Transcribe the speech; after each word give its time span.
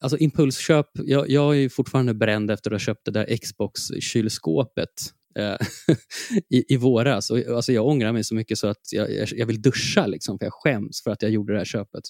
alltså 0.00 0.18
impulsköp. 0.18 0.86
Jag, 0.92 1.30
jag 1.30 1.56
är 1.58 1.68
fortfarande 1.68 2.14
bränd 2.14 2.50
efter 2.50 2.70
att 2.70 2.74
ha 2.74 2.78
köpt 2.78 3.04
det 3.04 3.10
där 3.10 3.36
Xbox-kylskåpet 3.36 4.88
eh, 5.38 5.56
i, 6.50 6.74
i 6.74 6.76
våras. 6.76 7.30
Och, 7.30 7.38
alltså, 7.38 7.72
jag 7.72 7.86
ångrar 7.86 8.12
mig 8.12 8.24
så 8.24 8.34
mycket 8.34 8.58
så 8.58 8.66
att 8.66 8.92
jag, 8.92 9.12
jag, 9.14 9.28
jag 9.32 9.46
vill 9.46 9.62
duscha, 9.62 10.06
liksom, 10.06 10.38
för 10.38 10.46
jag 10.46 10.52
skäms 10.52 11.02
för 11.04 11.10
att 11.10 11.22
jag 11.22 11.30
gjorde 11.30 11.52
det 11.52 11.58
här 11.58 11.64
köpet. 11.64 12.02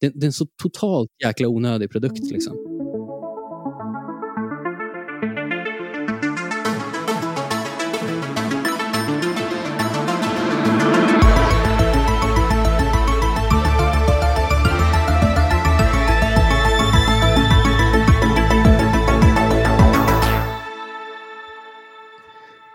Det, 0.00 0.08
det 0.08 0.24
är 0.24 0.26
en 0.26 0.32
så 0.32 0.46
totalt 0.62 1.10
jäkla 1.24 1.48
onödig 1.48 1.90
produkt. 1.90 2.30
Liksom. 2.32 2.71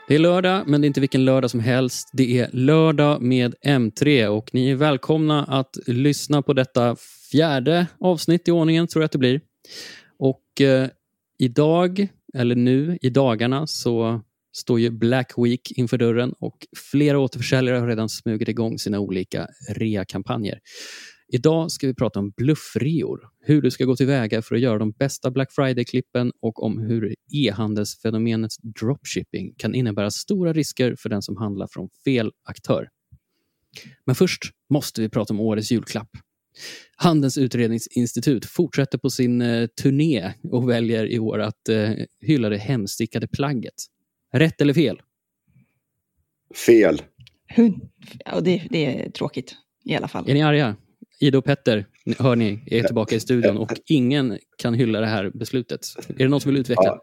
Det 0.07 0.15
är 0.15 0.19
lördag, 0.19 0.63
men 0.67 0.81
det 0.81 0.85
är 0.85 0.87
inte 0.87 0.99
vilken 0.99 1.25
lördag 1.25 1.51
som 1.51 1.59
helst. 1.59 2.09
Det 2.13 2.39
är 2.39 2.49
lördag 2.53 3.21
med 3.21 3.55
M3 3.65 4.27
och 4.27 4.49
ni 4.53 4.69
är 4.69 4.75
välkomna 4.75 5.43
att 5.43 5.77
lyssna 5.87 6.41
på 6.41 6.53
detta 6.53 6.95
fjärde 7.31 7.87
avsnitt 7.99 8.47
i 8.47 8.51
ordningen, 8.51 8.87
tror 8.87 9.01
jag 9.01 9.05
att 9.05 9.11
det 9.11 9.17
blir. 9.17 9.41
Och 10.19 10.61
eh, 10.61 10.87
idag, 11.39 12.07
eller 12.33 12.55
nu 12.55 12.97
i 13.01 13.09
dagarna, 13.09 13.67
så 13.67 14.21
står 14.57 14.79
ju 14.79 14.89
Black 14.89 15.33
Week 15.37 15.71
inför 15.71 15.97
dörren 15.97 16.33
och 16.39 16.57
flera 16.91 17.19
återförsäljare 17.19 17.77
har 17.77 17.87
redan 17.87 18.09
smugit 18.09 18.47
igång 18.47 18.79
sina 18.79 18.99
olika 18.99 19.47
rea-kampanjer. 19.69 20.59
Idag 21.29 21.71
ska 21.71 21.87
vi 21.87 21.93
prata 21.93 22.19
om 22.19 22.31
bluffreor, 22.37 23.29
hur 23.39 23.61
du 23.61 23.71
ska 23.71 23.85
gå 23.85 23.95
tillväga 23.95 24.41
för 24.41 24.55
att 24.55 24.61
göra 24.61 24.77
de 24.77 24.91
bästa 24.91 25.31
Black 25.31 25.51
Friday-klippen 25.51 26.31
och 26.41 26.63
om 26.63 26.79
hur 26.79 27.15
e-handelsfenomenet 27.33 28.51
dropshipping 28.79 29.53
kan 29.57 29.75
innebära 29.75 30.11
stora 30.11 30.53
risker 30.53 30.95
för 30.99 31.09
den 31.09 31.21
som 31.21 31.37
handlar 31.37 31.67
från 31.71 31.89
fel 32.05 32.31
aktör. 32.43 32.89
Men 34.05 34.15
först 34.15 34.43
måste 34.69 35.01
vi 35.01 35.09
prata 35.09 35.33
om 35.33 35.39
årets 35.39 35.71
julklapp. 35.71 36.09
Handelns 36.95 37.37
utredningsinstitut 37.37 38.45
fortsätter 38.45 38.97
på 38.97 39.09
sin 39.09 39.41
eh, 39.41 39.67
turné 39.67 40.33
och 40.43 40.69
väljer 40.69 41.05
i 41.05 41.19
år 41.19 41.39
att 41.39 41.69
eh, 41.69 41.91
hylla 42.21 42.49
det 42.49 42.57
hemstickade 42.57 43.27
plagget. 43.27 43.73
Rätt 44.33 44.61
eller 44.61 44.73
fel? 44.73 45.01
Fel. 46.65 47.01
Ja, 48.25 48.39
det, 48.39 48.67
det 48.69 48.85
är 48.85 49.11
tråkigt 49.11 49.55
i 49.85 49.95
alla 49.95 50.07
fall. 50.07 50.29
Är 50.29 50.33
ni 50.33 50.41
arga? 50.41 50.75
Ida 51.19 51.37
och 51.37 51.45
Petter, 51.45 51.85
hör 52.19 52.35
ni, 52.35 52.63
är 52.65 52.83
tillbaka 52.83 53.15
i 53.15 53.19
studion 53.19 53.57
och 53.57 53.71
ingen 53.85 54.37
kan 54.57 54.73
hylla 54.73 54.99
det 54.99 55.07
här 55.07 55.31
beslutet. 55.33 55.79
Är 56.09 56.13
det 56.17 56.27
någon 56.27 56.41
som 56.41 56.51
vill 56.51 56.61
utveckla? 56.61 56.99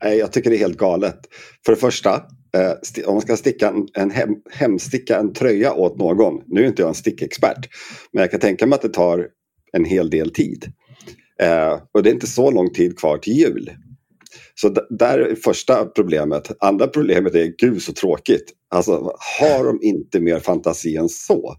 Ja, 0.00 0.08
jag 0.08 0.32
tycker 0.32 0.50
det 0.50 0.56
är 0.56 0.58
helt 0.58 0.78
galet. 0.78 1.18
För 1.66 1.72
det 1.72 1.80
första, 1.80 2.14
eh, 2.56 3.06
om 3.06 3.14
man 3.14 3.20
ska 3.20 3.36
sticka 3.36 3.74
en, 3.94 4.10
hem, 4.10 4.34
hemsticka 4.50 5.18
en 5.18 5.32
tröja 5.32 5.72
åt 5.72 5.98
någon. 5.98 6.42
Nu 6.46 6.62
är 6.62 6.66
inte 6.66 6.82
jag 6.82 6.88
en 6.88 6.94
stickexpert, 6.94 7.68
men 8.12 8.20
jag 8.20 8.30
kan 8.30 8.40
tänka 8.40 8.66
mig 8.66 8.76
att 8.76 8.82
det 8.82 8.88
tar 8.88 9.28
en 9.72 9.84
hel 9.84 10.10
del 10.10 10.30
tid. 10.30 10.72
Eh, 11.40 11.78
och 11.92 12.02
det 12.02 12.10
är 12.10 12.14
inte 12.14 12.26
så 12.26 12.50
lång 12.50 12.72
tid 12.72 12.98
kvar 12.98 13.18
till 13.18 13.32
jul. 13.32 13.70
Så 14.54 14.68
där 14.90 15.18
är 15.18 15.34
första 15.34 15.84
problemet. 15.84 16.50
Andra 16.60 16.86
problemet 16.86 17.34
är, 17.34 17.52
gud 17.58 17.82
så 17.82 17.92
tråkigt. 17.92 18.52
Alltså, 18.70 19.12
har 19.40 19.64
de 19.64 19.78
inte 19.82 20.20
mer 20.20 20.38
fantasi 20.38 20.96
än 20.96 21.08
så? 21.08 21.56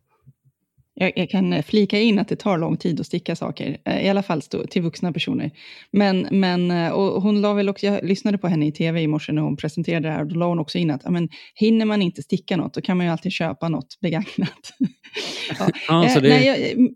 Jag, 1.01 1.13
jag, 1.15 1.29
kan 1.29 1.53
eh, 1.53 1.63
flika 1.63 1.99
in 1.99 2.19
att 2.19 2.27
det 2.27 2.35
tar 2.35 2.57
lång 2.57 2.77
tid 2.77 2.99
att 2.99 3.05
sticka 3.05 3.35
saker, 3.35 3.77
eh, 3.85 4.05
i 4.05 4.09
alla 4.09 4.23
fall 4.23 4.41
till 4.41 4.81
vuxna 4.81 5.13
personer. 5.13 5.51
Men, 5.91 6.27
men 6.31 6.71
eh, 6.71 6.89
och 6.91 7.21
hon 7.21 7.41
la 7.41 7.53
väl 7.53 7.69
också, 7.69 7.85
jag 7.85 8.03
lyssnade 8.03 8.37
på 8.37 8.47
henne 8.47 8.67
i 8.67 8.71
tv 8.71 9.01
i 9.01 9.07
morse 9.07 9.31
när 9.31 9.41
hon 9.41 9.57
presenterade 9.57 10.07
det 10.07 10.13
här, 10.13 10.21
och 10.21 10.27
då 10.27 10.35
la 10.35 10.47
hon 10.47 10.59
också 10.59 10.77
in 10.77 10.91
att 10.91 11.09
men, 11.09 11.29
hinner 11.55 11.85
man 11.85 12.01
inte 12.01 12.21
sticka 12.21 12.57
något, 12.57 12.73
då 12.73 12.81
kan 12.81 12.97
man 12.97 13.05
ju 13.05 13.11
alltid 13.11 13.31
köpa 13.31 13.69
något 13.69 13.99
begagnat. 14.01 14.73
ja. 15.59 15.69
ja 15.87 16.19
det... 16.19 16.29
Nej, 16.29 16.45
jag, 16.45 16.89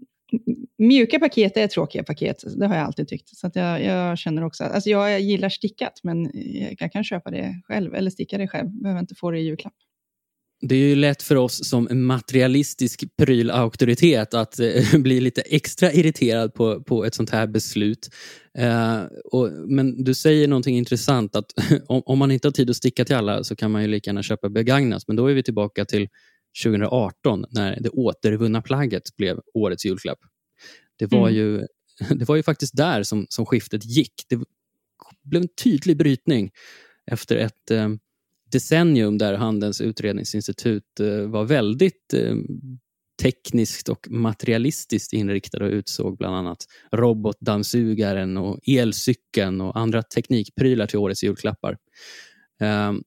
mjuka 0.77 1.19
paket 1.19 1.57
är 1.57 1.67
tråkiga 1.67 2.03
paket, 2.03 2.43
det 2.57 2.67
har 2.67 2.75
jag 2.75 2.85
alltid 2.85 3.07
tyckt. 3.07 3.37
Så 3.37 3.51
jag, 3.53 3.83
jag, 3.83 4.17
känner 4.17 4.43
också, 4.43 4.63
alltså 4.63 4.89
jag 4.89 5.21
gillar 5.21 5.49
stickat, 5.49 5.99
men 6.03 6.31
jag 6.79 6.91
kan 6.91 7.03
köpa 7.03 7.31
det 7.31 7.61
själv, 7.63 7.95
eller 7.95 8.11
sticka 8.11 8.37
det 8.37 8.47
själv, 8.47 8.69
behöver 8.69 8.99
inte 8.99 9.15
få 9.15 9.31
det 9.31 9.39
i 9.39 9.43
julklapp 9.43 9.73
det 10.67 10.75
är 10.75 10.79
ju 10.89 10.95
lätt 10.95 11.23
för 11.23 11.35
oss 11.35 11.69
som 11.69 11.87
materialistisk 11.91 13.03
prylauktoritet 13.17 14.33
att 14.33 14.59
eh, 14.59 14.97
bli 14.99 15.21
lite 15.21 15.41
extra 15.41 15.91
irriterad 15.91 16.53
på, 16.53 16.83
på 16.83 17.05
ett 17.05 17.15
sånt 17.15 17.29
här 17.29 17.47
beslut. 17.47 18.09
Eh, 18.57 19.03
och, 19.31 19.51
men 19.51 20.03
du 20.03 20.13
säger 20.13 20.47
någonting 20.47 20.77
intressant 20.77 21.35
att 21.35 21.53
om, 21.87 22.01
om, 22.05 22.19
man 22.19 22.31
inte 22.31 22.47
har 22.47 22.51
tid 22.51 22.69
att 22.69 22.75
sticka 22.75 23.05
till 23.05 23.15
alla 23.15 23.43
så 23.43 23.55
kan 23.55 23.71
man 23.71 23.81
ju 23.81 23.87
lika 23.87 24.09
gärna 24.09 24.23
köpa 24.23 24.49
begagnat. 24.49 25.03
Men 25.07 25.15
då 25.15 25.27
är 25.27 25.33
vi 25.33 25.43
tillbaka 25.43 25.85
till 25.85 26.07
2018 26.63 27.45
när 27.49 27.79
det 27.79 27.89
återvunna 27.89 28.61
plagget 28.61 29.15
blev 29.17 29.39
årets 29.53 29.85
julklapp. 29.85 30.19
Det 30.99 31.05
var, 31.05 31.29
mm. 31.29 31.35
ju, 31.35 31.67
det 32.15 32.27
var 32.27 32.35
ju 32.35 32.43
faktiskt 32.43 32.75
där 32.75 33.03
som, 33.03 33.25
som 33.29 33.45
skiftet 33.45 33.85
gick. 33.85 34.13
Det 34.29 34.39
blev 35.23 35.41
en 35.41 35.49
tydlig 35.63 35.97
brytning 35.97 36.51
efter 37.11 37.35
ett 37.35 37.71
eh, 37.71 37.89
decennium 38.55 39.17
där 39.17 39.33
Handelns 39.33 39.81
utredningsinstitut 39.81 40.99
eh, 40.99 41.29
var 41.29 41.43
väldigt 41.43 42.13
eh, 42.13 42.35
tekniskt 43.21 43.89
och 43.89 44.07
materialistiskt 44.09 45.13
inriktad 45.13 45.63
och 45.63 45.69
utsåg 45.69 46.17
bland 46.17 46.35
annat 46.35 46.57
robotdammsugaren 46.91 48.37
och 48.37 48.59
elcykeln 48.67 49.61
och 49.61 49.79
andra 49.79 50.03
teknikprylar 50.03 50.87
till 50.87 50.99
årets 50.99 51.23
julklappar. 51.23 51.77
Ehm, 52.61 53.01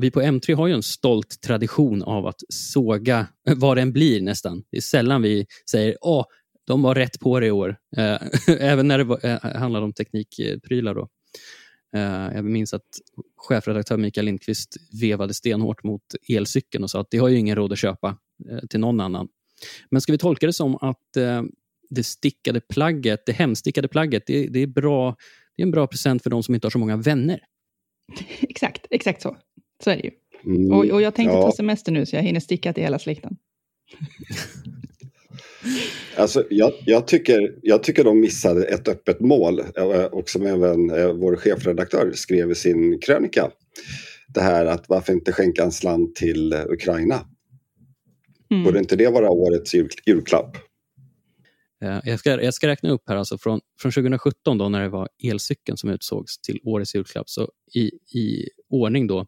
vi 0.00 0.10
på 0.10 0.22
M3 0.22 0.54
har 0.54 0.66
ju 0.66 0.74
en 0.74 0.82
stolt 0.82 1.40
tradition 1.46 2.02
av 2.02 2.26
att 2.26 2.40
såga 2.48 3.26
vad 3.56 3.76
det 3.76 3.82
än 3.82 3.92
blir 3.92 4.20
nästan. 4.20 4.62
Det 4.70 4.76
är 4.76 4.80
sällan 4.80 5.22
vi 5.22 5.46
säger 5.70 6.20
att 6.20 6.26
de 6.66 6.82
var 6.82 6.94
rätt 6.94 7.20
på 7.20 7.40
det 7.40 7.46
i 7.46 7.50
år. 7.50 7.76
Eh, 7.96 8.18
även 8.60 8.88
när 8.88 8.98
det 8.98 9.58
handlar 9.58 9.82
om 9.82 9.92
teknikprylar. 9.92 10.94
Då. 10.94 11.08
Uh, 11.96 12.34
jag 12.34 12.44
minns 12.44 12.74
att 12.74 12.86
chefredaktör 13.36 13.96
Mikael 13.96 14.24
Lindqvist 14.24 14.76
vevade 15.00 15.34
stenhårt 15.34 15.84
mot 15.84 16.02
elcykeln 16.28 16.84
och 16.84 16.90
sa 16.90 17.00
att 17.00 17.10
det 17.10 17.18
har 17.18 17.28
ju 17.28 17.38
ingen 17.38 17.56
råd 17.56 17.72
att 17.72 17.78
köpa 17.78 18.16
uh, 18.50 18.60
till 18.70 18.80
någon 18.80 19.00
annan. 19.00 19.28
Men 19.90 20.00
ska 20.00 20.12
vi 20.12 20.18
tolka 20.18 20.46
det 20.46 20.52
som 20.52 20.76
att 20.76 21.16
uh, 21.16 21.42
det 21.90 22.04
stickade 22.04 22.60
plagget, 22.60 23.26
det 23.26 23.32
hemstickade 23.32 23.88
plagget, 23.88 24.22
det, 24.26 24.46
det, 24.46 24.58
är 24.58 24.66
bra, 24.66 25.16
det 25.56 25.62
är 25.62 25.66
en 25.66 25.70
bra 25.70 25.86
present 25.86 26.22
för 26.22 26.30
de 26.30 26.42
som 26.42 26.54
inte 26.54 26.66
har 26.66 26.70
så 26.70 26.78
många 26.78 26.96
vänner? 26.96 27.40
exakt, 28.40 28.86
exakt 28.90 29.22
så. 29.22 29.36
Så 29.84 29.90
är 29.90 29.96
det 29.96 30.02
ju. 30.02 30.10
Mm, 30.44 30.72
och, 30.72 30.84
och, 30.84 31.02
jag 31.02 31.14
tänkte 31.14 31.36
ja. 31.36 31.42
ta 31.42 31.52
semester 31.52 31.92
nu 31.92 32.06
så 32.06 32.16
jag 32.16 32.22
hinner 32.22 32.40
sticka 32.40 32.72
till 32.72 32.82
hela 32.82 32.98
släkten. 32.98 33.36
Alltså, 36.16 36.44
jag, 36.50 36.72
jag, 36.86 37.06
tycker, 37.06 37.54
jag 37.62 37.82
tycker 37.82 38.04
de 38.04 38.20
missade 38.20 38.64
ett 38.64 38.88
öppet 38.88 39.20
mål 39.20 39.60
eh, 39.76 40.04
och 40.04 40.28
som 40.28 40.46
även 40.46 40.90
eh, 40.90 41.12
vår 41.12 41.36
chefredaktör 41.36 42.12
skrev 42.14 42.50
i 42.50 42.54
sin 42.54 42.98
krönika. 43.00 43.50
Det 44.28 44.40
här 44.40 44.66
att 44.66 44.88
varför 44.88 45.12
inte 45.12 45.32
skänka 45.32 45.62
en 45.62 45.72
slant 45.72 46.16
till 46.16 46.52
Ukraina? 46.52 47.26
Mm. 48.50 48.64
Borde 48.64 48.78
inte 48.78 48.96
det 48.96 49.08
vara 49.08 49.30
årets 49.30 49.74
jul, 49.74 49.88
julklapp? 50.06 50.56
Eh, 51.82 52.00
jag 52.04 52.18
ska, 52.18 52.42
jag 52.42 52.54
ska 52.54 52.66
räkna 52.68 52.90
upp 52.90 53.02
här, 53.08 53.16
alltså 53.16 53.38
från, 53.38 53.60
från 53.80 53.92
2017 53.92 54.58
då 54.58 54.68
när 54.68 54.82
det 54.82 54.88
var 54.88 55.08
elcykeln 55.24 55.76
som 55.76 55.90
utsågs 55.90 56.38
till 56.38 56.60
årets 56.64 56.94
julklapp. 56.94 57.28
Så 57.28 57.50
i, 57.74 57.90
i 58.18 58.48
ordning 58.68 59.06
då 59.06 59.26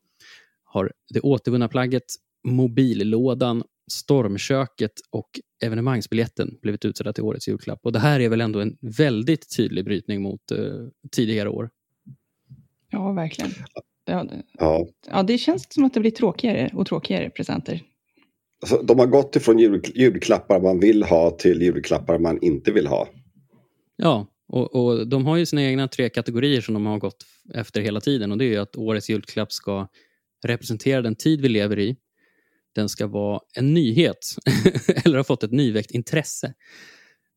har 0.65 0.93
det 1.15 1.21
återvunna 1.21 1.69
plagget, 1.69 2.05
mobillådan, 2.45 3.63
stormköket 3.91 4.93
och 5.11 5.29
evenemangsbiljetten 5.63 6.59
blivit 6.63 6.85
utsedda 6.85 7.13
till 7.13 7.25
årets 7.25 7.49
julklapp. 7.49 7.81
Och 7.83 7.93
Det 7.93 7.99
här 7.99 8.21
är 8.21 8.29
väl 8.29 8.41
ändå 8.41 8.61
en 8.61 8.77
väldigt 8.81 9.57
tydlig 9.57 9.85
brytning 9.85 10.23
mot 10.23 10.53
uh, 10.53 10.89
tidigare 11.13 11.49
år. 11.49 11.71
Ja, 12.91 13.13
verkligen. 13.13 13.51
Ja 14.07 14.25
det, 14.25 14.43
ja. 14.59 14.87
ja, 15.11 15.23
det 15.23 15.39
känns 15.39 15.67
som 15.71 15.85
att 15.85 15.95
det 15.95 16.01
blir 16.01 16.11
tråkigare 16.11 16.71
och 16.75 16.87
tråkigare 16.87 17.31
presenter. 17.31 17.83
Alltså, 18.63 18.83
de 18.83 18.99
har 18.99 19.07
gått 19.07 19.37
ifrån 19.37 19.59
jul, 19.59 19.83
julklappar 19.95 20.61
man 20.61 20.81
vill 20.81 21.03
ha 21.03 21.31
till 21.31 21.63
julklappar 21.63 22.19
man 22.19 22.39
inte 22.43 22.73
vill 22.73 22.87
ha. 22.87 23.09
Ja, 23.97 24.27
och, 24.49 24.75
och, 24.75 25.09
de 25.09 25.27
har 25.27 25.37
ju 25.37 25.47
sina 25.47 25.63
egna 25.63 25.89
tre 25.89 26.09
kategorier 26.09 26.61
som 26.61 26.75
de 26.75 26.87
har 26.87 26.99
gått 26.99 27.25
efter 27.55 27.81
hela 27.81 28.01
tiden. 28.01 28.33
Och 28.33 28.39
Det 28.39 28.55
är 28.55 28.61
att 28.61 28.77
årets 28.77 29.11
julklapp 29.11 29.53
ska 29.53 29.89
representera 30.47 31.03
den 31.03 31.15
tid 31.15 31.41
vi 31.41 31.49
lever 31.49 31.79
i 31.79 31.97
den 32.75 32.89
ska 32.89 33.07
vara 33.07 33.41
en 33.55 33.75
nyhet 33.75 34.19
eller 35.05 35.17
ha 35.17 35.25
fått 35.25 35.43
ett 35.43 35.53
nyväckt 35.53 35.91
intresse. 35.91 36.55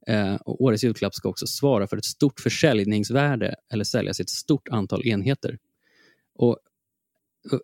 Eh, 0.07 0.35
och 0.35 0.61
årets 0.61 0.83
julklapp 0.83 1.15
ska 1.15 1.29
också 1.29 1.47
svara 1.47 1.87
för 1.87 1.97
ett 1.97 2.05
stort 2.05 2.39
försäljningsvärde 2.39 3.55
eller 3.73 3.83
säljas 3.83 4.19
i 4.19 4.23
ett 4.23 4.29
stort 4.29 4.67
antal 4.67 5.07
enheter. 5.07 5.57
Och 6.35 6.57
uh, 7.53 7.59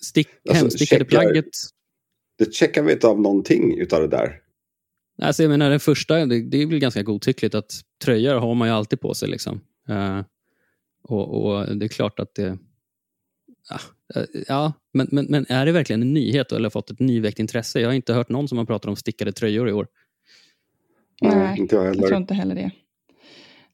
stick, 0.00 0.28
alltså, 0.48 0.64
hemstickade 0.64 1.04
checkar, 1.04 1.22
plagget... 1.22 1.48
Det 2.38 2.54
checkar 2.54 2.82
vi 2.82 2.92
inte 2.92 3.06
av 3.06 3.20
någonting 3.20 3.78
utav 3.78 4.00
det 4.00 4.08
där. 4.08 4.40
Alltså 5.22 5.42
jag 5.42 5.50
menar, 5.50 5.70
den 5.70 5.80
första, 5.80 6.26
det, 6.26 6.42
det 6.42 6.62
är 6.62 6.66
väl 6.66 6.78
ganska 6.78 7.02
godtyckligt 7.02 7.54
att 7.54 7.72
tröjor 8.04 8.34
har 8.34 8.54
man 8.54 8.68
ju 8.68 8.74
alltid 8.74 9.00
på 9.00 9.14
sig. 9.14 9.28
Liksom. 9.28 9.60
Uh, 9.90 10.22
och, 11.02 11.44
och, 11.44 11.76
det 11.76 11.86
är 11.86 11.88
klart 11.88 12.20
att 12.20 12.34
det... 12.34 12.58
Ja, 13.70 13.78
uh, 14.20 14.42
ja 14.48 14.72
men, 14.92 15.08
men, 15.10 15.26
men, 15.28 15.46
är 15.48 15.66
det 15.66 15.72
verkligen 15.72 16.02
en 16.02 16.14
nyhet 16.14 16.52
eller 16.52 16.70
fått 16.70 16.90
ett 16.90 17.00
nyväckt 17.00 17.38
intresse? 17.38 17.80
Jag 17.80 17.88
har 17.88 17.94
inte 17.94 18.12
hört 18.12 18.28
någon 18.28 18.48
som 18.48 18.58
har 18.58 18.64
pratat 18.64 18.88
om 18.88 18.96
stickade 18.96 19.32
tröjor 19.32 19.68
i 19.68 19.72
år. 19.72 19.86
Nej, 21.22 21.58
inte 21.58 21.76
jag 21.76 21.82
heller. 21.82 22.00
Jag 22.00 22.08
tror 22.08 22.20
inte 22.20 22.34
heller 22.34 22.54
det. 22.54 22.70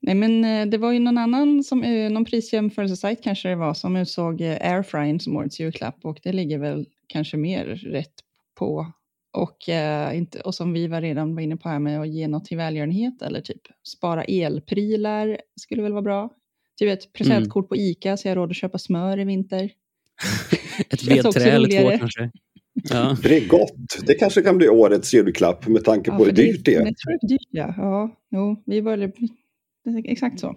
Nej, 0.00 0.14
men 0.14 0.44
eh, 0.44 0.66
det 0.66 0.78
var 0.78 0.93
ju 0.93 0.98
någon 0.98 1.19
annan, 1.19 1.64
som, 1.64 1.81
någon 2.10 2.25
prisjämförelsesajt 2.25 3.22
kanske 3.22 3.48
det 3.48 3.56
var, 3.56 3.75
som 3.75 3.96
utsåg 3.96 4.43
airfryern 4.43 5.20
som 5.20 5.37
årets 5.37 5.60
julklapp 5.60 6.04
och 6.04 6.20
det 6.22 6.32
ligger 6.32 6.58
väl 6.58 6.87
kanske 7.06 7.37
mer 7.37 7.64
rätt 7.66 8.14
på 8.54 8.93
och, 9.37 9.69
eh, 9.69 10.19
inte, 10.19 10.40
och 10.40 10.54
som 10.54 10.72
vi 10.72 10.87
var 10.87 11.00
redan 11.00 11.34
var 11.34 11.43
inne 11.43 11.56
på 11.56 11.69
här 11.69 11.78
med 11.78 12.00
att 12.00 12.08
ge 12.08 12.28
något 12.28 12.44
till 12.44 12.56
välgörenhet 12.56 13.22
eller 13.22 13.40
typ 13.40 13.62
spara 13.88 14.25
elprylar 14.25 15.40
skulle 15.60 15.82
väl 15.82 15.93
vara 15.93 16.02
bra. 16.02 16.31
Typ 16.78 16.98
ett 16.98 17.12
presentkort 17.12 17.64
mm. 17.64 17.69
på 17.69 17.76
ICA 17.76 18.16
så 18.16 18.28
jag 18.28 18.31
har 18.31 18.37
råd 18.37 18.50
att 18.50 18.56
köpa 18.56 18.78
smör 18.78 19.19
i 19.19 19.25
vinter. 19.25 19.70
ett 20.91 21.05
vedträ 21.05 21.51
eller 21.51 21.69
två 21.69 21.99
kanske. 21.99 22.31
Ja. 22.91 23.17
Bregott, 23.23 23.99
det 24.07 24.15
kanske 24.15 24.43
kan 24.43 24.59
bli 24.59 24.69
årets 24.69 25.15
julklapp 25.15 25.67
med 25.67 25.85
tanke 25.85 26.11
ja, 26.11 26.17
på 26.17 26.25
hur 26.25 26.33
dyrt 26.33 26.65
det 26.65 26.75
är. 26.75 26.85
Jag 26.85 26.97
tror 26.97 27.13
det 27.13 27.27
är 27.27 27.29
dyrt, 27.29 27.49
ja. 27.51 27.75
ja 27.77 28.17
jo, 28.31 28.63
vi 28.67 28.83
började, 28.83 29.13
exakt 30.05 30.41
så. 30.41 30.57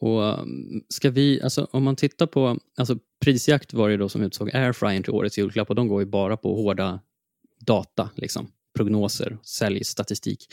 Och 0.00 0.22
um, 0.22 0.82
ska 0.88 1.10
vi, 1.10 1.42
alltså, 1.42 1.68
om 1.70 1.84
man 1.84 1.96
tittar 1.96 2.26
på, 2.26 2.58
alltså 2.76 2.98
prisjakt 3.24 3.74
var 3.74 3.88
det 3.88 3.96
då 3.96 4.08
som 4.08 4.22
utsåg 4.22 4.56
airfryern 4.56 5.02
till 5.02 5.12
årets 5.12 5.38
julklapp 5.38 5.68
och 5.68 5.74
de 5.74 5.88
går 5.88 6.02
ju 6.02 6.06
bara 6.06 6.36
på 6.36 6.54
hårda 6.54 7.00
data, 7.66 8.10
liksom, 8.14 8.48
prognoser, 8.76 9.38
säljstatistik. 9.42 10.52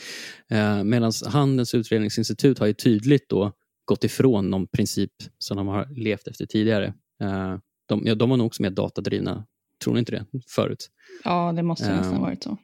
Eh, 0.50 0.84
Medan 0.84 1.12
Handelns 1.26 1.74
utredningsinstitut 1.74 2.58
har 2.58 2.66
ju 2.66 2.72
tydligt 2.72 3.28
då 3.28 3.52
gått 3.84 4.04
ifrån 4.04 4.50
någon 4.50 4.66
princip 4.66 5.12
som 5.38 5.56
de 5.56 5.68
har 5.68 5.88
levt 5.90 6.28
efter 6.28 6.46
tidigare. 6.46 6.94
Eh, 7.20 7.58
de, 7.86 8.02
ja, 8.04 8.14
de 8.14 8.30
var 8.30 8.36
nog 8.36 8.46
också 8.46 8.62
mer 8.62 8.70
datadrivna, 8.70 9.46
tror 9.84 9.94
ni 9.94 10.00
inte 10.00 10.12
det, 10.12 10.26
förut? 10.48 10.90
Ja, 11.24 11.52
det 11.56 11.62
måste 11.62 11.96
nästan 11.96 12.14
ha 12.14 12.20
varit 12.20 12.42
så. 12.42 12.58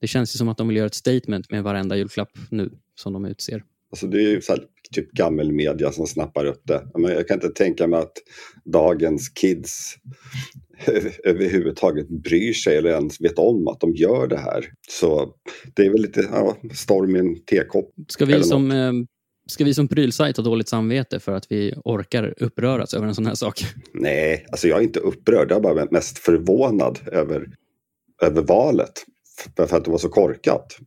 Det 0.00 0.06
känns 0.06 0.34
ju 0.34 0.38
som 0.38 0.48
att 0.48 0.58
de 0.58 0.68
vill 0.68 0.76
göra 0.76 0.86
ett 0.86 0.94
statement 0.94 1.50
med 1.50 1.62
varenda 1.62 1.96
julklapp 1.96 2.30
nu 2.50 2.70
som 2.94 3.12
de 3.12 3.24
utser. 3.24 3.64
Alltså 3.90 4.06
det 4.06 4.18
är 4.18 4.30
ju 4.30 4.40
så 4.40 4.52
här, 4.52 4.64
typ 4.92 5.12
gammelmedia 5.12 5.92
som 5.92 6.06
snappar 6.06 6.44
upp 6.44 6.62
det. 6.64 6.88
jag 6.94 7.28
kan 7.28 7.34
inte 7.34 7.48
tänka 7.48 7.86
mig 7.86 8.00
att 8.00 8.12
dagens 8.64 9.28
kids 9.28 9.96
överhuvudtaget 11.24 12.08
bryr 12.08 12.52
sig 12.52 12.76
eller 12.76 12.90
ens 12.90 13.20
vet 13.20 13.38
om 13.38 13.68
att 13.68 13.80
de 13.80 13.94
gör 13.94 14.26
det 14.26 14.38
här. 14.38 14.64
Så 14.88 15.34
det 15.74 15.86
är 15.86 15.90
väl 15.90 16.02
lite 16.02 16.20
ja, 16.32 16.56
storm 16.74 17.16
i 17.16 17.18
en 17.18 17.44
tekopp. 17.44 17.94
Ska 18.08 18.24
vi 18.24 18.42
som 18.42 18.70
eh, 18.70 18.92
Ska 19.50 19.64
vi 19.64 19.74
som 19.74 19.88
prylsajt 19.88 20.36
ha 20.36 20.44
dåligt 20.44 20.68
samvete 20.68 21.20
för 21.20 21.32
att 21.32 21.52
vi 21.52 21.74
orkar 21.84 22.34
uppröras 22.36 22.94
över 22.94 23.06
en 23.06 23.14
sån 23.14 23.26
här 23.26 23.34
sak? 23.34 23.64
Nej, 23.92 24.46
alltså 24.50 24.68
jag 24.68 24.78
är 24.78 24.82
inte 24.82 25.00
upprörd. 25.00 25.50
Jag 25.50 25.56
är 25.56 25.60
bara 25.60 25.86
mest 25.90 26.18
förvånad 26.18 26.98
över, 27.12 27.46
över 28.22 28.42
valet. 28.42 28.92
För 29.56 29.76
att 29.76 29.84
det 29.84 29.90
var 29.90 29.98
så 29.98 30.08
korkat. 30.08 30.78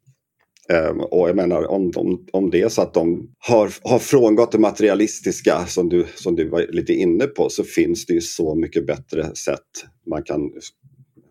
Um, 0.90 1.00
och 1.00 1.30
jag 1.30 1.36
menar 1.36 1.72
om, 1.72 1.92
om, 1.96 2.26
om 2.34 2.50
det 2.50 2.62
är 2.62 2.70
så 2.70 2.82
att 2.82 2.94
de 2.94 3.32
har, 3.38 3.72
har 3.82 4.00
frångått 4.00 4.52
det 4.52 4.60
materialistiska 4.60 5.66
som 5.66 5.90
du, 5.90 6.06
som 6.16 6.36
du 6.36 6.50
var 6.50 6.68
lite 6.70 6.94
inne 6.94 7.28
på 7.28 7.50
så 7.50 7.64
finns 7.64 8.06
det 8.06 8.14
ju 8.14 8.22
så 8.22 8.56
mycket 8.56 8.88
bättre 8.88 9.36
sätt 9.36 9.60
man 10.10 10.24
kan 10.24 10.52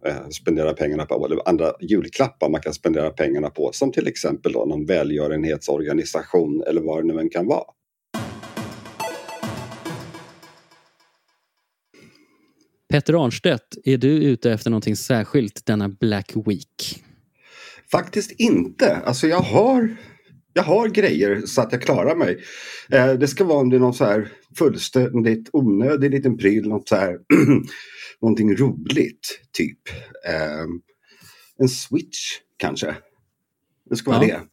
eh, 0.07 0.29
spendera 0.29 0.73
pengarna 0.73 1.05
på, 1.05 1.27
eller 1.27 1.49
andra 1.49 1.73
julklappar 1.81 2.49
man 2.49 2.61
kan 2.61 2.75
spendera 2.75 3.11
pengarna 3.11 3.51
på 3.51 3.71
som 3.73 3.93
till 3.93 4.07
exempel 4.07 4.53
då 4.53 4.65
någon 4.65 4.87
välgörenhetsorganisation 4.87 6.63
eller 6.67 6.81
vad 6.81 7.05
det 7.05 7.15
nu 7.15 7.21
än 7.21 7.31
kan 7.31 7.47
vara. 7.47 7.65
Petter 12.93 13.25
Arnstedt, 13.25 13.79
är 13.85 13.97
du 13.97 14.09
ute 14.09 14.53
efter 14.53 14.71
någonting 14.71 14.97
särskilt 14.97 15.67
denna 15.67 15.89
Black 15.89 16.33
Week? 16.47 17.03
Faktiskt 17.91 18.33
inte. 18.41 18.97
Alltså 18.97 19.27
jag 19.27 19.41
har, 19.41 19.97
jag 20.53 20.63
har 20.63 20.89
grejer 20.89 21.43
så 21.47 21.63
att 21.63 21.73
jag 21.73 21.83
klarar 21.83 22.17
mig. 22.17 22.39
Eh, 22.91 23.13
det 23.13 23.29
ska 23.29 23.45
vara 23.45 23.59
om 23.59 23.71
det 23.71 23.77
är 23.77 23.81
någon 23.81 23.95
så 23.95 24.05
här 24.05 24.29
fullständigt 24.59 25.51
onödig 25.53 26.11
liten 26.11 26.37
pryl, 26.39 26.69
något 26.69 26.89
så 26.89 26.97
här, 26.97 27.19
någonting 28.23 28.57
roligt 28.57 29.41
typ. 29.53 29.89
Eh, 30.27 30.67
en 31.59 31.69
switch 31.69 32.19
kanske. 32.57 32.97
Det 33.91 33.97
ska 33.97 34.11
vara 34.11 34.25
ja. 34.27 34.37
det. 34.37 34.49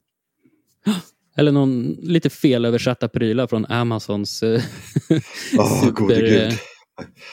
Eller 1.38 1.52
någon 1.52 1.92
lite 1.92 2.30
felöversatta 2.30 3.08
prylar 3.08 3.48
från 3.48 3.66
Amazons 3.66 4.44
oh, 4.44 4.60
super... 5.84 6.54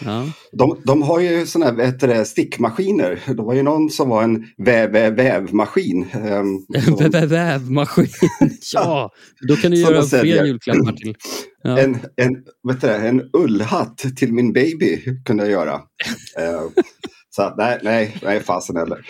Ja. 0.04 0.26
De, 0.52 0.80
de 0.84 1.02
har 1.02 1.20
ju 1.20 1.46
sådana 1.46 1.82
här 1.82 2.24
stickmaskiner. 2.24 3.20
Det 3.26 3.42
var 3.42 3.54
ju 3.54 3.62
någon 3.62 3.90
som 3.90 4.08
var 4.08 4.22
en 4.22 4.46
väv, 4.58 4.90
väv, 4.90 5.14
vävmaskin. 5.16 6.06
Um, 6.26 6.66
väv, 7.10 7.28
vävmaskin, 7.28 8.08
ja. 8.72 9.12
Då 9.48 9.56
kan 9.56 9.70
du 9.70 9.76
göra 9.76 10.02
fler 10.02 10.44
julklappar 10.44 10.92
till. 10.92 11.14
Ja. 11.62 11.78
En, 11.78 11.98
en, 12.16 12.44
vet 12.68 12.80
du, 12.80 12.88
en 12.88 13.30
ullhatt 13.32 13.98
till 14.16 14.32
min 14.32 14.52
baby 14.52 15.02
kunde 15.24 15.42
jag 15.42 15.52
göra. 15.52 15.74
uh, 15.74 16.70
så 17.30 17.54
nej, 17.56 17.78
nej, 17.82 18.16
nej 18.22 18.40
fasen 18.40 18.76
heller. 18.76 19.06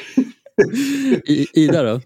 Ida 1.53 1.83
då? 1.83 2.01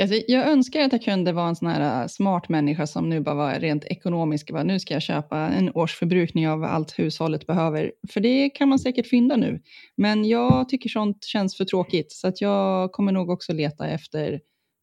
Alltså, 0.00 0.22
jag 0.28 0.48
önskar 0.48 0.80
att 0.80 0.92
jag 0.92 1.02
kunde 1.02 1.32
vara 1.32 1.48
en 1.48 1.56
sån 1.56 1.68
här 1.68 2.02
äh, 2.02 2.06
smart 2.06 2.48
människa 2.48 2.86
som 2.86 3.08
nu 3.08 3.20
bara 3.20 3.34
var 3.34 3.54
rent 3.54 3.84
ekonomisk. 3.84 4.50
Bara, 4.50 4.62
nu 4.62 4.80
ska 4.80 4.94
jag 4.94 5.02
köpa 5.02 5.38
en 5.38 5.70
årsförbrukning 5.74 6.48
av 6.48 6.64
allt 6.64 6.98
hushållet 6.98 7.46
behöver. 7.46 7.92
För 8.08 8.20
det 8.20 8.50
kan 8.50 8.68
man 8.68 8.78
säkert 8.78 9.06
fynda 9.06 9.36
nu. 9.36 9.62
Men 9.96 10.24
jag 10.24 10.68
tycker 10.68 10.88
sånt 10.88 11.24
känns 11.24 11.56
för 11.56 11.64
tråkigt. 11.64 12.12
Så 12.12 12.28
att 12.28 12.40
jag 12.40 12.92
kommer 12.92 13.12
nog 13.12 13.30
också 13.30 13.52
leta 13.52 13.88
efter, 13.88 14.40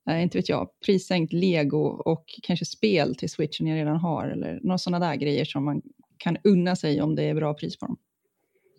eh, 0.10 0.24
inte 0.24 0.38
vet 0.38 0.50
jag, 0.50 0.68
prissänkt 0.86 1.34
lego 1.34 1.86
och 1.86 2.26
kanske 2.44 2.66
spel 2.66 3.16
till 3.16 3.30
switchen 3.30 3.68
jag 3.68 3.78
redan 3.78 3.98
har. 3.98 4.28
Eller 4.28 4.60
några 4.64 4.78
sådana 4.78 5.08
där 5.08 5.16
grejer 5.16 5.46
som 5.46 5.66
man 5.66 5.82
kan 6.18 6.38
unna 6.44 6.76
sig 6.76 7.02
om 7.02 7.16
det 7.16 7.24
är 7.24 7.36
bra 7.36 7.54
pris 7.54 7.78
på 7.78 7.86
dem. 7.86 7.98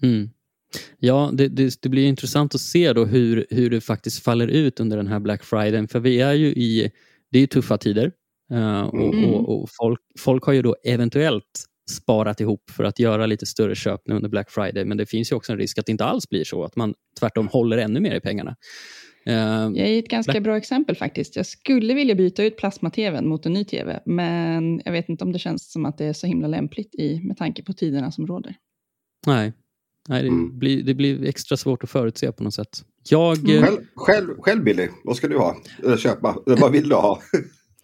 Mm. 0.02 0.30
Ja, 0.98 1.30
det, 1.32 1.48
det, 1.48 1.82
det, 1.82 1.88
blir 1.88 2.06
intressant 2.06 2.54
att 2.54 2.60
se 2.60 2.92
då 2.92 3.04
hur, 3.04 3.46
hur 3.50 3.70
det 3.70 3.80
faktiskt 3.80 4.22
faller 4.22 4.48
ut 4.48 4.80
under 4.80 4.96
den 4.96 5.06
här 5.06 5.20
Black 5.20 5.44
Friday. 5.44 5.86
För 5.86 6.00
vi 6.00 6.20
är 6.20 6.32
ju 6.32 6.46
i 6.46 6.90
det 7.30 7.38
är 7.38 7.46
tuffa 7.46 7.78
tider 7.78 8.12
uh, 8.52 8.82
och, 8.82 9.14
mm. 9.14 9.34
och, 9.34 9.62
och, 9.62 9.68
folk, 9.80 10.00
folk 10.18 10.44
har 10.44 10.52
ju 10.52 10.62
då 10.62 10.76
eventuellt 10.84 11.64
sparat 11.90 12.40
ihop 12.40 12.70
för 12.70 12.84
att 12.84 12.98
göra 12.98 13.26
lite 13.26 13.46
större 13.46 13.74
köp 13.74 14.00
nu 14.06 14.14
under 14.14 14.28
Black 14.28 14.50
Friday. 14.50 14.84
Men 14.84 14.96
det 14.96 15.06
finns 15.06 15.32
ju 15.32 15.36
också 15.36 15.52
en 15.52 15.58
risk 15.58 15.78
att 15.78 15.86
det 15.86 15.92
inte 15.92 16.04
alls 16.04 16.28
blir 16.28 16.44
så, 16.44 16.64
att 16.64 16.76
man 16.76 16.94
tvärtom 17.20 17.48
håller 17.48 17.78
ännu 17.78 18.00
mer 18.00 18.14
i 18.14 18.20
pengarna. 18.20 18.56
Uh, 19.28 19.34
jag 19.34 19.78
är 19.78 19.98
ett 19.98 20.08
ganska 20.08 20.32
Black... 20.32 20.42
bra 20.42 20.56
exempel 20.56 20.96
faktiskt. 20.96 21.36
Jag 21.36 21.46
skulle 21.46 21.94
vilja 21.94 22.14
byta 22.14 22.44
ut 22.44 22.56
plasma-tvn 22.56 23.28
mot 23.28 23.46
en 23.46 23.52
ny 23.52 23.64
tv, 23.64 24.00
men 24.06 24.82
jag 24.84 24.92
vet 24.92 25.08
inte 25.08 25.24
om 25.24 25.32
det 25.32 25.38
känns 25.38 25.72
som 25.72 25.86
att 25.86 25.98
det 25.98 26.04
är 26.04 26.12
så 26.12 26.26
himla 26.26 26.48
lämpligt 26.48 26.94
i, 26.94 27.20
med 27.20 27.36
tanke 27.36 27.62
på 27.62 27.72
tiderna 27.72 28.12
som 28.12 28.26
råder. 28.26 28.54
Nej, 29.26 29.52
Nej, 30.08 30.22
det, 30.22 30.28
mm. 30.28 30.58
blir, 30.58 30.82
det 30.82 30.94
blir 30.94 31.24
extra 31.24 31.56
svårt 31.56 31.84
att 31.84 31.90
förutse 31.90 32.32
på 32.32 32.44
något 32.44 32.54
sätt. 32.54 32.84
Jag, 33.08 33.38
mm. 33.38 33.62
själv, 33.62 33.78
själv, 33.94 34.34
själv 34.40 34.64
Billy, 34.64 34.88
vad 35.04 35.16
ska 35.16 35.28
du 35.28 35.38
ha? 35.38 35.56
Eller 35.84 35.96
köpa? 35.96 36.36
Eller 36.46 36.56
vad 36.56 36.72
vill 36.72 36.88
du 36.88 36.94
ha? 36.94 37.20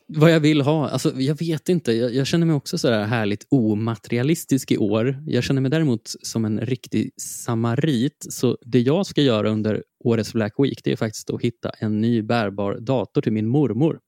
vad 0.06 0.32
jag 0.32 0.40
vill 0.40 0.60
ha? 0.60 0.88
Alltså, 0.88 1.12
jag 1.20 1.38
vet 1.38 1.68
inte. 1.68 1.92
Jag, 1.92 2.14
jag 2.14 2.26
känner 2.26 2.46
mig 2.46 2.56
också 2.56 2.78
så 2.78 2.90
här 2.90 3.04
härligt 3.04 3.46
omaterialistisk 3.48 4.72
i 4.72 4.78
år. 4.78 5.22
Jag 5.26 5.44
känner 5.44 5.60
mig 5.60 5.70
däremot 5.70 6.12
som 6.22 6.44
en 6.44 6.60
riktig 6.60 7.10
samarit. 7.16 8.26
Så 8.30 8.58
det 8.64 8.80
jag 8.80 9.06
ska 9.06 9.22
göra 9.22 9.50
under 9.50 9.82
årets 10.04 10.32
Black 10.32 10.54
Week 10.58 10.80
det 10.84 10.92
är 10.92 10.96
faktiskt 10.96 11.30
att 11.30 11.42
hitta 11.42 11.70
en 11.70 12.00
ny 12.00 12.22
bärbar 12.22 12.78
dator 12.80 13.20
till 13.20 13.32
min 13.32 13.48
mormor. 13.48 13.98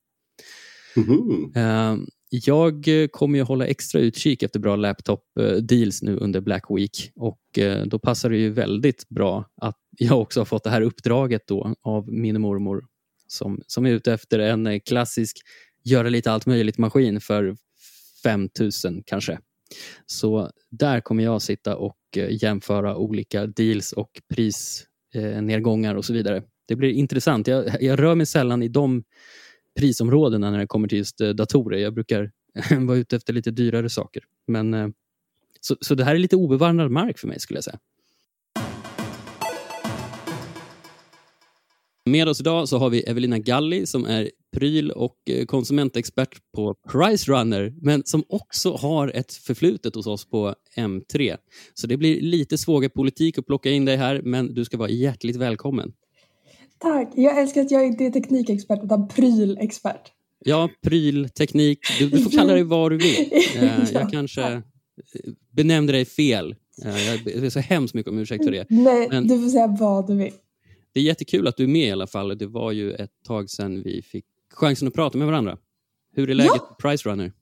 Mm. 0.96 1.52
Uh, 1.56 2.04
jag 2.46 2.88
eh, 2.88 3.08
kommer 3.08 3.38
ju 3.38 3.44
hålla 3.44 3.66
extra 3.66 4.00
utkik 4.00 4.42
efter 4.42 4.60
bra 4.60 4.76
laptop-deals 4.76 6.02
eh, 6.02 6.06
nu 6.06 6.16
under 6.16 6.40
Black 6.40 6.64
Week 6.70 7.10
och 7.16 7.58
eh, 7.58 7.86
då 7.86 7.98
passar 7.98 8.30
det 8.30 8.36
ju 8.36 8.50
väldigt 8.50 9.08
bra 9.08 9.44
att 9.60 9.76
jag 9.98 10.20
också 10.20 10.40
har 10.40 10.44
fått 10.44 10.64
det 10.64 10.70
här 10.70 10.80
uppdraget 10.80 11.42
då 11.46 11.74
av 11.82 12.12
min 12.12 12.40
mormor 12.40 12.84
som, 13.26 13.60
som 13.66 13.86
är 13.86 13.90
ute 13.90 14.12
efter 14.12 14.38
en 14.38 14.80
klassisk 14.80 15.36
göra 15.84 16.08
lite 16.08 16.32
allt 16.32 16.46
möjligt-maskin 16.46 17.20
för 17.20 17.56
5000 18.22 19.02
kanske. 19.06 19.38
Så 20.06 20.50
där 20.70 21.00
kommer 21.00 21.24
jag 21.24 21.42
sitta 21.42 21.76
och 21.76 21.98
jämföra 22.30 22.96
olika 22.96 23.46
deals 23.46 23.92
och 23.92 24.10
prisnedgångar 24.34 25.94
och 25.94 26.04
så 26.04 26.12
vidare. 26.12 26.42
Det 26.68 26.76
blir 26.76 26.90
intressant. 26.90 27.46
Jag, 27.46 27.82
jag 27.82 27.98
rör 27.98 28.14
mig 28.14 28.26
sällan 28.26 28.62
i 28.62 28.68
de 28.68 29.04
prisområdena 29.78 30.50
när 30.50 30.58
det 30.58 30.66
kommer 30.66 30.88
till 30.88 30.98
just 30.98 31.20
eh, 31.20 31.28
datorer. 31.28 31.78
Jag 31.78 31.94
brukar 31.94 32.30
vara 32.86 32.98
ute 32.98 33.16
efter 33.16 33.32
lite 33.32 33.50
dyrare 33.50 33.90
saker. 33.90 34.22
Men, 34.46 34.74
eh, 34.74 34.88
så, 35.60 35.76
så 35.80 35.94
det 35.94 36.04
här 36.04 36.14
är 36.14 36.18
lite 36.18 36.36
obevandrad 36.36 36.90
mark 36.90 37.18
för 37.18 37.28
mig 37.28 37.40
skulle 37.40 37.56
jag 37.56 37.64
säga. 37.64 37.78
Med 42.06 42.28
oss 42.28 42.40
idag 42.40 42.68
så 42.68 42.78
har 42.78 42.90
vi 42.90 43.02
Evelina 43.02 43.38
Galli 43.38 43.86
som 43.86 44.04
är 44.04 44.30
pryl 44.56 44.90
och 44.90 45.16
eh, 45.30 45.46
konsumentexpert 45.46 46.38
på 46.56 46.74
Price 46.92 47.32
Runner 47.32 47.74
men 47.80 48.02
som 48.04 48.24
också 48.28 48.72
har 48.72 49.08
ett 49.14 49.32
förflutet 49.32 49.94
hos 49.94 50.06
oss 50.06 50.24
på 50.24 50.54
M3. 50.76 51.36
Så 51.74 51.86
det 51.86 51.96
blir 51.96 52.20
lite 52.20 52.58
svågerpolitik 52.58 53.38
att 53.38 53.46
plocka 53.46 53.70
in 53.70 53.84
dig 53.84 53.96
här 53.96 54.22
men 54.24 54.54
du 54.54 54.64
ska 54.64 54.76
vara 54.76 54.90
hjärtligt 54.90 55.36
välkommen. 55.36 55.92
Tack! 56.84 57.12
Jag 57.14 57.40
älskar 57.40 57.60
att 57.60 57.70
jag 57.70 57.86
inte 57.86 58.04
är 58.04 58.10
teknikexpert 58.10 58.84
utan 58.84 59.08
prylexpert. 59.08 60.12
Ja, 60.44 60.68
pryl, 60.82 61.28
teknik. 61.28 61.78
Du, 61.98 62.08
du 62.08 62.22
får 62.22 62.30
kalla 62.30 62.52
dig 62.52 62.62
vad 62.62 62.92
du 62.92 62.98
vill. 62.98 63.32
Eh, 63.56 63.92
jag 63.92 64.10
kanske 64.10 64.42
eh, 64.42 64.62
benämnde 65.50 65.92
dig 65.92 66.04
fel. 66.04 66.54
Jag 66.76 67.24
ber 67.24 67.50
så 67.50 67.60
hemskt 67.60 67.94
mycket 67.94 68.12
om 68.12 68.18
ursäkt 68.18 68.44
för 68.44 68.52
det. 68.52 68.66
Nej, 68.68 69.08
men 69.10 69.28
du 69.28 69.42
får 69.42 69.48
säga 69.48 69.76
vad 69.80 70.06
du 70.06 70.16
vill. 70.16 70.32
Det 70.92 71.00
är 71.00 71.04
jättekul 71.04 71.46
att 71.46 71.56
du 71.56 71.64
är 71.64 71.68
med 71.68 71.88
i 71.88 71.90
alla 71.90 72.06
fall. 72.06 72.38
Det 72.38 72.46
var 72.46 72.72
ju 72.72 72.92
ett 72.92 73.10
tag 73.26 73.50
sedan 73.50 73.82
vi 73.82 74.02
fick 74.02 74.24
chansen 74.54 74.88
att 74.88 74.94
prata 74.94 75.18
med 75.18 75.26
varandra. 75.26 75.58
Hur 76.16 76.30
är 76.30 76.34
läget 76.34 76.52
ja. 76.54 76.76
på 76.78 76.88
Price 76.88 77.08
Runner? 77.08 77.32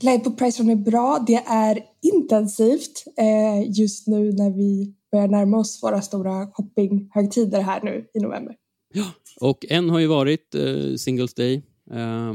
Läget 0.00 0.24
på 0.24 0.30
Price 0.30 0.62
Runner 0.62 0.72
är 0.72 0.76
bra. 0.76 1.24
Det 1.26 1.42
är 1.46 1.84
intensivt 2.02 3.04
eh, 3.18 3.70
just 3.78 4.06
nu 4.06 4.32
när 4.32 4.50
vi 4.50 4.94
börjar 5.16 5.28
närma 5.28 5.58
oss 5.58 5.82
våra 5.82 6.02
stora 6.02 6.46
shoppinghögtider 6.46 7.60
här 7.60 7.82
nu 7.82 8.06
i 8.14 8.20
november. 8.20 8.56
Ja, 8.94 9.12
och 9.40 9.66
en 9.68 9.90
har 9.90 9.98
ju 9.98 10.06
varit 10.06 10.54
eh, 10.54 10.94
Singles 10.94 11.34
Day. 11.34 11.62
Eh, 11.90 12.34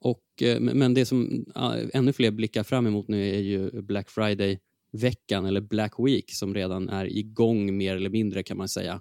och, 0.00 0.42
eh, 0.42 0.60
men 0.60 0.94
det 0.94 1.06
som 1.06 1.44
eh, 1.56 1.88
ännu 1.92 2.12
fler 2.12 2.30
blickar 2.30 2.62
fram 2.62 2.86
emot 2.86 3.08
nu 3.08 3.28
är 3.28 3.38
ju 3.38 3.82
Black 3.82 4.08
Friday-veckan, 4.10 5.46
eller 5.46 5.60
Black 5.60 5.94
Week, 5.98 6.34
som 6.34 6.54
redan 6.54 6.88
är 6.88 7.18
igång 7.18 7.76
mer 7.76 7.96
eller 7.96 8.10
mindre 8.10 8.42
kan 8.42 8.56
man 8.56 8.68
säga. 8.68 9.00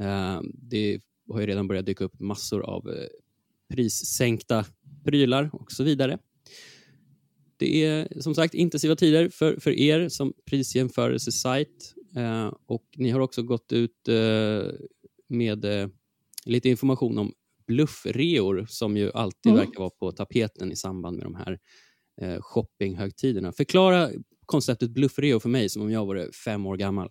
Eh, 0.00 0.40
det 0.52 1.00
har 1.32 1.40
ju 1.40 1.46
redan 1.46 1.68
börjat 1.68 1.86
dyka 1.86 2.04
upp 2.04 2.20
massor 2.20 2.62
av 2.62 2.88
eh, 2.88 3.06
prissänkta 3.74 4.64
prylar 5.04 5.50
och 5.52 5.72
så 5.72 5.84
vidare. 5.84 6.18
Det 7.56 7.84
är 7.84 8.20
som 8.20 8.34
sagt 8.34 8.54
intensiva 8.54 8.96
tider 8.96 9.28
för, 9.28 9.60
för 9.60 9.70
er 9.70 10.08
som 10.08 10.32
prisjämförelsesajt 10.46 11.94
och 12.66 12.84
ni 12.96 13.10
har 13.10 13.20
också 13.20 13.42
gått 13.42 13.72
ut 13.72 14.08
med 15.28 15.66
lite 16.44 16.68
information 16.68 17.18
om 17.18 17.32
bluffreor 17.66 18.66
som 18.68 18.96
ju 18.96 19.12
alltid 19.12 19.52
mm. 19.52 19.64
verkar 19.64 19.80
vara 19.80 19.90
på 19.90 20.12
tapeten 20.12 20.72
i 20.72 20.76
samband 20.76 21.16
med 21.16 21.26
de 21.26 21.34
här 21.34 21.58
shoppinghögtiderna. 22.40 23.52
Förklara 23.52 24.10
konceptet 24.46 24.90
bluffreo 24.90 25.40
för 25.40 25.48
mig 25.48 25.68
som 25.68 25.82
om 25.82 25.90
jag 25.90 26.06
vore 26.06 26.32
fem 26.32 26.66
år 26.66 26.76
gammal. 26.76 27.10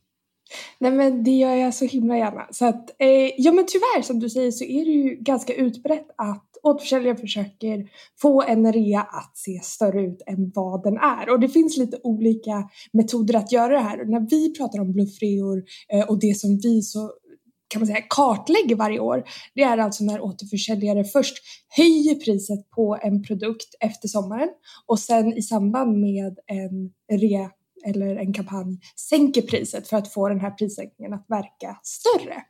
Nej 0.79 0.91
men 0.91 1.23
det 1.23 1.31
gör 1.31 1.55
jag 1.55 1.73
så 1.73 1.85
himla 1.85 2.17
gärna. 2.17 2.47
Så 2.51 2.65
att, 2.65 3.01
eh, 3.01 3.31
ja 3.37 3.53
men 3.53 3.65
tyvärr 3.67 4.01
som 4.01 4.19
du 4.19 4.29
säger 4.29 4.51
så 4.51 4.63
är 4.63 4.85
det 4.85 4.91
ju 4.91 5.15
ganska 5.15 5.53
utbrett 5.53 6.07
att 6.17 6.52
återförsäljare 6.63 7.17
försöker 7.17 7.89
få 8.21 8.41
en 8.41 8.73
rea 8.73 9.01
att 9.01 9.37
se 9.37 9.59
större 9.63 10.01
ut 10.01 10.21
än 10.27 10.51
vad 10.55 10.83
den 10.83 10.97
är. 10.97 11.29
Och 11.29 11.39
det 11.39 11.49
finns 11.49 11.77
lite 11.77 11.99
olika 12.03 12.69
metoder 12.93 13.35
att 13.35 13.51
göra 13.51 13.73
det 13.73 13.79
här. 13.79 14.01
Och 14.01 14.09
när 14.09 14.29
vi 14.29 14.53
pratar 14.53 14.79
om 14.79 14.93
bluffreor 14.93 15.63
eh, 15.93 16.09
och 16.09 16.19
det 16.19 16.37
som 16.37 16.59
vi 16.63 16.81
så 16.81 17.11
kan 17.67 17.79
man 17.79 17.87
säga 17.87 18.01
kartlägger 18.09 18.75
varje 18.75 18.99
år. 18.99 19.23
Det 19.55 19.61
är 19.61 19.77
alltså 19.77 20.03
när 20.03 20.21
återförsäljare 20.21 21.03
först 21.03 21.37
höjer 21.69 22.15
priset 22.15 22.69
på 22.69 22.97
en 23.01 23.23
produkt 23.23 23.75
efter 23.79 24.07
sommaren 24.07 24.49
och 24.85 24.99
sen 24.99 25.33
i 25.33 25.41
samband 25.41 25.99
med 25.99 26.39
en 26.47 26.93
rea 27.19 27.51
eller 27.85 28.15
en 28.15 28.33
kampanj 28.33 28.79
sänker 28.95 29.41
priset 29.41 29.87
för 29.87 29.97
att 29.97 30.13
få 30.13 30.29
den 30.29 30.39
här 30.39 30.51
prissänkningen 30.51 31.13
att 31.13 31.25
verka 31.29 31.79
större. 31.83 32.43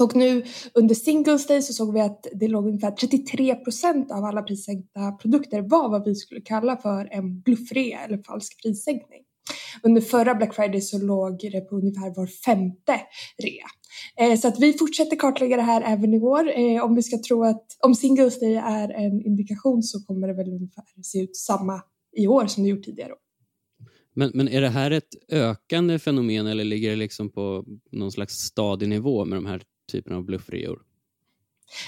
Och 0.00 0.16
nu 0.16 0.44
under 0.74 0.94
Singles 0.94 1.46
Day 1.46 1.62
så 1.62 1.72
såg 1.72 1.94
vi 1.94 2.00
att 2.00 2.26
det 2.32 2.48
låg 2.48 2.66
ungefär 2.66 2.90
33 2.90 3.54
procent 3.54 4.12
av 4.12 4.24
alla 4.24 4.42
prissänkta 4.42 5.12
produkter 5.12 5.62
var 5.62 5.88
vad 5.88 6.04
vi 6.04 6.14
skulle 6.14 6.40
kalla 6.40 6.76
för 6.76 7.08
en 7.10 7.40
bluffrea 7.40 8.00
eller 8.00 8.18
falsk 8.18 8.62
prissänkning. 8.62 9.20
Under 9.82 10.00
förra 10.00 10.34
Black 10.34 10.54
Friday 10.54 10.80
så 10.80 10.98
låg 10.98 11.38
det 11.52 11.60
på 11.60 11.76
ungefär 11.76 12.14
var 12.16 12.26
femte 12.26 13.00
rea. 13.42 13.66
Eh, 14.20 14.38
så 14.38 14.48
att 14.48 14.60
vi 14.60 14.72
fortsätter 14.72 15.16
kartlägga 15.16 15.56
det 15.56 15.62
här 15.62 15.82
även 15.86 16.14
i 16.14 16.20
år. 16.20 16.58
Eh, 16.58 16.84
om 16.84 16.94
vi 16.94 17.02
ska 17.02 17.18
tro 17.18 17.44
att 17.44 17.64
om 17.80 17.94
Singles 17.94 18.40
Day 18.40 18.54
är 18.54 18.88
en 18.88 19.26
indikation 19.26 19.82
så 19.82 20.04
kommer 20.04 20.28
det 20.28 20.34
väl 20.34 20.48
ungefär 20.48 20.84
se 21.02 21.20
ut 21.20 21.36
samma 21.36 21.82
i 22.16 22.26
år 22.26 22.46
som 22.46 22.62
det 22.62 22.68
gjort 22.68 22.84
tidigare 22.84 23.12
år. 23.12 23.18
Men, 24.14 24.30
men 24.34 24.48
är 24.48 24.60
det 24.60 24.68
här 24.68 24.90
ett 24.90 25.14
ökande 25.28 25.98
fenomen 25.98 26.46
eller 26.46 26.64
ligger 26.64 26.90
det 26.90 26.96
liksom 26.96 27.30
på 27.30 27.64
någon 27.92 28.12
slags 28.12 28.34
stadig 28.34 28.88
nivå 28.88 29.24
med 29.24 29.36
de 29.36 29.46
här 29.46 29.62
typen 29.88 30.12
av 30.12 30.24
bluffreor? 30.24 30.78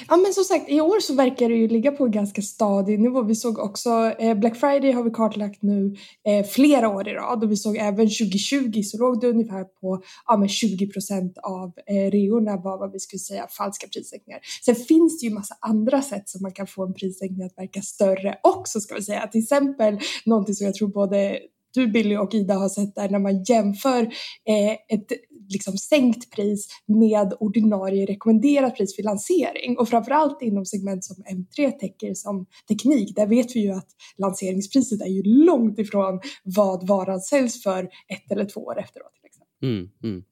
Ja 0.09 0.16
men 0.16 0.33
som 0.33 0.45
sagt 0.45 0.69
i 0.69 0.80
år 0.80 1.00
så 1.00 1.14
verkar 1.14 1.49
det 1.49 1.54
ju 1.54 1.69
ligga 1.69 1.92
på 1.92 2.04
en 2.04 2.11
ganska 2.11 2.42
stadig 2.42 3.00
nivå. 3.00 3.23
Vi 3.23 3.35
såg 3.35 3.59
också 3.59 3.90
eh, 4.19 4.38
Black 4.38 4.57
Friday 4.57 4.92
har 4.92 5.02
vi 5.02 5.11
kartlagt 5.11 5.62
nu 5.62 5.97
eh, 6.26 6.47
flera 6.47 6.88
år 6.88 7.09
i 7.09 7.12
rad 7.12 7.45
och 7.45 7.50
vi 7.50 7.57
såg 7.57 7.76
även 7.76 8.07
2020 8.07 8.83
så 8.83 8.99
låg 8.99 9.21
det 9.21 9.28
ungefär 9.28 9.64
på 9.64 10.02
ja, 10.26 10.37
men 10.37 10.49
20 10.49 10.87
procent 10.87 11.38
av 11.38 11.73
eh, 11.87 12.11
reorna 12.11 12.57
var 12.57 12.78
vad 12.78 12.92
vi 12.92 12.99
skulle 12.99 13.21
säga 13.21 13.47
falska 13.49 13.87
prissänkningar. 13.88 14.40
Sen 14.64 14.75
finns 14.75 15.21
det 15.21 15.26
ju 15.26 15.35
massa 15.35 15.54
andra 15.61 16.02
sätt 16.02 16.28
som 16.28 16.42
man 16.42 16.52
kan 16.52 16.66
få 16.66 16.87
en 16.87 16.95
prissänkning 16.95 17.47
att 17.47 17.59
verka 17.59 17.83
större 17.83 18.38
också 18.42 18.80
ska 18.80 18.95
vi 18.95 19.02
säga. 19.02 19.26
Till 19.26 19.42
exempel 19.42 19.99
någonting 20.25 20.54
som 20.54 20.66
jag 20.66 20.75
tror 20.75 20.88
både 20.88 21.38
du 21.75 21.87
Billy 21.87 22.16
och 22.16 22.35
Ida 22.35 22.54
har 22.54 22.69
sett 22.69 22.95
där 22.95 23.09
när 23.09 23.19
man 23.19 23.42
jämför 23.42 24.02
eh, 24.45 24.73
ett 24.88 25.07
liksom 25.52 25.76
sänkt 25.76 26.30
pris 26.30 26.69
med 26.87 27.33
ordinarie 27.40 28.07
rekommenderat 28.07 28.76
pris 28.76 28.97
för 28.97 29.02
lansering 29.02 29.78
och 29.78 29.88
framförallt 29.88 30.42
inom 30.42 30.66
segment 30.66 31.04
som 31.04 31.16
M3 31.16 31.71
täcker 31.71 32.14
som 32.14 32.47
teknik. 32.69 33.16
Där 33.16 33.26
vet 33.26 33.57
vi 33.57 33.61
ju 33.61 33.71
att 33.71 33.88
lanseringspriset 34.19 35.00
är 35.00 35.11
ju 35.11 35.23
långt 35.23 35.78
ifrån 35.78 36.21
vad 36.45 36.88
varan 36.88 37.21
säljs 37.21 37.62
för 37.62 37.85
ett 37.85 38.33
eller 38.33 38.45
två 38.45 38.61
år 38.61 38.78
efteråt. 38.78 39.14
Till 39.14 39.26
exempel. 39.26 39.69
Mm, 39.69 39.90
mm. 40.02 40.25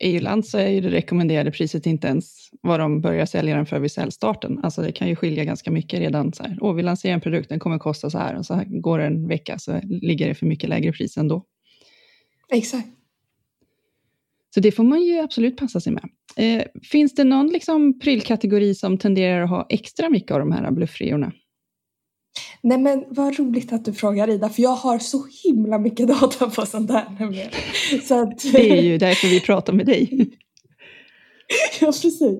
I 0.00 0.16
Irland 0.16 0.46
så 0.46 0.58
är 0.58 0.68
ju 0.68 0.80
det 0.80 0.90
rekommenderade 0.90 1.50
priset 1.50 1.86
inte 1.86 2.06
ens 2.08 2.50
vad 2.60 2.80
de 2.80 3.00
börjar 3.00 3.26
sälja 3.26 3.56
den 3.56 3.66
för 3.66 3.78
vid 3.78 3.92
säljstarten. 3.92 4.60
Alltså 4.62 4.82
det 4.82 4.92
kan 4.92 5.08
ju 5.08 5.16
skilja 5.16 5.44
ganska 5.44 5.70
mycket 5.70 6.00
redan. 6.00 6.32
Så 6.32 6.42
här, 6.42 6.58
Åh, 6.60 6.74
vi 6.74 6.82
lanserar 6.82 7.14
en 7.14 7.20
produkt, 7.20 7.48
den 7.48 7.58
kommer 7.58 7.78
kosta 7.78 8.10
så 8.10 8.18
här 8.18 8.36
och 8.36 8.46
så 8.46 8.54
här 8.54 8.64
går 8.64 8.98
det 8.98 9.04
en 9.04 9.28
vecka 9.28 9.58
så 9.58 9.80
ligger 9.82 10.28
det 10.28 10.34
för 10.34 10.46
mycket 10.46 10.68
lägre 10.68 10.92
pris 10.92 11.16
ändå. 11.16 11.44
Exakt. 12.52 12.88
Så 14.54 14.60
det 14.60 14.72
får 14.72 14.84
man 14.84 15.02
ju 15.02 15.18
absolut 15.18 15.56
passa 15.56 15.80
sig 15.80 15.92
med. 15.92 16.04
Eh, 16.36 16.62
finns 16.82 17.14
det 17.14 17.24
någon 17.24 17.46
liksom 17.46 17.98
prylkategori 17.98 18.74
som 18.74 18.98
tenderar 18.98 19.42
att 19.42 19.50
ha 19.50 19.66
extra 19.68 20.10
mycket 20.10 20.30
av 20.30 20.38
de 20.38 20.52
här 20.52 20.70
bluffreorna? 20.70 21.32
Nej 22.62 22.78
men 22.78 23.04
vad 23.08 23.38
roligt 23.38 23.72
att 23.72 23.84
du 23.84 23.92
frågar 23.92 24.30
Ida, 24.30 24.48
för 24.48 24.62
jag 24.62 24.74
har 24.74 24.98
så 24.98 25.26
himla 25.44 25.78
mycket 25.78 26.08
data 26.08 26.50
på 26.50 26.66
sånt 26.66 26.88
där 26.88 27.16
nämligen. 27.18 27.50
Så 28.02 28.22
att... 28.22 28.52
Det 28.52 28.78
är 28.78 28.82
ju 28.82 28.98
därför 28.98 29.28
vi 29.28 29.40
pratar 29.40 29.72
med 29.72 29.86
dig. 29.86 30.30
ja, 31.80 31.86
precis. 31.86 32.38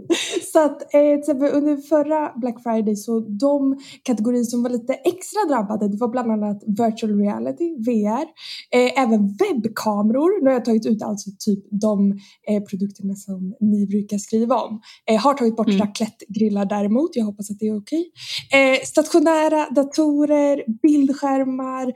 Så 0.53 0.65
att 0.65 0.95
eh, 0.95 1.55
under 1.57 1.77
förra 1.77 2.33
Black 2.37 2.63
Friday 2.63 2.97
så 2.97 3.21
de 3.21 3.77
kategorier 4.03 4.45
som 4.45 4.63
var 4.63 4.71
lite 4.71 4.95
extra 4.95 5.45
drabbade 5.49 5.89
det 5.89 5.97
var 5.97 6.09
bland 6.09 6.31
annat 6.31 6.63
virtual 6.67 7.19
reality, 7.21 7.75
VR, 7.77 8.27
eh, 8.71 9.03
även 9.03 9.37
webbkameror. 9.37 10.43
Nu 10.43 10.47
har 10.47 10.55
jag 10.55 10.65
tagit 10.65 10.87
ut 10.87 11.03
alltså 11.03 11.31
typ 11.39 11.65
de 11.71 12.13
eh, 12.49 12.63
produkterna 12.63 13.15
som 13.15 13.55
ni 13.61 13.87
brukar 13.87 14.19
skriva 14.19 14.57
om. 14.57 14.81
Eh, 15.11 15.21
har 15.21 15.35
tagit 15.35 15.57
bort 15.57 15.69
mm. 15.69 15.81
raclettegrillar 15.81 16.65
däremot, 16.65 17.17
jag 17.17 17.25
hoppas 17.25 17.51
att 17.51 17.59
det 17.59 17.67
är 17.67 17.79
okej. 17.79 18.11
Eh, 18.53 18.85
stationära 18.85 19.71
datorer, 19.71 20.65
bildskärmar, 20.83 21.93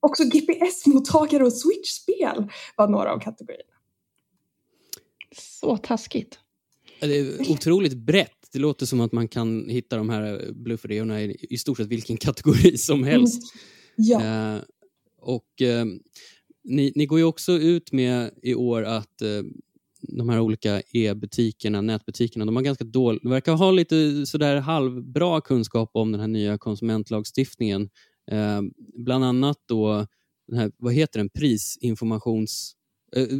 också 0.00 0.22
GPS-mottagare 0.24 1.42
och 1.42 1.52
switch-spel 1.52 2.50
var 2.76 2.88
några 2.88 3.12
av 3.12 3.18
kategorierna. 3.18 3.71
Så 5.36 5.76
taskigt. 5.76 6.38
Det 7.00 7.18
är 7.18 7.50
otroligt 7.50 7.94
brett. 7.94 8.48
Det 8.52 8.58
låter 8.58 8.86
som 8.86 9.00
att 9.00 9.12
man 9.12 9.28
kan 9.28 9.68
hitta 9.68 9.96
de 9.96 10.10
här 10.10 10.52
bluffreorna 10.52 11.22
i, 11.22 11.46
i 11.50 11.58
stort 11.58 11.76
sett 11.76 11.86
vilken 11.88 12.16
kategori 12.16 12.78
som 12.78 13.04
helst. 13.04 13.42
Mm. 13.98 14.10
Ja. 14.10 14.54
Eh, 14.54 14.62
och 15.20 15.62
eh, 15.62 15.84
ni, 16.64 16.92
ni, 16.94 17.06
går 17.06 17.18
ju 17.18 17.24
också 17.24 17.52
ut 17.52 17.92
med 17.92 18.30
i 18.42 18.54
år 18.54 18.82
att 18.82 19.22
eh, 19.22 19.42
de 20.00 20.28
här 20.28 20.40
olika 20.40 20.82
e-butikerna, 20.92 21.80
nätbutikerna, 21.80 22.44
de 22.44 22.56
har 22.56 22.62
ganska 22.62 22.84
dålig, 22.84 23.20
de 23.22 23.30
verkar 23.30 23.52
ha 23.52 23.70
lite 23.70 24.26
sådär 24.26 24.56
halvbra 24.56 25.40
kunskap 25.40 25.90
om 25.94 26.12
den 26.12 26.20
här 26.20 26.28
nya 26.28 26.58
konsumentlagstiftningen. 26.58 27.90
Eh, 28.30 28.60
bland 28.94 29.24
annat 29.24 29.58
då, 29.66 30.06
den 30.48 30.58
här, 30.58 30.72
vad 30.76 30.94
heter 30.94 31.18
den, 31.18 31.28
prisinformations 31.28 32.76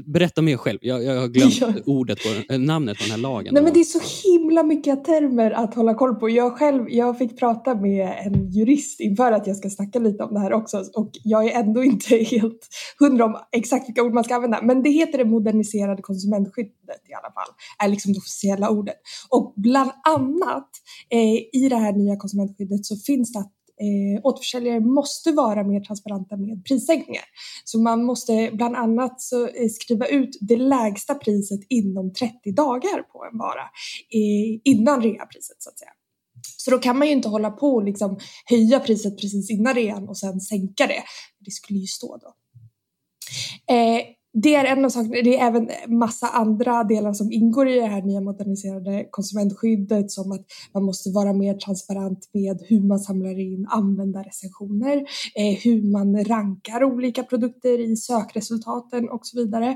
berätta 0.04 0.42
mer 0.42 0.56
själv. 0.56 0.78
Jag, 0.82 1.04
jag 1.04 1.20
har 1.20 1.28
glömt 1.28 1.56
ja. 1.60 1.72
ordet 1.86 2.18
på, 2.22 2.58
namnet 2.58 2.98
på 2.98 3.02
den 3.02 3.10
här 3.10 3.18
lagen. 3.18 3.54
Nej, 3.54 3.62
men 3.62 3.72
det 3.72 3.80
är 3.80 3.84
så 3.84 4.28
himla 4.28 4.62
mycket 4.62 5.04
termer 5.04 5.50
att 5.50 5.74
hålla 5.74 5.94
koll 5.94 6.14
på. 6.14 6.30
Jag 6.30 6.58
själv 6.58 6.90
jag 6.90 7.18
fick 7.18 7.38
prata 7.38 7.74
med 7.74 8.14
en 8.26 8.50
jurist 8.50 9.00
inför 9.00 9.32
att 9.32 9.46
jag 9.46 9.56
ska 9.56 9.70
snacka 9.70 9.98
lite 9.98 10.24
om 10.24 10.34
det 10.34 10.40
här 10.40 10.52
också 10.52 10.84
och 10.94 11.10
jag 11.24 11.44
är 11.44 11.60
ändå 11.60 11.84
inte 11.84 12.16
helt 12.30 12.68
hundra 12.98 13.24
om 13.24 13.36
exakt 13.52 13.88
vilka 13.88 14.02
ord 14.02 14.14
man 14.14 14.24
ska 14.24 14.34
använda. 14.34 14.62
Men 14.62 14.82
det 14.82 14.90
heter 14.90 15.18
det 15.18 15.24
moderniserade 15.24 16.02
konsumentskyddet 16.02 17.02
i 17.08 17.14
alla 17.14 17.32
fall, 17.32 17.54
är 17.84 17.88
liksom 17.88 18.12
det 18.12 18.18
officiella 18.18 18.70
ordet. 18.70 18.96
Och 19.28 19.54
bland 19.56 19.90
annat 20.08 20.68
eh, 21.10 21.62
i 21.62 21.68
det 21.70 21.76
här 21.76 21.92
nya 21.92 22.16
konsumentskyddet 22.16 22.86
så 22.86 22.96
finns 22.96 23.32
det 23.32 23.38
att 23.38 23.52
eh, 23.82 24.20
återförsäljare 24.22 24.80
måste 24.80 25.32
vara 25.32 25.64
mer 25.64 25.80
transparenta 25.80 26.36
med 26.36 26.64
prissänkningar. 26.64 27.24
Så 27.64 27.78
man 27.78 28.04
måste 28.04 28.50
bland 28.52 28.76
annat 28.76 29.20
så, 29.20 29.46
eh, 29.46 29.68
skriva 29.68 30.06
ut 30.06 30.38
det 30.40 30.56
lägsta 30.56 31.14
priset 31.14 31.60
inom 31.68 32.12
30 32.12 32.52
dagar 32.52 33.02
på 33.02 33.24
en 33.32 33.38
vara 33.38 33.64
eh, 34.14 34.60
innan 34.64 35.02
reapriset 35.02 35.56
så 35.58 35.70
att 35.70 35.78
säga. 35.78 35.90
Så 36.56 36.70
då 36.70 36.78
kan 36.78 36.98
man 36.98 37.08
ju 37.08 37.12
inte 37.12 37.28
hålla 37.28 37.50
på 37.50 37.66
och 37.66 37.84
liksom 37.84 38.18
höja 38.44 38.80
priset 38.80 39.20
precis 39.20 39.50
innan 39.50 39.74
rean 39.74 40.08
och 40.08 40.18
sen 40.18 40.40
sänka 40.40 40.86
det. 40.86 41.02
Det 41.38 41.50
skulle 41.50 41.78
ju 41.78 41.86
stå 41.86 42.16
då. 42.16 42.34
Eh, 43.74 44.02
det 44.32 44.54
är 44.54 44.64
en 44.64 44.84
av 44.84 44.88
sakerna. 44.88 45.14
Det 45.24 45.38
är 45.38 45.46
även 45.46 45.70
massa 45.88 46.28
andra 46.28 46.84
delar 46.84 47.12
som 47.12 47.32
ingår 47.32 47.68
i 47.68 47.74
det 47.74 47.86
här 47.86 48.02
nya 48.02 48.20
moderniserade 48.20 49.06
konsumentskyddet 49.10 50.10
som 50.10 50.32
att 50.32 50.44
man 50.74 50.84
måste 50.84 51.10
vara 51.10 51.32
mer 51.32 51.54
transparent 51.54 52.30
med 52.32 52.62
hur 52.68 52.80
man 52.80 52.98
samlar 52.98 53.38
in 53.38 53.66
användarrecensioner, 53.70 54.96
eh, 55.34 55.58
hur 55.64 55.92
man 55.92 56.24
rankar 56.24 56.84
olika 56.84 57.22
produkter 57.22 57.80
i 57.80 57.96
sökresultaten 57.96 59.08
och 59.08 59.26
så 59.26 59.36
vidare. 59.36 59.68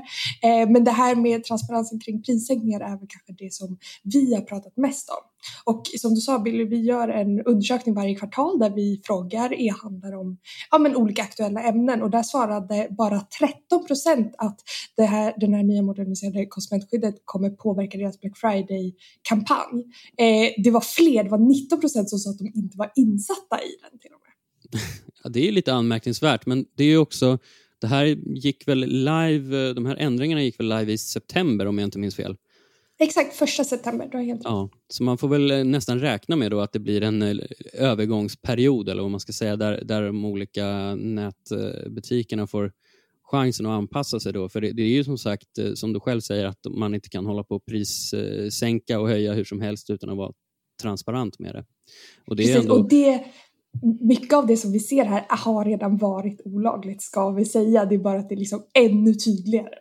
Eh, 0.43 0.69
men 0.69 0.83
det 0.83 0.91
här 0.91 1.15
med 1.15 1.43
transparensen 1.43 1.99
kring 1.99 2.21
prissänkningar 2.21 2.79
är 2.79 2.97
väl 2.97 3.07
kanske 3.09 3.43
det 3.43 3.53
som 3.53 3.77
vi 4.03 4.35
har 4.35 4.41
pratat 4.41 4.77
mest 4.77 5.09
om. 5.09 5.36
Och 5.63 5.81
som 5.99 6.15
du 6.15 6.21
sa 6.21 6.39
Billy, 6.39 6.65
vi 6.65 6.81
gör 6.81 7.09
en 7.09 7.41
undersökning 7.41 7.95
varje 7.95 8.15
kvartal 8.15 8.59
där 8.59 8.69
vi 8.69 9.01
frågar 9.03 9.61
e-handlare 9.61 10.17
om 10.17 10.37
ja, 10.71 10.77
men 10.77 10.95
olika 10.95 11.21
aktuella 11.21 11.61
ämnen 11.61 12.01
och 12.01 12.09
där 12.09 12.23
svarade 12.23 12.87
bara 12.97 13.19
13 13.19 13.85
procent 13.87 14.35
att 14.37 14.59
det 14.95 15.05
här, 15.05 15.33
den 15.37 15.53
här 15.53 15.63
nya 15.63 15.81
moderniserade 15.81 16.45
konsumentskyddet 16.45 17.15
kommer 17.25 17.49
påverka 17.49 17.97
deras 17.97 18.21
Black 18.21 18.37
Friday-kampanj. 18.37 19.83
Eh, 20.17 20.63
det 20.63 20.71
var 20.71 20.81
fler, 20.81 21.23
det 21.23 21.29
var 21.29 21.37
19 21.37 21.79
procent 21.79 22.09
som 22.09 22.19
sa 22.19 22.29
att 22.29 22.37
de 22.37 22.51
inte 22.55 22.77
var 22.77 22.91
insatta 22.95 23.61
i 23.61 23.89
den 23.89 23.99
till 23.99 24.11
och 24.11 24.21
med. 24.21 24.81
Ja, 25.23 25.29
det 25.29 25.47
är 25.47 25.51
lite 25.51 25.73
anmärkningsvärt, 25.73 26.45
men 26.45 26.65
det 26.75 26.83
är 26.83 26.97
också 26.97 27.39
det 27.79 27.87
här 27.87 28.05
gick 28.25 28.67
väl 28.67 28.79
live, 28.79 29.73
de 29.73 29.85
här 29.85 29.95
ändringarna 29.95 30.43
gick 30.43 30.59
väl 30.59 30.69
live 30.69 30.91
i 30.91 30.97
september 30.97 31.65
om 31.65 31.77
jag 31.77 31.87
inte 31.87 31.99
minns 31.99 32.15
fel? 32.15 32.37
Exakt, 32.99 33.35
första 33.35 33.63
september. 33.63 34.07
Du 34.11 34.17
har 34.17 34.23
helt 34.23 34.41
ja, 34.43 34.69
så 34.87 35.03
man 35.03 35.17
får 35.17 35.27
väl 35.27 35.51
eh, 35.51 35.63
nästan 35.63 35.99
räkna 35.99 36.35
med 36.35 36.51
då 36.51 36.59
att 36.59 36.71
det 36.71 36.79
blir 36.79 37.03
en 37.03 37.21
eh, 37.21 37.37
övergångsperiod 37.73 38.89
eller 38.89 39.01
vad 39.01 39.11
man 39.11 39.19
ska 39.19 39.33
säga 39.33 39.55
där, 39.55 39.83
där 39.83 40.01
de 40.01 40.25
olika 40.25 40.95
nätbutikerna 40.95 42.47
får 42.47 42.71
chansen 43.23 43.65
att 43.65 43.71
anpassa 43.71 44.19
sig 44.19 44.33
då. 44.33 44.49
För 44.49 44.61
det, 44.61 44.71
det, 44.71 44.81
är 44.81 44.87
ju 44.87 45.03
som 45.03 45.17
sagt, 45.17 45.57
eh, 45.57 45.73
som 45.73 45.93
du 45.93 45.99
själv 45.99 46.21
säger, 46.21 46.45
att 46.45 46.65
man 46.69 46.95
inte 46.95 47.09
kan 47.09 47.25
hålla 47.25 47.43
på 47.43 47.55
och 47.55 47.65
prissänka 47.65 48.99
och 48.99 49.07
höja 49.07 49.33
hur 49.33 49.43
som 49.43 49.61
helst 49.61 49.89
utan 49.89 50.09
att 50.09 50.17
vara 50.17 50.31
transparent 50.81 51.39
med 51.39 51.55
det. 51.55 51.65
Och 52.27 52.35
det, 52.35 52.43
Precis, 52.43 52.55
ändå... 52.55 52.75
och 52.75 52.89
det 52.89 53.25
mycket 54.01 54.33
av 54.33 54.47
det 54.47 54.57
som 54.57 54.71
vi 54.71 54.79
ser 54.79 55.05
här 55.05 55.25
har 55.29 55.65
redan 55.65 55.97
varit 55.97 56.41
olagligt 56.45 57.01
ska 57.01 57.29
vi 57.29 57.45
säga. 57.45 57.85
Det 57.85 57.95
är 57.95 57.99
bara 57.99 58.19
att 58.19 58.29
det 58.29 58.35
är 58.35 58.39
liksom 58.39 58.63
ännu 58.73 59.13
tydligare. 59.13 59.75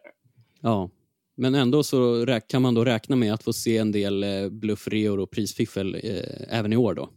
Ja, 0.60 0.90
men 1.36 1.54
ändå 1.54 1.82
så 1.82 2.26
kan 2.48 2.62
man 2.62 2.74
då 2.74 2.84
räkna 2.84 3.16
med 3.16 3.34
att 3.34 3.42
få 3.42 3.52
se 3.52 3.78
en 3.78 3.92
del 3.92 4.22
eh, 4.22 4.48
bluffreor 4.48 5.20
och 5.20 5.30
prisfiffel 5.30 5.94
eh, 5.94 6.58
även 6.58 6.72
i 6.72 6.76
år 6.76 6.94
då? 6.94 7.10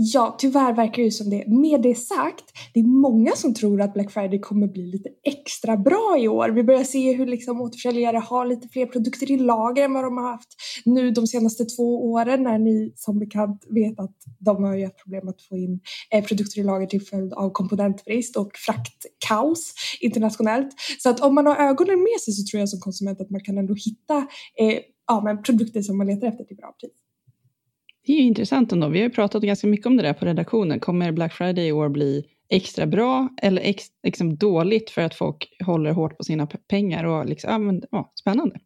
Ja, 0.00 0.36
tyvärr 0.38 0.72
verkar 0.72 1.02
det 1.02 1.10
som 1.10 1.30
det. 1.30 1.44
Med 1.46 1.82
det 1.82 1.94
sagt, 1.94 2.44
det 2.74 2.80
är 2.80 2.84
många 2.84 3.32
som 3.32 3.54
tror 3.54 3.80
att 3.80 3.94
Black 3.94 4.10
Friday 4.10 4.40
kommer 4.40 4.66
bli 4.66 4.86
lite 4.86 5.08
extra 5.24 5.76
bra 5.76 6.16
i 6.18 6.28
år. 6.28 6.48
Vi 6.48 6.64
börjar 6.64 6.84
se 6.84 7.12
hur 7.12 7.26
liksom 7.26 7.60
återförsäljare 7.60 8.16
har 8.16 8.46
lite 8.46 8.68
fler 8.68 8.86
produkter 8.86 9.30
i 9.30 9.36
lager 9.36 9.84
än 9.84 9.94
vad 9.94 10.04
de 10.04 10.16
har 10.16 10.30
haft 10.30 10.48
nu 10.84 11.10
de 11.10 11.26
senaste 11.26 11.64
två 11.64 12.12
åren 12.12 12.42
när 12.42 12.58
ni 12.58 12.92
som 12.96 13.18
bekant 13.18 13.64
vet 13.68 14.00
att 14.00 14.16
de 14.38 14.64
har 14.64 14.74
ju 14.74 14.84
haft 14.84 15.02
problem 15.02 15.28
att 15.28 15.42
få 15.42 15.56
in 15.56 15.80
eh, 16.10 16.24
produkter 16.24 16.60
i 16.60 16.64
lager 16.64 16.86
till 16.86 17.02
följd 17.02 17.32
av 17.32 17.50
komponentbrist 17.50 18.36
och 18.36 18.50
fraktkaos 18.54 19.74
internationellt. 20.00 20.68
Så 20.98 21.10
att 21.10 21.20
om 21.20 21.34
man 21.34 21.46
har 21.46 21.56
ögonen 21.56 21.98
med 21.98 22.20
sig 22.24 22.34
så 22.34 22.50
tror 22.50 22.60
jag 22.60 22.68
som 22.68 22.80
konsument 22.80 23.20
att 23.20 23.30
man 23.30 23.40
kan 23.40 23.58
ändå 23.58 23.74
hitta 23.74 24.16
eh, 24.60 24.78
ja, 25.08 25.20
men 25.24 25.42
produkter 25.42 25.82
som 25.82 25.98
man 25.98 26.06
letar 26.06 26.26
efter 26.26 26.44
till 26.44 26.56
bra 26.56 26.74
pris. 26.80 27.07
Det 28.08 28.12
är 28.12 28.16
ju 28.16 28.22
intressant 28.22 28.72
ändå. 28.72 28.88
Vi 28.88 28.98
har 28.98 29.08
ju 29.08 29.14
pratat 29.14 29.42
ganska 29.42 29.66
mycket 29.66 29.86
om 29.86 29.96
det 29.96 30.02
där 30.02 30.12
på 30.12 30.24
redaktionen. 30.24 30.80
Kommer 30.80 31.12
Black 31.12 31.32
Friday 31.32 31.66
i 31.66 31.72
år 31.72 31.88
bli 31.88 32.24
extra 32.50 32.86
bra 32.86 33.28
eller 33.42 33.62
ex, 33.62 33.84
liksom 34.02 34.36
dåligt 34.36 34.90
för 34.90 35.02
att 35.02 35.14
folk 35.14 35.48
håller 35.66 35.92
hårt 35.92 36.18
på 36.18 36.24
sina 36.24 36.46
pengar? 36.46 37.04
Och 37.04 37.26
liksom, 37.26 37.50
ja, 37.50 37.58
men, 37.58 37.82
ja, 37.90 38.12
spännande. 38.20 38.56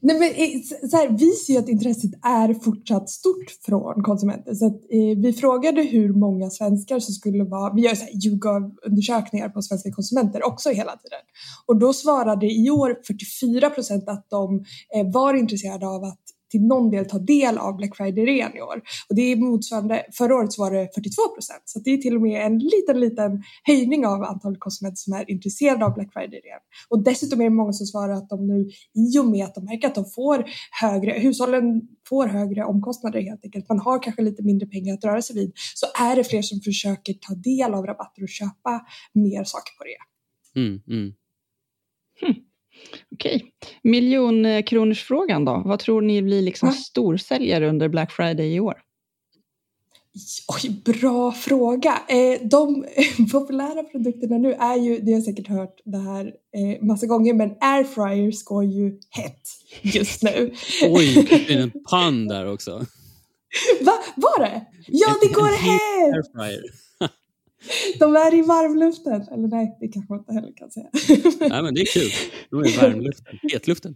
Nej, 0.00 0.18
men, 0.18 0.28
eh, 0.28 0.88
så 0.90 0.96
här, 0.96 1.18
vi 1.18 1.30
ser 1.30 1.58
att 1.58 1.68
intresset 1.68 2.10
är 2.22 2.54
fortsatt 2.54 3.10
stort 3.10 3.50
från 3.66 4.02
konsumenter. 4.02 4.54
Så 4.54 4.66
att, 4.66 4.74
eh, 4.74 5.18
vi 5.22 5.32
frågade 5.32 5.82
hur 5.82 6.12
många 6.12 6.50
svenskar 6.50 6.98
som 6.98 7.14
skulle 7.14 7.44
vara... 7.44 7.74
Vi 7.74 7.82
gör 7.82 8.26
YouGov-undersökningar 8.26 9.48
på 9.48 9.62
svenska 9.62 9.92
konsumenter 9.92 10.46
också 10.46 10.70
hela 10.70 10.92
tiden. 10.96 11.20
Och 11.66 11.78
då 11.78 11.92
svarade 11.92 12.46
i 12.46 12.70
år 12.70 12.96
44 13.06 13.70
procent 13.70 14.08
att 14.08 14.26
de 14.30 14.64
eh, 14.96 15.12
var 15.12 15.34
intresserade 15.34 15.86
av 15.88 16.04
att 16.04 16.20
till 16.50 16.62
någon 16.62 16.90
del 16.90 17.04
ta 17.04 17.18
del 17.18 17.58
av 17.58 17.76
Black 17.76 17.96
Friday-rean 17.96 18.56
i 18.56 18.60
år. 18.60 18.82
Och 19.08 19.14
det 19.14 19.22
är 19.22 19.36
motsvarande, 19.36 20.06
förra 20.12 20.34
året 20.34 20.58
var 20.58 20.70
det 20.70 20.88
42 20.94 21.28
procent, 21.34 21.62
så 21.64 21.78
det 21.78 21.90
är 21.90 21.96
till 21.96 22.16
och 22.16 22.22
med 22.22 22.46
en 22.46 22.58
liten, 22.58 23.00
liten 23.00 23.42
höjning 23.64 24.06
av 24.06 24.22
antalet 24.22 24.60
konsumenter 24.60 24.96
som 24.96 25.12
är 25.12 25.30
intresserade 25.30 25.84
av 25.84 25.94
Black 25.94 26.12
Friday-rean. 26.14 26.60
Och 26.88 27.04
dessutom 27.04 27.40
är 27.40 27.44
det 27.44 27.50
många 27.50 27.72
som 27.72 27.86
svarar 27.86 28.12
att 28.12 28.28
de 28.28 28.46
nu, 28.46 28.70
i 28.94 29.18
och 29.18 29.26
med 29.26 29.44
att 29.44 29.54
de 29.54 29.64
märker 29.64 29.88
att 29.88 29.94
de 29.94 30.04
får 30.04 30.44
högre, 30.80 31.12
hushållen 31.12 31.82
får 32.08 32.26
högre 32.26 32.64
omkostnader 32.64 33.20
helt 33.20 33.44
enkelt, 33.44 33.68
man 33.68 33.78
har 33.78 34.02
kanske 34.02 34.22
lite 34.22 34.42
mindre 34.42 34.66
pengar 34.66 34.94
att 34.94 35.04
röra 35.04 35.22
sig 35.22 35.36
vid, 35.36 35.52
så 35.74 35.86
är 36.02 36.16
det 36.16 36.24
fler 36.24 36.42
som 36.42 36.60
försöker 36.60 37.14
ta 37.14 37.34
del 37.34 37.74
av 37.74 37.86
rabatter 37.86 38.22
och 38.22 38.28
köpa 38.28 38.80
mer 39.12 39.44
saker 39.44 39.72
på 39.78 39.84
det. 39.84 40.10
Mm, 40.60 40.80
mm. 40.88 41.14
Hmm. 42.20 42.34
Okej. 43.12 43.44
Miljonkronorsfrågan 43.82 45.44
då? 45.44 45.62
Vad 45.66 45.78
tror 45.78 46.02
ni 46.02 46.22
blir 46.22 46.42
liksom 46.42 46.68
ja. 46.68 46.74
storsäljare 46.74 47.68
under 47.68 47.88
Black 47.88 48.12
Friday 48.12 48.54
i 48.54 48.60
år? 48.60 48.74
Oj, 50.48 50.82
bra 50.84 51.32
fråga. 51.32 52.02
Eh, 52.08 52.48
de 52.48 52.86
populära 53.32 53.82
produkterna 53.82 54.38
nu 54.38 54.52
är 54.52 54.76
ju, 54.76 55.00
det 55.00 55.12
har 55.12 55.20
säkert 55.20 55.48
hört 55.48 55.80
det 55.84 55.98
här 55.98 56.26
eh, 56.26 56.86
massa 56.86 57.06
gånger, 57.06 57.34
men 57.34 57.50
airfryers 57.60 58.44
går 58.44 58.64
ju 58.64 58.98
hett 59.10 59.42
just 59.82 60.22
nu. 60.22 60.54
Oj, 60.82 61.26
det 61.30 61.54
är 61.54 61.62
en 61.62 61.70
pann 61.90 62.28
där 62.28 62.52
också. 62.52 62.86
Va? 63.80 63.92
Var 64.16 64.44
det? 64.44 64.66
Ja, 64.86 65.16
det 65.22 65.28
går 65.28 65.46
hett! 65.46 66.60
De 67.98 68.16
är 68.16 68.34
i 68.34 68.42
varmluften. 68.42 69.22
Eller 69.22 69.48
nej, 69.48 69.76
det 69.80 69.88
kanske 69.88 70.12
man 70.12 70.18
inte 70.18 70.32
heller 70.32 70.52
kan 70.56 70.70
säga. 70.70 70.88
Nej, 71.40 71.62
men 71.62 71.74
det 71.74 71.80
är 71.80 71.92
kul. 71.92 72.10
De 72.50 72.60
är 72.60 72.68
i 72.68 72.76
varmluften, 72.76 73.38
hetluften. 73.52 73.94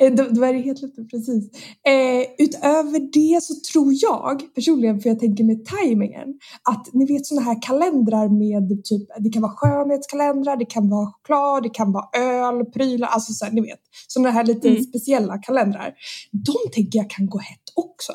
Eh, 0.00 0.14
de, 0.14 0.22
de 0.34 0.42
är 0.44 0.54
i 0.54 0.62
hetluften, 0.62 1.08
precis. 1.08 1.50
Eh, 1.86 2.22
utöver 2.38 3.00
det 3.12 3.42
så 3.42 3.54
tror 3.72 3.92
jag 3.96 4.54
personligen, 4.54 5.00
för 5.00 5.08
jag 5.08 5.20
tänker 5.20 5.44
med 5.44 5.64
tajmingen, 5.64 6.28
att 6.70 6.88
ni 6.92 7.06
vet 7.06 7.26
sådana 7.26 7.46
här 7.46 7.62
kalendrar 7.62 8.28
med 8.28 8.84
typ, 8.84 9.08
det 9.18 9.30
kan 9.30 9.42
vara 9.42 9.52
skönhetskalendrar, 9.56 10.56
det 10.56 10.64
kan 10.64 10.90
vara 10.90 11.06
choklad, 11.06 11.62
det 11.62 11.68
kan 11.68 11.92
vara 11.92 12.08
öl, 12.18 12.64
prylar, 12.64 13.08
alltså 13.08 13.32
så 13.32 13.44
här, 13.44 13.52
ni 13.52 13.60
vet, 13.60 13.80
sådana 14.08 14.30
här 14.30 14.44
lite 14.44 14.68
mm. 14.68 14.82
speciella 14.82 15.38
kalendrar. 15.38 15.94
De 16.32 16.54
tänker 16.72 16.98
jag 16.98 17.10
kan 17.10 17.26
gå 17.26 17.38
hett 17.38 17.72
också. 17.74 18.12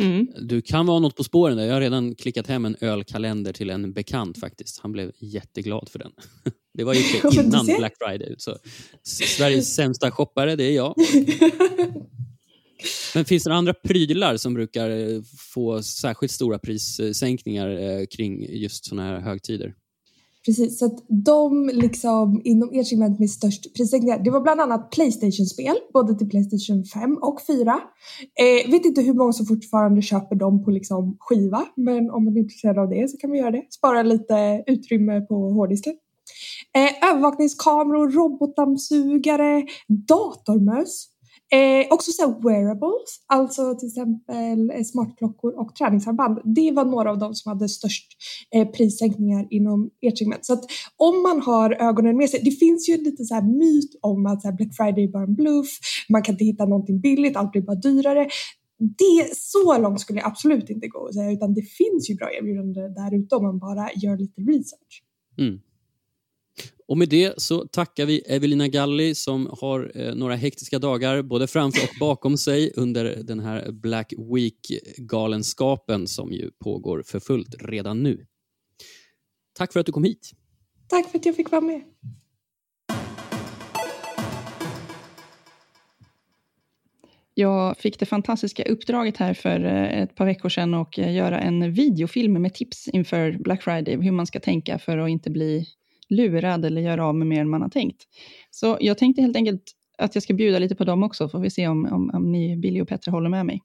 Mm. 0.00 0.26
Du 0.40 0.62
kan 0.62 0.86
vara 0.86 0.98
något 0.98 1.16
på 1.16 1.24
spåren 1.24 1.56
där. 1.56 1.64
Jag 1.64 1.74
har 1.74 1.80
redan 1.80 2.14
klickat 2.14 2.46
hem 2.46 2.64
en 2.64 2.76
ölkalender 2.80 3.52
till 3.52 3.70
en 3.70 3.92
bekant 3.92 4.38
faktiskt. 4.38 4.80
Han 4.80 4.92
blev 4.92 5.12
jätteglad 5.18 5.88
för 5.88 5.98
den. 5.98 6.12
Det 6.74 6.84
var 6.84 6.94
ju 6.94 7.00
innan 7.42 7.66
Black 7.66 7.94
Friday. 7.98 8.34
Så 8.38 8.58
Sveriges 9.02 9.74
sämsta 9.74 10.10
shoppare, 10.10 10.56
det 10.56 10.64
är 10.64 10.72
jag. 10.72 10.94
Men 13.14 13.24
finns 13.24 13.44
det 13.44 13.54
andra 13.54 13.74
prylar 13.74 14.36
som 14.36 14.54
brukar 14.54 14.90
eh, 14.90 15.22
få 15.54 15.82
särskilt 15.82 16.32
stora 16.32 16.58
prissänkningar 16.58 17.68
eh, 17.68 18.06
kring 18.06 18.46
just 18.60 18.84
sådana 18.84 19.08
här 19.08 19.20
högtider? 19.20 19.74
Precis, 20.46 20.78
så 20.78 20.86
att 20.86 21.04
de 21.08 21.70
liksom 21.72 22.40
inom 22.44 22.70
ert 22.72 22.86
segment 22.86 23.18
med 23.18 23.30
störst 23.30 23.74
prissänkningar, 23.76 24.18
det 24.18 24.30
var 24.30 24.40
bland 24.40 24.60
annat 24.60 24.90
Playstation-spel, 24.90 25.76
både 25.92 26.18
till 26.18 26.28
Playstation 26.28 26.84
5 26.84 27.16
och 27.22 27.40
4. 27.46 27.80
Eh, 28.40 28.70
vet 28.70 28.84
inte 28.84 29.02
hur 29.02 29.14
många 29.14 29.32
som 29.32 29.46
fortfarande 29.46 30.02
köper 30.02 30.36
dem 30.36 30.64
på 30.64 30.70
liksom 30.70 31.16
skiva, 31.20 31.66
men 31.76 32.10
om 32.10 32.24
man 32.24 32.36
är 32.36 32.40
intresserad 32.40 32.78
av 32.78 32.88
det 32.88 33.10
så 33.10 33.16
kan 33.16 33.30
man 33.30 33.38
göra 33.38 33.50
det. 33.50 33.64
Spara 33.70 34.02
lite 34.02 34.64
utrymme 34.66 35.20
på 35.20 35.34
hårddisken. 35.34 35.94
Eh, 36.76 37.10
övervakningskameror, 37.10 38.10
robotdammsugare, 38.10 39.66
datormöss. 39.88 41.13
Eh, 41.52 41.86
också 41.90 42.12
så 42.12 42.40
wearables, 42.48 43.20
alltså 43.26 43.74
till 43.74 43.88
exempel 43.88 44.70
eh, 44.70 44.82
smartklockor 44.82 45.60
och 45.60 45.74
träningsarmband. 45.74 46.38
Det 46.44 46.70
var 46.70 46.84
några 46.84 47.10
av 47.10 47.18
de 47.18 47.34
som 47.34 47.50
hade 47.52 47.68
störst 47.68 48.06
eh, 48.54 48.68
prissänkningar 48.68 49.46
inom 49.50 49.90
ert 50.00 50.18
segment. 50.18 50.46
Så 50.46 50.52
att 50.52 50.64
om 50.96 51.22
man 51.22 51.42
har 51.42 51.70
ögonen 51.80 52.16
med 52.16 52.30
sig, 52.30 52.40
det 52.44 52.50
finns 52.50 52.88
ju 52.88 52.96
lite 52.96 53.24
så 53.24 53.34
här 53.34 53.42
myt 53.42 53.98
om 54.00 54.26
att 54.26 54.42
så 54.42 54.48
här 54.48 54.56
Black 54.56 54.76
Friday 54.76 55.04
är 55.04 55.08
bara 55.08 55.22
en 55.22 55.34
bluff, 55.34 55.78
man 56.08 56.22
kan 56.22 56.32
inte 56.32 56.44
hitta 56.44 56.64
någonting 56.64 57.00
billigt, 57.00 57.36
allt 57.36 57.52
blir 57.52 57.62
bara 57.62 57.76
dyrare. 57.76 58.28
Det, 58.78 59.36
så 59.36 59.78
långt 59.78 60.00
skulle 60.00 60.18
jag 60.18 60.28
absolut 60.28 60.70
inte 60.70 60.88
gå 60.88 60.98
och 60.98 61.14
säga, 61.14 61.32
utan 61.32 61.54
det 61.54 61.62
finns 61.62 62.10
ju 62.10 62.14
bra 62.14 62.28
erbjudanden 62.32 62.94
där 62.94 63.14
ute 63.14 63.36
om 63.36 63.42
man 63.42 63.58
bara 63.58 63.88
gör 63.96 64.16
lite 64.16 64.40
research. 64.40 65.02
Mm. 65.38 65.60
Och 66.88 66.98
med 66.98 67.08
det 67.08 67.42
så 67.42 67.66
tackar 67.66 68.06
vi 68.06 68.18
Evelina 68.18 68.68
Galli 68.68 69.14
som 69.14 69.50
har 69.60 69.92
eh, 69.94 70.14
några 70.14 70.34
hektiska 70.34 70.78
dagar 70.78 71.22
både 71.22 71.46
framför 71.46 71.82
och 71.82 71.98
bakom 72.00 72.36
sig 72.36 72.72
under 72.76 73.22
den 73.22 73.40
här 73.40 73.72
Black 73.72 74.12
Week-galenskapen 74.18 76.06
som 76.06 76.32
ju 76.32 76.50
pågår 76.50 77.02
för 77.06 77.20
fullt 77.20 77.54
redan 77.58 78.02
nu. 78.02 78.26
Tack 79.52 79.72
för 79.72 79.80
att 79.80 79.86
du 79.86 79.92
kom 79.92 80.04
hit. 80.04 80.30
Tack 80.88 81.10
för 81.10 81.18
att 81.18 81.26
jag 81.26 81.36
fick 81.36 81.50
vara 81.50 81.60
med. 81.60 81.82
Jag 87.34 87.78
fick 87.78 87.98
det 87.98 88.06
fantastiska 88.06 88.62
uppdraget 88.64 89.16
här 89.16 89.34
för 89.34 89.64
eh, 89.64 90.02
ett 90.02 90.14
par 90.14 90.26
veckor 90.26 90.48
sedan 90.48 90.74
och 90.74 90.98
eh, 90.98 91.14
göra 91.14 91.40
en 91.40 91.72
videofilm 91.72 92.32
med 92.42 92.54
tips 92.54 92.88
inför 92.88 93.32
Black 93.32 93.62
Friday, 93.62 93.96
hur 93.96 94.12
man 94.12 94.26
ska 94.26 94.40
tänka 94.40 94.78
för 94.78 94.98
att 94.98 95.10
inte 95.10 95.30
bli 95.30 95.66
lurad 96.08 96.64
eller 96.64 96.82
göra 96.82 97.06
av 97.06 97.14
med 97.14 97.26
mer 97.26 97.40
än 97.40 97.50
man 97.50 97.62
har 97.62 97.68
tänkt. 97.68 98.02
Så 98.50 98.78
jag 98.80 98.98
tänkte 98.98 99.22
helt 99.22 99.36
enkelt 99.36 99.62
att 99.98 100.14
jag 100.14 100.22
ska 100.22 100.34
bjuda 100.34 100.58
lite 100.58 100.74
på 100.74 100.84
dem 100.84 101.02
också, 101.02 101.28
får 101.28 101.38
vi 101.38 101.50
se 101.50 101.68
om, 101.68 101.84
om, 101.92 102.10
om 102.14 102.32
ni, 102.32 102.56
Billy 102.56 102.80
och 102.80 102.88
Petter, 102.88 103.10
håller 103.10 103.30
med 103.30 103.46
mig. 103.46 103.60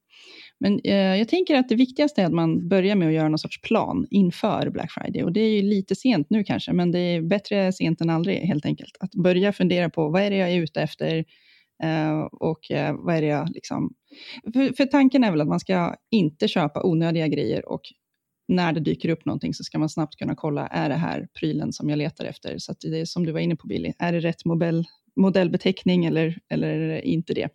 Men 0.59 0.79
eh, 0.83 0.93
jag 0.93 1.27
tänker 1.27 1.55
att 1.55 1.69
det 1.69 1.75
viktigaste 1.75 2.21
är 2.21 2.25
att 2.25 2.33
man 2.33 2.67
börjar 2.69 2.95
med 2.95 3.07
att 3.07 3.13
göra 3.13 3.29
någon 3.29 3.39
sorts 3.39 3.61
plan 3.61 4.07
inför 4.09 4.69
Black 4.69 4.91
Friday. 4.91 5.23
Och 5.23 5.31
det 5.31 5.41
är 5.41 5.49
ju 5.49 5.61
lite 5.61 5.95
sent 5.95 6.29
nu 6.29 6.43
kanske, 6.43 6.73
men 6.73 6.91
det 6.91 6.99
är 6.99 7.21
bättre 7.21 7.73
sent 7.73 8.01
än 8.01 8.09
aldrig 8.09 8.37
helt 8.37 8.65
enkelt. 8.65 8.97
Att 8.99 9.11
börja 9.11 9.53
fundera 9.53 9.89
på 9.89 10.09
vad 10.09 10.21
är 10.21 10.29
det 10.29 10.37
jag 10.37 10.51
är 10.51 10.61
ute 10.61 10.81
efter 10.81 11.25
eh, 11.83 12.19
och 12.19 12.71
eh, 12.71 12.95
vad 12.99 13.15
är 13.15 13.21
det 13.21 13.27
jag 13.27 13.49
liksom... 13.49 13.93
För, 14.53 14.73
för 14.73 14.85
tanken 14.85 15.23
är 15.23 15.31
väl 15.31 15.41
att 15.41 15.47
man 15.47 15.59
ska 15.59 15.95
inte 16.11 16.47
köpa 16.47 16.83
onödiga 16.83 17.27
grejer 17.27 17.69
och 17.69 17.81
när 18.49 18.73
det 18.73 18.79
dyker 18.79 19.09
upp 19.09 19.25
någonting 19.25 19.53
så 19.53 19.63
ska 19.63 19.79
man 19.79 19.89
snabbt 19.89 20.15
kunna 20.15 20.35
kolla, 20.35 20.67
är 20.67 20.89
det 20.89 20.95
här 20.95 21.27
prylen 21.39 21.73
som 21.73 21.89
jag 21.89 21.97
letar 21.97 22.25
efter? 22.25 22.57
Så 22.57 22.71
att 22.71 22.77
det 22.81 22.99
är 22.99 23.05
som 23.05 23.25
du 23.25 23.31
var 23.31 23.39
inne 23.39 23.55
på 23.55 23.67
Billy, 23.67 23.93
är 23.99 24.13
det 24.13 24.19
rätt 24.19 24.45
modell, 24.45 24.85
modellbeteckning 25.15 26.05
eller, 26.05 26.39
eller 26.49 27.01
inte 27.01 27.33
det? 27.33 27.49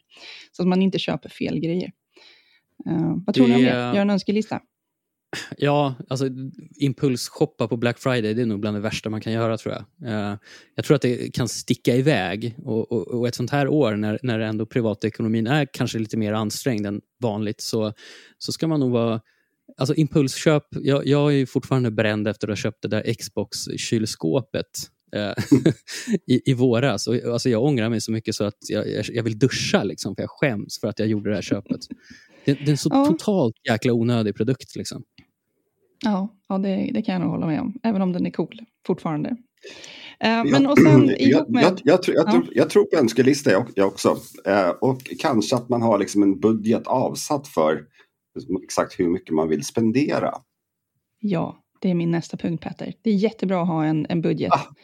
Så 0.53 0.63
att 0.63 0.69
man 0.69 0.83
inte 0.83 0.99
köper 0.99 1.29
fel 1.29 1.61
grejer. 1.61 1.93
Uh, 2.91 3.17
vad 3.27 3.35
tror 3.35 3.49
det... 3.49 3.53
ni 3.53 3.59
om 3.59 3.65
det? 3.65 3.71
Gör 3.71 3.97
en 3.97 4.11
önskelista. 4.11 4.61
Ja, 5.59 5.95
alltså 6.09 6.29
impulsshoppa 6.77 7.69
på 7.69 7.77
Black 7.77 7.99
Friday, 7.99 8.35
det 8.35 8.43
är 8.43 8.47
nog 8.47 8.61
bland 8.61 8.77
det 8.77 8.81
värsta 8.81 9.11
man 9.11 9.21
kan 9.21 9.33
göra 9.33 9.57
tror 9.57 9.75
jag. 9.75 10.09
Uh, 10.09 10.39
jag 10.75 10.85
tror 10.85 10.95
att 10.95 11.03
det 11.03 11.35
kan 11.35 11.49
sticka 11.49 11.97
iväg 11.97 12.55
och, 12.59 12.93
och, 12.93 13.09
och, 13.09 13.29
ett 13.29 13.35
sånt 13.35 13.51
här 13.51 13.69
år 13.69 13.97
när, 13.97 14.19
när 14.23 14.41
ändå 14.41 14.67
privatekonomin 14.67 15.47
är 15.47 15.67
kanske 15.73 15.99
lite 15.99 16.17
mer 16.17 16.33
ansträngd 16.33 16.87
än 16.87 17.01
vanligt 17.21 17.61
så, 17.61 17.93
så 18.39 18.53
ska 18.53 18.67
man 18.67 18.81
nog 18.81 18.91
vara 18.91 19.21
Alltså 19.77 19.95
impulsköp, 19.95 20.65
jag, 20.71 21.07
jag 21.07 21.35
är 21.35 21.47
fortfarande 21.47 21.91
bränd 21.91 22.29
efter 22.29 22.47
att 22.49 22.51
ha 22.51 22.57
köpt 22.57 22.83
det 22.83 22.89
där 22.89 23.15
Xbox-kylskåpet 23.15 24.67
eh, 25.15 25.33
i, 26.27 26.51
i 26.51 26.55
våras. 26.55 27.07
Och, 27.07 27.15
alltså 27.15 27.49
jag 27.49 27.65
ångrar 27.65 27.89
mig 27.89 28.01
så 28.01 28.13
mycket 28.13 28.35
så 28.35 28.45
att 28.45 28.59
jag, 28.69 29.05
jag 29.13 29.23
vill 29.23 29.39
duscha, 29.39 29.83
liksom, 29.83 30.17
för 30.17 30.23
jag 30.23 30.31
skäms 30.31 30.81
för 30.81 30.89
att 30.89 30.99
jag 30.99 31.09
gjorde 31.09 31.31
det 31.31 31.35
här 31.35 31.43
köpet. 31.43 31.81
Det, 32.45 32.53
det 32.53 32.65
är 32.65 32.71
en 32.71 32.77
så 32.77 32.89
ja. 32.93 33.05
totalt 33.05 33.55
jäkla 33.69 33.93
onödig 33.93 34.37
produkt. 34.37 34.77
Liksom. 34.77 35.03
Ja, 36.05 36.35
ja 36.49 36.59
det, 36.59 36.91
det 36.95 37.03
kan 37.03 37.13
jag 37.13 37.23
nog 37.23 37.31
hålla 37.31 37.47
med 37.47 37.61
om, 37.61 37.75
även 37.83 38.03
om 38.03 38.13
den 38.13 38.27
är 38.27 38.31
cool 38.31 38.61
fortfarande. 38.87 39.37
Uh, 40.25 40.45
men 40.45 40.67
och 40.67 40.79
sen 40.79 41.11
ihop 41.19 41.49
med... 41.49 41.63
Jag, 41.63 41.81
jag, 41.85 42.01
jag, 42.07 42.29
ja. 42.29 42.43
jag, 42.53 42.71
tror 42.71 42.85
på 42.85 42.97
önskelista 42.97 43.51
jag, 43.51 43.67
jag 43.75 43.89
också. 43.89 44.09
Uh, 44.49 44.69
och 44.81 45.01
kanske 45.19 45.57
att 45.57 45.69
man 45.69 45.83
har 45.83 45.99
liksom 45.99 46.23
en 46.23 46.41
budget 46.41 46.87
avsatt 46.87 47.49
för 47.49 47.85
exakt 48.65 49.01
hur 49.01 49.09
mycket 49.09 49.35
man 49.35 49.49
vill 49.49 49.65
spendera. 49.65 50.35
Ja, 51.21 51.65
det 51.81 51.91
är 51.91 51.95
min 51.95 52.11
nästa 52.11 52.37
punkt 52.37 52.63
Petter. 52.63 52.95
Det 53.03 53.11
är 53.11 53.15
jättebra 53.15 53.63
att 53.63 53.69
ha 53.69 53.85
en, 53.85 54.07
en 54.09 54.21
budget. 54.21 54.53
Ah. 54.53 54.75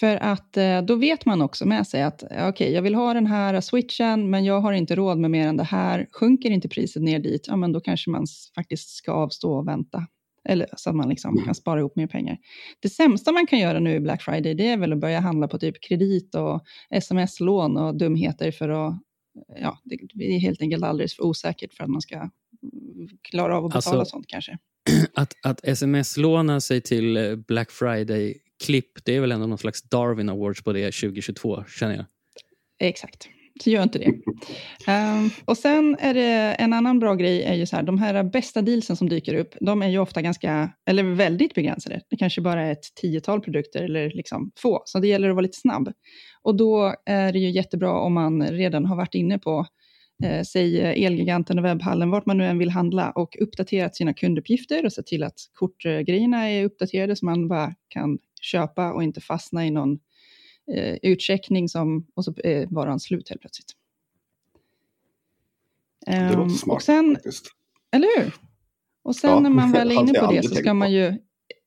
För 0.00 0.16
att 0.16 0.56
eh, 0.56 0.82
då 0.82 0.94
vet 0.94 1.26
man 1.26 1.42
också 1.42 1.66
med 1.66 1.86
sig 1.86 2.02
att 2.02 2.22
okej, 2.22 2.48
okay, 2.48 2.70
jag 2.70 2.82
vill 2.82 2.94
ha 2.94 3.14
den 3.14 3.26
här 3.26 3.60
switchen, 3.60 4.30
men 4.30 4.44
jag 4.44 4.60
har 4.60 4.72
inte 4.72 4.94
råd 4.94 5.18
med 5.18 5.30
mer 5.30 5.48
än 5.48 5.56
det 5.56 5.64
här. 5.64 6.06
Sjunker 6.12 6.50
inte 6.50 6.68
priset 6.68 7.02
ner 7.02 7.18
dit, 7.18 7.46
ja 7.48 7.56
men 7.56 7.72
då 7.72 7.80
kanske 7.80 8.10
man 8.10 8.26
faktiskt 8.54 8.96
ska 8.96 9.12
avstå 9.12 9.52
och 9.52 9.68
vänta. 9.68 10.06
Eller 10.48 10.68
så 10.76 10.90
att 10.90 10.96
man 10.96 11.08
liksom 11.08 11.30
mm. 11.30 11.44
kan 11.44 11.54
spara 11.54 11.80
ihop 11.80 11.96
mer 11.96 12.06
pengar. 12.06 12.38
Det 12.80 12.88
sämsta 12.88 13.32
man 13.32 13.46
kan 13.46 13.58
göra 13.58 13.78
nu 13.78 13.94
i 13.94 14.00
Black 14.00 14.22
Friday, 14.22 14.54
det 14.54 14.68
är 14.68 14.76
väl 14.76 14.92
att 14.92 15.00
börja 15.00 15.20
handla 15.20 15.48
på 15.48 15.58
typ 15.58 15.82
kredit 15.82 16.34
och 16.34 16.62
sms-lån 16.90 17.76
och 17.76 17.98
dumheter 17.98 18.50
för 18.50 18.68
att 18.68 18.94
ja, 19.60 19.78
det 20.14 20.24
är 20.24 20.38
helt 20.38 20.60
enkelt 20.62 20.84
alldeles 20.84 21.16
för 21.16 21.24
osäkert 21.24 21.74
för 21.74 21.84
att 21.84 21.90
man 21.90 22.00
ska 22.00 22.30
klara 23.22 23.58
av 23.58 23.64
att 23.64 23.72
betala 23.72 23.98
alltså, 23.98 24.12
sånt 24.12 24.26
kanske. 24.28 24.58
Att, 25.14 25.34
att 25.42 25.64
sms-låna 25.64 26.60
sig 26.60 26.80
till 26.80 27.16
eh, 27.16 27.36
Black 27.36 27.70
Friday-klipp, 27.70 29.04
det 29.04 29.16
är 29.16 29.20
väl 29.20 29.32
ändå 29.32 29.46
någon 29.46 29.58
slags 29.58 29.82
Darwin 29.82 30.28
Awards 30.28 30.62
på 30.62 30.72
det 30.72 30.84
2022, 30.84 31.64
känner 31.64 31.96
jag. 31.96 32.04
Exakt. 32.78 33.28
Så 33.62 33.70
gör 33.70 33.82
inte 33.82 33.98
det. 33.98 34.10
Um, 34.92 35.30
och 35.44 35.58
sen 35.58 35.96
är 36.00 36.14
det 36.14 36.54
en 36.58 36.72
annan 36.72 36.98
bra 36.98 37.14
grej, 37.14 37.42
är 37.42 37.54
ju 37.54 37.66
så 37.66 37.76
här, 37.76 37.82
de 37.82 37.98
här 37.98 38.24
bästa 38.24 38.62
dealsen 38.62 38.96
som 38.96 39.08
dyker 39.08 39.34
upp, 39.34 39.54
de 39.60 39.82
är 39.82 39.88
ju 39.88 39.98
ofta 39.98 40.22
ganska, 40.22 40.70
eller 40.86 41.02
väldigt 41.02 41.54
begränsade. 41.54 42.00
Det 42.10 42.16
kanske 42.16 42.40
bara 42.40 42.62
är 42.62 42.72
ett 42.72 42.94
tiotal 42.94 43.40
produkter 43.40 43.82
eller 43.82 44.10
liksom 44.10 44.50
få, 44.58 44.82
så 44.84 44.98
det 44.98 45.08
gäller 45.08 45.28
att 45.28 45.34
vara 45.34 45.42
lite 45.42 45.58
snabb. 45.58 45.92
Och 46.42 46.56
då 46.56 46.94
är 47.06 47.32
det 47.32 47.38
ju 47.38 47.50
jättebra 47.50 48.00
om 48.00 48.14
man 48.14 48.46
redan 48.46 48.84
har 48.84 48.96
varit 48.96 49.14
inne 49.14 49.38
på 49.38 49.66
eh, 50.24 50.42
säg 50.42 50.80
Elgiganten 51.04 51.58
och 51.58 51.64
webbhallen, 51.64 52.10
vart 52.10 52.26
man 52.26 52.38
nu 52.38 52.46
än 52.46 52.58
vill 52.58 52.70
handla 52.70 53.10
och 53.10 53.36
uppdaterat 53.40 53.96
sina 53.96 54.14
kunduppgifter 54.14 54.84
och 54.84 54.92
sett 54.92 55.06
till 55.06 55.22
att 55.22 55.38
kortgrejerna 55.52 56.50
är 56.50 56.64
uppdaterade 56.64 57.16
så 57.16 57.24
man 57.24 57.48
bara 57.48 57.74
kan 57.88 58.18
köpa 58.40 58.92
och 58.92 59.02
inte 59.02 59.20
fastna 59.20 59.66
i 59.66 59.70
någon 59.70 59.98
eh, 60.72 60.96
utcheckning 61.02 61.68
som, 61.68 62.06
och 62.14 62.24
så 62.24 62.34
är 62.44 62.66
varan 62.66 63.00
slut 63.00 63.28
helt 63.28 63.40
plötsligt. 63.40 63.72
Det 66.06 66.22
låter 66.22 66.42
ehm, 66.42 66.50
smart 66.50 66.76
och 66.76 66.82
sen, 66.82 67.14
faktiskt. 67.14 67.46
Eller 67.92 68.20
hur? 68.20 68.34
Och 69.04 69.16
sen 69.16 69.30
ja, 69.30 69.40
när 69.40 69.50
man 69.50 69.72
väl 69.72 69.90
är 69.90 70.00
inne 70.00 70.12
på 70.12 70.32
det 70.32 70.42
så 70.42 70.54
ska 70.54 70.74
man 70.74 70.92
ju 70.92 71.18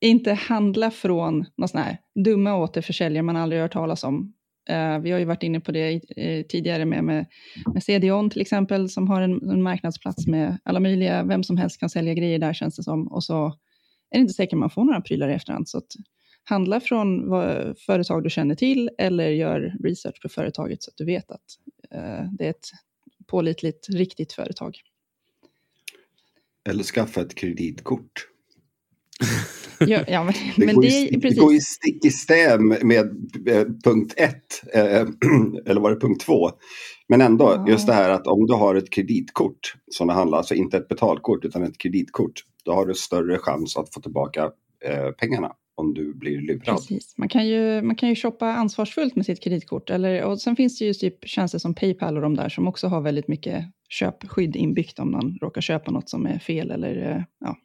inte 0.01 0.33
handla 0.33 0.91
från 0.91 1.45
någon 1.57 1.67
sån 1.69 1.81
här 1.81 1.97
dumma 2.15 2.55
återförsäljare 2.55 3.23
man 3.23 3.35
aldrig 3.35 3.61
hört 3.61 3.73
talas 3.73 4.03
om. 4.03 4.33
Uh, 4.69 4.99
vi 4.99 5.11
har 5.11 5.19
ju 5.19 5.25
varit 5.25 5.43
inne 5.43 5.59
på 5.59 5.71
det 5.71 5.93
uh, 5.93 6.43
tidigare 6.43 6.85
med, 6.85 7.03
med, 7.03 7.25
med 7.73 7.83
CDON 7.83 8.29
till 8.29 8.41
exempel, 8.41 8.89
som 8.89 9.07
har 9.07 9.21
en, 9.21 9.49
en, 9.49 9.61
marknadsplats 9.61 10.27
med 10.27 10.57
alla 10.63 10.79
möjliga, 10.79 11.23
vem 11.23 11.43
som 11.43 11.57
helst 11.57 11.79
kan 11.79 11.89
sälja 11.89 12.13
grejer 12.13 12.39
där 12.39 12.53
känns 12.53 12.75
det 12.75 12.83
som. 12.83 13.07
Och 13.07 13.23
så 13.23 13.45
är 14.09 14.17
det 14.17 14.19
inte 14.19 14.33
säkert 14.33 14.59
man 14.59 14.69
får 14.69 14.85
några 14.85 15.01
prylar 15.01 15.29
i 15.29 15.33
efterhand. 15.33 15.69
Så 15.69 15.77
att, 15.77 15.87
handla 16.49 16.79
från 16.79 17.29
vad, 17.29 17.79
företag 17.79 18.23
du 18.23 18.29
känner 18.29 18.55
till 18.55 18.89
eller 18.97 19.29
gör 19.29 19.73
research 19.83 20.21
på 20.21 20.29
företaget 20.29 20.83
så 20.83 20.91
att 20.91 20.97
du 20.97 21.05
vet 21.05 21.31
att 21.31 21.41
uh, 21.95 22.31
det 22.37 22.45
är 22.45 22.49
ett 22.49 22.69
pålitligt, 23.27 23.89
riktigt 23.89 24.33
företag. 24.33 24.77
Eller 26.69 26.83
skaffa 26.83 27.21
ett 27.21 27.35
kreditkort. 27.35 28.27
Ja, 29.79 30.03
ja, 30.07 30.23
men, 30.23 30.33
det, 30.55 30.65
men 30.65 30.75
går 30.75 30.81
det, 30.81 30.87
i, 30.87 31.15
det 31.15 31.35
går 31.35 31.53
ju 31.53 31.59
stick 31.59 32.05
i 32.05 32.09
stäv 32.09 32.61
med 32.61 33.05
eh, 33.47 33.65
punkt 33.83 34.13
ett, 34.17 34.63
eh, 34.73 35.01
eller 35.65 35.79
var 35.81 35.91
det 35.91 35.99
punkt 35.99 36.21
två? 36.21 36.49
Men 37.07 37.21
ändå, 37.21 37.45
ja. 37.45 37.65
just 37.67 37.87
det 37.87 37.93
här 37.93 38.09
att 38.09 38.27
om 38.27 38.47
du 38.47 38.53
har 38.53 38.75
ett 38.75 38.89
kreditkort, 38.89 39.75
som 39.91 40.07
det 40.07 40.13
handlar, 40.13 40.37
alltså 40.37 40.55
inte 40.55 40.77
ett 40.77 40.87
betalkort 40.87 41.45
utan 41.45 41.63
ett 41.63 41.77
kreditkort, 41.77 42.43
då 42.65 42.73
har 42.73 42.85
du 42.85 42.93
större 42.93 43.37
chans 43.37 43.77
att 43.77 43.93
få 43.93 44.01
tillbaka 44.01 44.51
eh, 44.85 45.11
pengarna 45.11 45.55
om 45.77 45.93
du 45.93 46.13
blir 46.13 46.41
lurad. 46.41 46.65
Precis. 46.65 47.17
Man 47.17 47.29
kan 47.29 47.47
ju, 47.47 47.81
man 47.81 47.95
kan 47.95 48.09
ju 48.09 48.15
shoppa 48.15 48.45
ansvarsfullt 48.47 49.15
med 49.15 49.25
sitt 49.25 49.43
kreditkort. 49.43 49.89
Eller, 49.89 50.23
och 50.23 50.41
sen 50.41 50.55
finns 50.55 50.79
det 50.79 50.85
ju 50.85 50.93
typ 50.93 51.27
tjänster 51.27 51.59
som 51.59 51.73
Paypal 51.73 52.15
och 52.15 52.21
de 52.21 52.35
där 52.35 52.49
som 52.49 52.67
också 52.67 52.87
har 52.87 53.01
väldigt 53.01 53.27
mycket 53.27 53.65
köpskydd 53.89 54.55
inbyggt 54.55 54.99
om 54.99 55.11
man 55.11 55.37
råkar 55.41 55.61
köpa 55.61 55.91
något 55.91 56.09
som 56.09 56.25
är 56.25 56.39
fel. 56.39 56.71
Eller, 56.71 57.11
eh, 57.11 57.23
ja. 57.39 57.57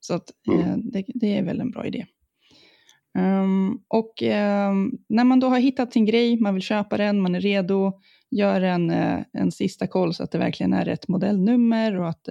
Så 0.00 0.14
att, 0.14 0.30
mm. 0.48 0.60
eh, 0.60 0.76
det, 0.76 1.04
det, 1.06 1.38
är 1.38 1.42
väl 1.42 1.60
en 1.60 1.70
bra 1.70 1.86
idé. 1.86 2.06
Um, 3.18 3.82
och 3.88 4.22
um, 4.22 4.98
när 5.08 5.24
man 5.24 5.40
då 5.40 5.46
har 5.46 5.58
hittat 5.58 5.92
sin 5.92 6.04
grej, 6.04 6.40
man 6.40 6.54
vill 6.54 6.62
köpa 6.62 6.96
den, 6.96 7.20
man 7.20 7.34
är 7.34 7.40
redo, 7.40 7.92
gör 8.30 8.60
en, 8.60 8.90
en 9.32 9.52
sista 9.52 9.86
koll 9.86 10.14
så 10.14 10.22
att 10.22 10.30
det 10.30 10.38
verkligen 10.38 10.72
är 10.72 10.84
rätt 10.84 11.08
modellnummer 11.08 11.98
och 11.98 12.08
att, 12.08 12.28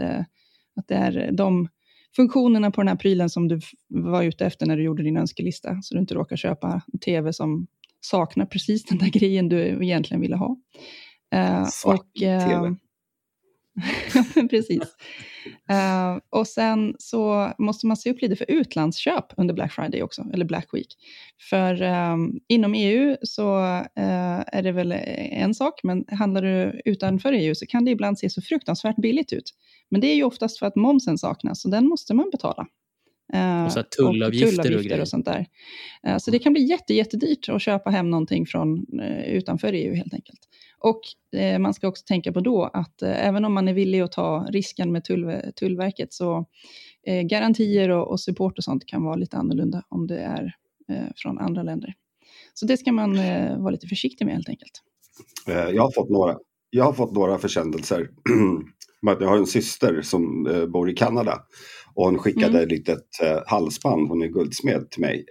att 0.76 0.88
det 0.88 0.96
är 0.96 1.32
de 1.32 1.68
funktionerna 2.16 2.72
på 2.72 2.82
den 2.82 2.88
här 2.88 2.96
prylen 2.96 3.30
som 3.30 3.48
du 3.48 3.60
var 3.88 4.24
ute 4.24 4.46
efter 4.46 4.66
när 4.66 4.78
du 4.78 4.84
gjorde 4.84 5.04
din 5.04 5.18
önskelista, 5.18 5.82
så 5.82 5.94
du 5.94 6.00
inte 6.00 6.14
råkar 6.14 6.36
köpa 6.36 6.82
en 6.94 7.00
tv 7.00 7.34
som 7.34 7.68
saknar 8.02 8.46
precis 8.46 8.86
den 8.86 8.98
där 8.98 9.10
grejen 9.10 9.50
du 9.50 9.84
egentligen 9.84 10.22
ville 10.22 10.36
ha. 10.36 10.58
Uh, 11.36 11.66
Svart 11.66 12.00
och, 12.00 12.22
uh, 12.22 12.48
tv. 12.48 12.76
precis. 14.50 14.96
Uh, 15.72 16.20
och 16.30 16.48
sen 16.48 16.96
så 17.00 17.54
måste 17.58 17.88
man 17.88 17.98
se 17.98 18.12
upp 18.12 18.22
lite 18.22 18.36
för 18.36 18.46
utlandsköp 18.52 19.26
under 19.38 19.54
Black 19.54 19.74
Friday 19.74 20.04
också, 20.04 20.26
eller 20.34 20.46
Black 20.46 20.68
Week. 20.74 20.88
För 21.50 21.82
um, 21.82 22.40
inom 22.48 22.74
EU 22.74 23.18
så 23.22 23.58
uh, 23.60 24.44
är 24.48 24.62
det 24.62 24.72
väl 24.72 24.92
en 24.92 25.54
sak, 25.54 25.80
men 25.84 26.06
handlar 26.08 26.42
du 26.42 26.82
utanför 26.86 27.34
EU 27.34 27.56
så 27.56 27.66
kan 27.66 27.86
det 27.86 27.92
ibland 27.92 28.20
se 28.20 28.30
så 28.30 28.42
fruktansvärt 28.42 28.96
billigt 28.96 29.34
ut. 29.34 29.54
Men 29.92 30.02
det 30.02 30.08
är 30.08 30.16
ju 30.16 30.24
oftast 30.24 30.60
för 30.60 30.66
att 30.66 30.76
momsen 30.76 31.18
saknas, 31.18 31.62
så 31.62 31.70
den 31.70 31.88
måste 31.88 32.14
man 32.14 32.30
betala. 32.32 32.68
Uh, 33.34 33.66
och 33.66 33.72
så 33.72 33.84
tullavgifter 33.84 34.60
och, 34.60 34.64
tullavgifter 34.64 34.98
och, 34.98 35.02
och 35.02 35.08
sånt 35.08 35.26
där. 35.26 35.46
Så 36.20 36.32
det 36.32 36.40
kan 36.40 36.54
bli 36.54 36.64
jätte, 36.64 36.94
jättedyrt 36.94 37.50
att 37.50 37.62
köpa 37.62 37.90
hem 37.90 38.10
någonting 38.10 38.46
från 38.46 38.86
utanför 39.26 39.74
EU 39.74 39.96
helt 39.96 40.14
enkelt. 40.14 40.49
Och 40.80 41.02
eh, 41.40 41.60
man 41.60 41.74
ska 41.74 41.88
också 41.88 42.04
tänka 42.06 42.34
på 42.34 42.40
då 42.40 42.64
att 42.74 43.02
eh, 43.02 43.28
även 43.28 43.46
om 43.46 43.54
man 43.54 43.68
är 43.68 43.74
villig 43.74 44.00
att 44.00 44.12
ta 44.12 44.48
risken 44.50 44.92
med 44.92 45.04
tull, 45.04 45.42
Tullverket 45.56 46.14
så 46.14 46.46
eh, 47.08 47.22
garantier 47.22 47.90
och, 47.90 48.08
och, 48.08 48.20
support 48.20 48.58
och 48.58 48.64
sånt 48.64 48.86
kan 48.86 49.04
vara 49.04 49.16
lite 49.16 49.38
annorlunda 49.38 49.84
om 49.90 50.08
det 50.08 50.20
är 50.20 50.56
eh, 50.90 51.08
från 51.16 51.40
andra 51.40 51.64
länder. 51.64 51.94
Så 52.54 52.66
det 52.66 52.78
ska 52.78 52.92
man 52.92 53.16
eh, 53.16 53.58
vara 53.58 53.70
lite 53.70 53.88
försiktig 53.88 54.26
med 54.26 54.36
helt 54.36 54.50
enkelt. 54.50 54.82
Eh, 55.48 55.70
jag 55.76 55.84
har 55.84 55.92
fått 55.92 56.10
några, 56.10 56.38
jag 56.70 56.84
har 56.84 56.94
fått 56.94 57.12
några 57.12 57.38
försändelser. 57.38 58.10
jag 59.02 59.28
har 59.28 59.38
en 59.38 59.46
syster 59.46 60.02
som 60.02 60.44
bor 60.74 60.90
i 60.90 60.94
Kanada 60.94 61.40
och 61.94 62.06
hon 62.06 62.20
skickade 62.20 62.48
mm. 62.48 62.64
ett 62.64 62.72
litet 62.72 63.08
halsband, 63.46 64.10
hon 64.10 64.22
är 64.22 64.28
guldsmed, 64.28 64.90
till 64.92 65.02
mig 65.02 65.26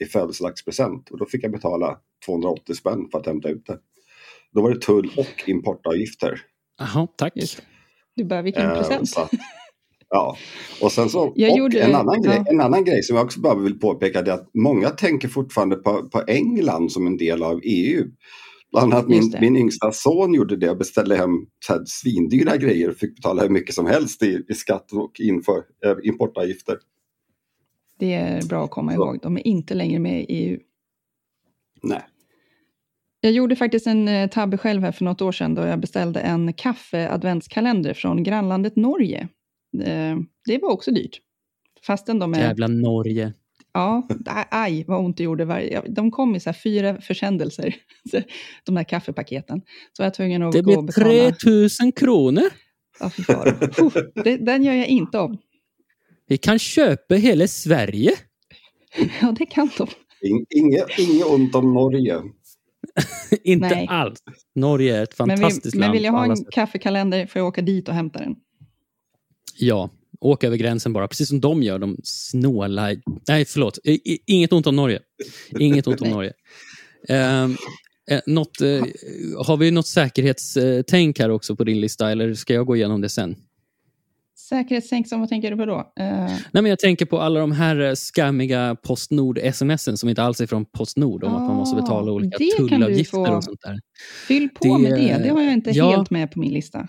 i 0.00 0.04
födelsedagspresent 0.04 1.10
och 1.10 1.18
då 1.18 1.26
fick 1.26 1.44
jag 1.44 1.52
betala 1.52 1.98
280 2.26 2.74
spänn 2.74 3.08
för 3.12 3.18
att 3.18 3.26
hämta 3.26 3.48
ut 3.48 3.66
det. 3.66 3.78
Då 4.54 4.62
var 4.62 4.70
det 4.70 4.80
tull 4.80 5.10
och 5.16 5.48
importavgifter. 5.48 6.40
Jaha, 6.78 7.06
tack. 7.16 7.32
Du 8.16 8.24
bara, 8.24 8.42
vilken 8.42 8.70
eh, 8.70 8.76
present. 8.76 9.08
Så, 9.08 9.28
ja, 10.08 10.36
och 10.82 10.92
sen 10.92 11.08
så, 11.08 11.32
jag 11.36 11.52
och 11.52 11.58
gjorde, 11.58 11.80
en, 11.80 11.94
annan 11.94 12.22
ja. 12.22 12.30
grej, 12.30 12.44
en 12.46 12.60
annan 12.60 12.84
grej 12.84 13.02
som 13.02 13.16
jag 13.16 13.24
också 13.24 13.40
bara 13.40 13.54
vill 13.54 13.78
påpeka 13.78 14.18
är 14.18 14.30
att 14.30 14.50
många 14.54 14.90
tänker 14.90 15.28
fortfarande 15.28 15.76
på, 15.76 16.08
på 16.08 16.22
England 16.26 16.92
som 16.92 17.06
en 17.06 17.16
del 17.16 17.42
av 17.42 17.60
EU. 17.62 18.04
Bland 18.72 18.94
annat 18.94 19.08
min, 19.08 19.34
min 19.40 19.56
yngsta 19.56 19.92
son 19.92 20.34
gjorde 20.34 20.56
det 20.56 20.70
och 20.70 20.76
beställde 20.76 21.16
hem 21.16 21.30
så 21.66 21.72
här, 21.72 21.82
svindyra 21.86 22.56
grejer 22.56 22.90
och 22.90 22.96
fick 22.96 23.16
betala 23.16 23.42
hur 23.42 23.48
mycket 23.48 23.74
som 23.74 23.86
helst 23.86 24.22
i, 24.22 24.44
i 24.48 24.54
skatt 24.54 24.92
och 24.92 25.20
inför, 25.20 25.56
eh, 25.84 25.96
importavgifter. 26.02 26.78
Det 27.98 28.14
är 28.14 28.42
bra 28.42 28.64
att 28.64 28.70
komma 28.70 28.94
ihåg, 28.94 29.18
de 29.22 29.36
är 29.36 29.46
inte 29.46 29.74
längre 29.74 29.98
med 29.98 30.20
i 30.20 30.26
EU. 30.28 30.58
Nej. 31.82 32.02
Jag 33.24 33.32
gjorde 33.32 33.56
faktiskt 33.56 33.86
en 33.86 34.08
eh, 34.08 34.28
tabbe 34.28 34.58
själv 34.58 34.82
här 34.82 34.92
för 34.92 35.04
något 35.04 35.22
år 35.22 35.32
sedan 35.32 35.54
då 35.54 35.62
jag 35.62 35.80
beställde 35.80 36.20
en 36.20 36.52
kaffe-adventskalender 36.52 37.94
från 37.94 38.22
grannlandet 38.22 38.76
Norge. 38.76 39.28
Eh, 39.84 40.16
det 40.44 40.58
var 40.62 40.70
också 40.70 40.90
dyrt. 40.90 41.20
Fastän 41.86 42.18
de 42.18 42.34
är... 42.34 42.38
Jävla 42.38 42.68
Norge. 42.68 43.32
Ja, 43.72 44.08
aj 44.50 44.84
vad 44.86 45.04
ont 45.04 45.16
det 45.16 45.22
gjorde. 45.22 45.44
Varje, 45.44 45.82
de 45.88 46.10
kom 46.10 46.36
i 46.36 46.40
så 46.40 46.52
fyra 46.52 47.00
försändelser, 47.00 47.74
de 48.64 48.76
här 48.76 48.84
kaffepaketen. 48.84 49.60
Så 49.92 50.02
var 50.02 50.06
jag 50.06 50.14
tvungen 50.14 50.42
att 50.42 50.52
det 50.52 50.62
gå 50.62 50.76
och 50.76 50.84
betala. 50.84 51.08
Det 51.08 51.14
blir 51.14 51.30
3000 51.32 51.92
kronor. 51.92 52.44
Ja, 53.00 53.10
det, 54.24 54.36
den 54.36 54.64
gör 54.64 54.74
jag 54.74 54.88
inte 54.88 55.18
om. 55.18 55.38
Vi 56.26 56.36
kan 56.36 56.58
köpa 56.58 57.14
hela 57.14 57.48
Sverige. 57.48 58.12
Ja, 59.20 59.34
det 59.38 59.46
kan 59.46 59.70
de. 59.78 59.86
Inget, 60.50 60.98
inget 60.98 61.26
ont 61.26 61.54
om 61.54 61.74
Norge. 61.74 62.22
inte 63.44 63.68
Nej. 63.68 63.86
alls. 63.90 64.18
Norge 64.54 64.96
är 64.96 65.02
ett 65.02 65.14
fantastiskt 65.14 65.64
men 65.64 65.72
vi, 65.72 65.78
land. 65.78 65.90
Men 65.90 65.92
vill 65.92 66.04
jag 66.04 66.12
ha 66.12 66.24
en 66.24 66.44
kaffekalender 66.44 67.26
får 67.26 67.40
jag 67.40 67.46
åka 67.46 67.62
dit 67.62 67.88
och 67.88 67.94
hämta 67.94 68.18
den. 68.18 68.36
Ja, 69.58 69.90
åka 70.20 70.46
över 70.46 70.56
gränsen 70.56 70.92
bara. 70.92 71.08
Precis 71.08 71.28
som 71.28 71.40
de 71.40 71.62
gör, 71.62 71.78
de 71.78 71.96
snåla... 72.02 72.96
Nej, 73.28 73.44
förlåt. 73.44 73.78
Inget 74.26 74.52
ont 74.52 74.66
om 74.66 74.76
Norge. 74.76 75.00
Inget 75.58 75.86
ont 75.86 76.00
om 76.00 76.10
Norge. 76.10 76.32
Um, 77.08 77.56
något, 78.26 78.62
uh, 78.62 78.82
har 79.46 79.56
vi 79.56 79.70
något 79.70 79.86
säkerhetstänk 79.86 81.18
här 81.18 81.28
också 81.28 81.56
på 81.56 81.64
din 81.64 81.80
lista, 81.80 82.10
eller 82.10 82.34
ska 82.34 82.54
jag 82.54 82.66
gå 82.66 82.76
igenom 82.76 83.00
det 83.00 83.08
sen? 83.08 83.36
Säkerhetstänk 84.48 85.08
som 85.08 85.20
vad 85.20 85.28
tänker 85.28 85.50
du 85.50 85.56
på 85.56 85.66
då? 85.66 85.76
Uh... 85.76 85.84
Nej, 85.96 86.40
men 86.52 86.66
jag 86.66 86.78
tänker 86.78 87.06
på 87.06 87.20
alla 87.20 87.40
de 87.40 87.52
här 87.52 87.80
eh, 87.80 87.94
skammiga 87.94 88.76
Postnord-smsen 88.82 89.96
som 89.96 90.08
inte 90.08 90.22
alls 90.22 90.40
är 90.40 90.46
från 90.46 90.64
Postnord 90.64 91.24
om 91.24 91.32
ah, 91.32 91.36
att 91.36 91.42
man 91.42 91.56
måste 91.56 91.76
betala 91.76 92.12
olika 92.12 92.38
tullavgifter 92.58 93.36
och 93.36 93.44
sånt 93.44 93.60
där. 93.60 93.80
Fyll 94.28 94.48
på 94.48 94.64
det, 94.64 94.82
med 94.82 94.92
det, 94.92 95.22
det 95.22 95.28
har 95.28 95.42
jag 95.42 95.52
inte 95.52 95.70
ja, 95.70 95.90
helt 95.90 96.10
med 96.10 96.32
på 96.32 96.38
min 96.38 96.52
lista. 96.52 96.88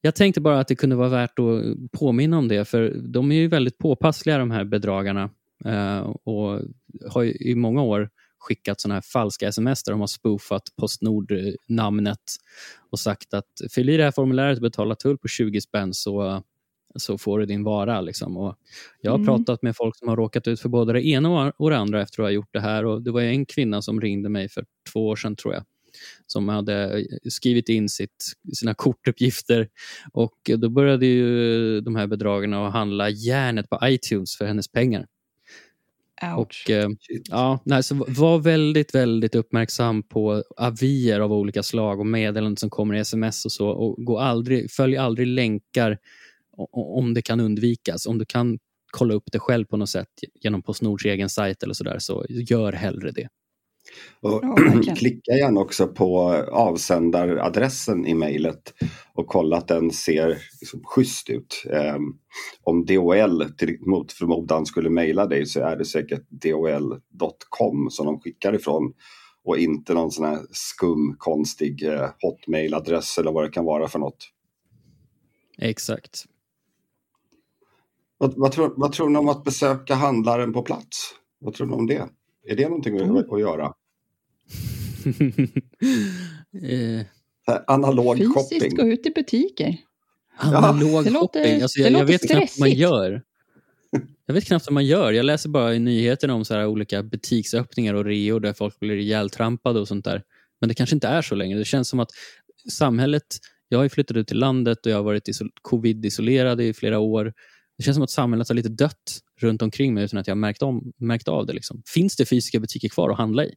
Jag 0.00 0.14
tänkte 0.14 0.40
bara 0.40 0.60
att 0.60 0.68
det 0.68 0.76
kunde 0.76 0.96
vara 0.96 1.08
värt 1.08 1.38
att 1.38 1.90
påminna 2.00 2.38
om 2.38 2.48
det, 2.48 2.64
för 2.64 2.94
de 3.12 3.32
är 3.32 3.36
ju 3.36 3.48
väldigt 3.48 3.78
påpassliga 3.78 4.38
de 4.38 4.50
här 4.50 4.64
bedragarna 4.64 5.30
uh, 5.66 6.00
och 6.24 6.60
har 7.10 7.42
i 7.42 7.54
många 7.54 7.82
år 7.82 8.08
skickat 8.38 8.80
såna 8.80 8.94
här 8.94 9.02
falska 9.12 9.48
sms 9.48 9.82
där 9.82 9.92
de 9.92 10.00
har 10.00 10.06
spoofat 10.06 10.62
Postnord-namnet 10.80 12.18
och 12.90 12.98
sagt 12.98 13.34
att 13.34 13.50
fyll 13.74 13.88
i 13.88 13.96
det 13.96 14.04
här 14.04 14.10
formuläret 14.10 14.58
och 14.58 14.62
betala 14.62 14.94
tull 14.94 15.18
på 15.18 15.28
20 15.28 15.60
spänn 15.60 15.94
så 15.94 16.42
så 16.96 17.18
får 17.18 17.38
du 17.38 17.46
din 17.46 17.64
vara. 17.64 18.00
Liksom. 18.00 18.36
Och 18.36 18.56
jag 19.00 19.10
har 19.10 19.18
mm. 19.18 19.26
pratat 19.26 19.62
med 19.62 19.76
folk 19.76 19.96
som 19.96 20.08
har 20.08 20.16
råkat 20.16 20.46
ut 20.48 20.60
för 20.60 20.68
både 20.68 20.92
det 20.92 21.06
ena 21.06 21.52
och 21.56 21.70
det 21.70 21.76
andra 21.76 22.02
efter 22.02 22.22
att 22.22 22.26
ha 22.26 22.30
gjort 22.30 22.52
det 22.52 22.60
här. 22.60 22.84
Och 22.84 23.02
det 23.02 23.10
var 23.10 23.20
en 23.20 23.46
kvinna 23.46 23.82
som 23.82 24.00
ringde 24.00 24.28
mig 24.28 24.48
för 24.48 24.64
två 24.92 25.08
år 25.08 25.16
sedan, 25.16 25.36
tror 25.36 25.54
jag 25.54 25.64
som 26.26 26.48
hade 26.48 27.06
skrivit 27.30 27.68
in 27.68 27.88
sitt, 27.88 28.34
sina 28.54 28.74
kortuppgifter. 28.74 29.68
Och 30.12 30.50
då 30.56 30.68
började 30.68 31.06
ju 31.06 31.80
de 31.80 31.96
här 31.96 32.06
bedragarna 32.06 32.66
att 32.66 32.72
handla 32.72 33.10
järnet 33.10 33.70
på 33.70 33.78
iTunes 33.82 34.36
för 34.36 34.46
hennes 34.46 34.68
pengar. 34.68 35.06
Ouch. 36.22 36.64
Och, 36.66 36.70
eh, 36.70 36.88
ja, 37.30 37.58
nej, 37.64 37.82
så 37.82 38.04
var 38.08 38.38
väldigt, 38.38 38.94
väldigt 38.94 39.34
uppmärksam 39.34 40.02
på 40.02 40.42
avier 40.56 41.20
av 41.20 41.32
olika 41.32 41.62
slag 41.62 42.00
och 42.00 42.06
meddelanden 42.06 42.56
som 42.56 42.70
kommer 42.70 42.94
i 42.94 42.98
sms 42.98 43.44
och 43.44 43.52
så. 43.52 43.68
Och 43.68 44.04
gå 44.04 44.18
aldrig, 44.18 44.70
följ 44.70 44.96
aldrig 44.96 45.26
länkar 45.26 45.98
om 46.72 47.14
det 47.14 47.22
kan 47.22 47.40
undvikas. 47.40 48.06
Om 48.06 48.18
du 48.18 48.24
kan 48.24 48.58
kolla 48.90 49.14
upp 49.14 49.32
det 49.32 49.38
själv 49.38 49.64
på 49.64 49.76
något 49.76 49.90
sätt 49.90 50.08
genom 50.40 50.62
Postnords 50.62 51.04
egen 51.04 51.28
sajt 51.28 51.62
eller 51.62 51.74
sådär, 51.74 51.98
så 51.98 52.24
gör 52.28 52.72
hellre 52.72 53.10
det. 53.10 53.28
Och 54.20 54.42
klicka 54.98 55.32
gärna 55.32 55.60
också 55.60 55.88
på 55.88 56.32
avsändaradressen 56.52 58.06
i 58.06 58.14
mejlet 58.14 58.74
och 59.14 59.26
kolla 59.26 59.56
att 59.56 59.68
den 59.68 59.90
ser 59.90 60.38
liksom 60.60 60.80
schysst 60.84 61.30
ut. 61.30 61.64
Um, 61.96 62.18
om 62.62 62.84
DHL 62.84 63.44
till, 63.58 63.78
mot 63.80 64.12
förmodan 64.12 64.66
skulle 64.66 64.90
mejla 64.90 65.26
dig 65.26 65.46
så 65.46 65.60
är 65.60 65.76
det 65.76 65.84
säkert 65.84 66.26
dhl.com 66.28 67.90
som 67.90 68.06
de 68.06 68.20
skickar 68.20 68.54
ifrån 68.54 68.92
och 69.44 69.58
inte 69.58 69.94
någon 69.94 70.10
sån 70.10 70.24
här 70.24 70.38
skum 70.50 71.16
konstig 71.18 71.82
uh, 71.82 72.08
hotmailadress 72.22 73.18
eller 73.18 73.32
vad 73.32 73.44
det 73.44 73.50
kan 73.50 73.64
vara 73.64 73.88
för 73.88 73.98
något. 73.98 74.30
Exakt. 75.58 76.24
Vad, 78.18 78.34
vad, 78.36 78.52
tror, 78.52 78.74
vad 78.76 78.92
tror 78.92 79.08
ni 79.08 79.18
om 79.18 79.28
att 79.28 79.44
besöka 79.44 79.94
handlaren 79.94 80.52
på 80.52 80.62
plats? 80.62 81.14
Vad 81.40 81.54
tror 81.54 81.66
ni 81.66 81.72
om 81.72 81.86
det? 81.86 82.08
Är 82.46 82.56
det 82.56 82.68
någonting 82.68 82.96
mm. 82.96 83.16
att 83.16 83.40
göra? 83.40 83.64
eh. 86.62 87.06
Analog 87.66 88.16
Fysiskt 88.16 88.34
shopping. 88.34 88.60
Fysiskt 88.60 88.76
gå 88.76 88.86
ut 88.86 89.06
i 89.06 89.10
butiker. 89.10 89.76
Analog 90.38 91.06
ja. 91.06 91.12
shopping. 91.12 91.62
Alltså, 91.62 91.80
jag, 91.80 91.92
jag 91.92 92.04
vet 92.04 92.30
knappt 92.30 92.58
vad 92.58 92.68
man 92.68 92.78
gör. 92.78 93.22
Jag 94.26 94.34
vet 94.34 94.44
knappt 94.44 94.66
vad 94.66 94.72
man 94.72 94.86
gör. 94.86 95.12
Jag 95.12 95.24
läser 95.24 95.48
bara 95.48 95.74
i 95.74 95.78
nyheterna 95.78 96.34
om 96.34 96.44
så 96.44 96.54
här 96.54 96.66
olika 96.66 97.02
butiksöppningar 97.02 97.94
och 97.94 98.04
reor 98.04 98.40
där 98.40 98.52
folk 98.52 98.80
blir 98.80 98.96
ihjältrampade 98.96 99.80
och 99.80 99.88
sånt 99.88 100.04
där. 100.04 100.22
Men 100.60 100.68
det 100.68 100.74
kanske 100.74 100.96
inte 100.96 101.08
är 101.08 101.22
så 101.22 101.34
längre. 101.34 101.58
Det 101.58 101.64
känns 101.64 101.88
som 101.88 102.00
att 102.00 102.10
samhället... 102.70 103.24
Jag 103.68 103.78
har 103.78 103.88
flyttat 103.88 104.16
ut 104.16 104.28
till 104.28 104.38
landet 104.38 104.86
och 104.86 104.92
jag 104.92 104.96
har 104.96 105.02
varit 105.02 105.28
covid-isolerad 105.62 106.60
i 106.60 106.74
flera 106.74 106.98
år. 106.98 107.32
Det 107.76 107.82
känns 107.82 107.94
som 107.94 108.04
att 108.04 108.10
samhället 108.10 108.48
har 108.48 108.54
lite 108.54 108.68
dött 108.68 109.20
runt 109.40 109.62
omkring 109.62 109.94
mig 109.94 110.04
utan 110.04 110.18
att 110.18 110.26
jag 110.26 110.36
märkt, 110.36 110.62
om, 110.62 110.92
märkt 110.96 111.28
av 111.28 111.46
det. 111.46 111.52
Liksom. 111.52 111.82
Finns 111.86 112.16
det 112.16 112.26
fysiska 112.26 112.60
butiker 112.60 112.88
kvar 112.88 113.10
att 113.10 113.18
handla 113.18 113.44
i? 113.44 113.54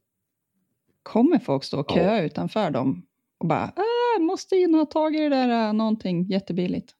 Kommer 1.02 1.38
folk 1.38 1.64
stå 1.64 1.80
och 1.80 1.90
köa 1.90 2.16
ja. 2.16 2.22
utanför 2.22 2.70
dem 2.70 3.02
och 3.38 3.46
bara 3.46 3.64
äh, 3.64 4.22
måste 4.22 4.56
in 4.56 4.74
och 4.74 4.78
ha 4.78 4.86
tag 4.86 5.16
i 5.16 5.18
det 5.18 5.28
där 5.28 5.68
äh, 5.68 5.72
någonting 5.72 6.26
jättebilligt? 6.26 6.94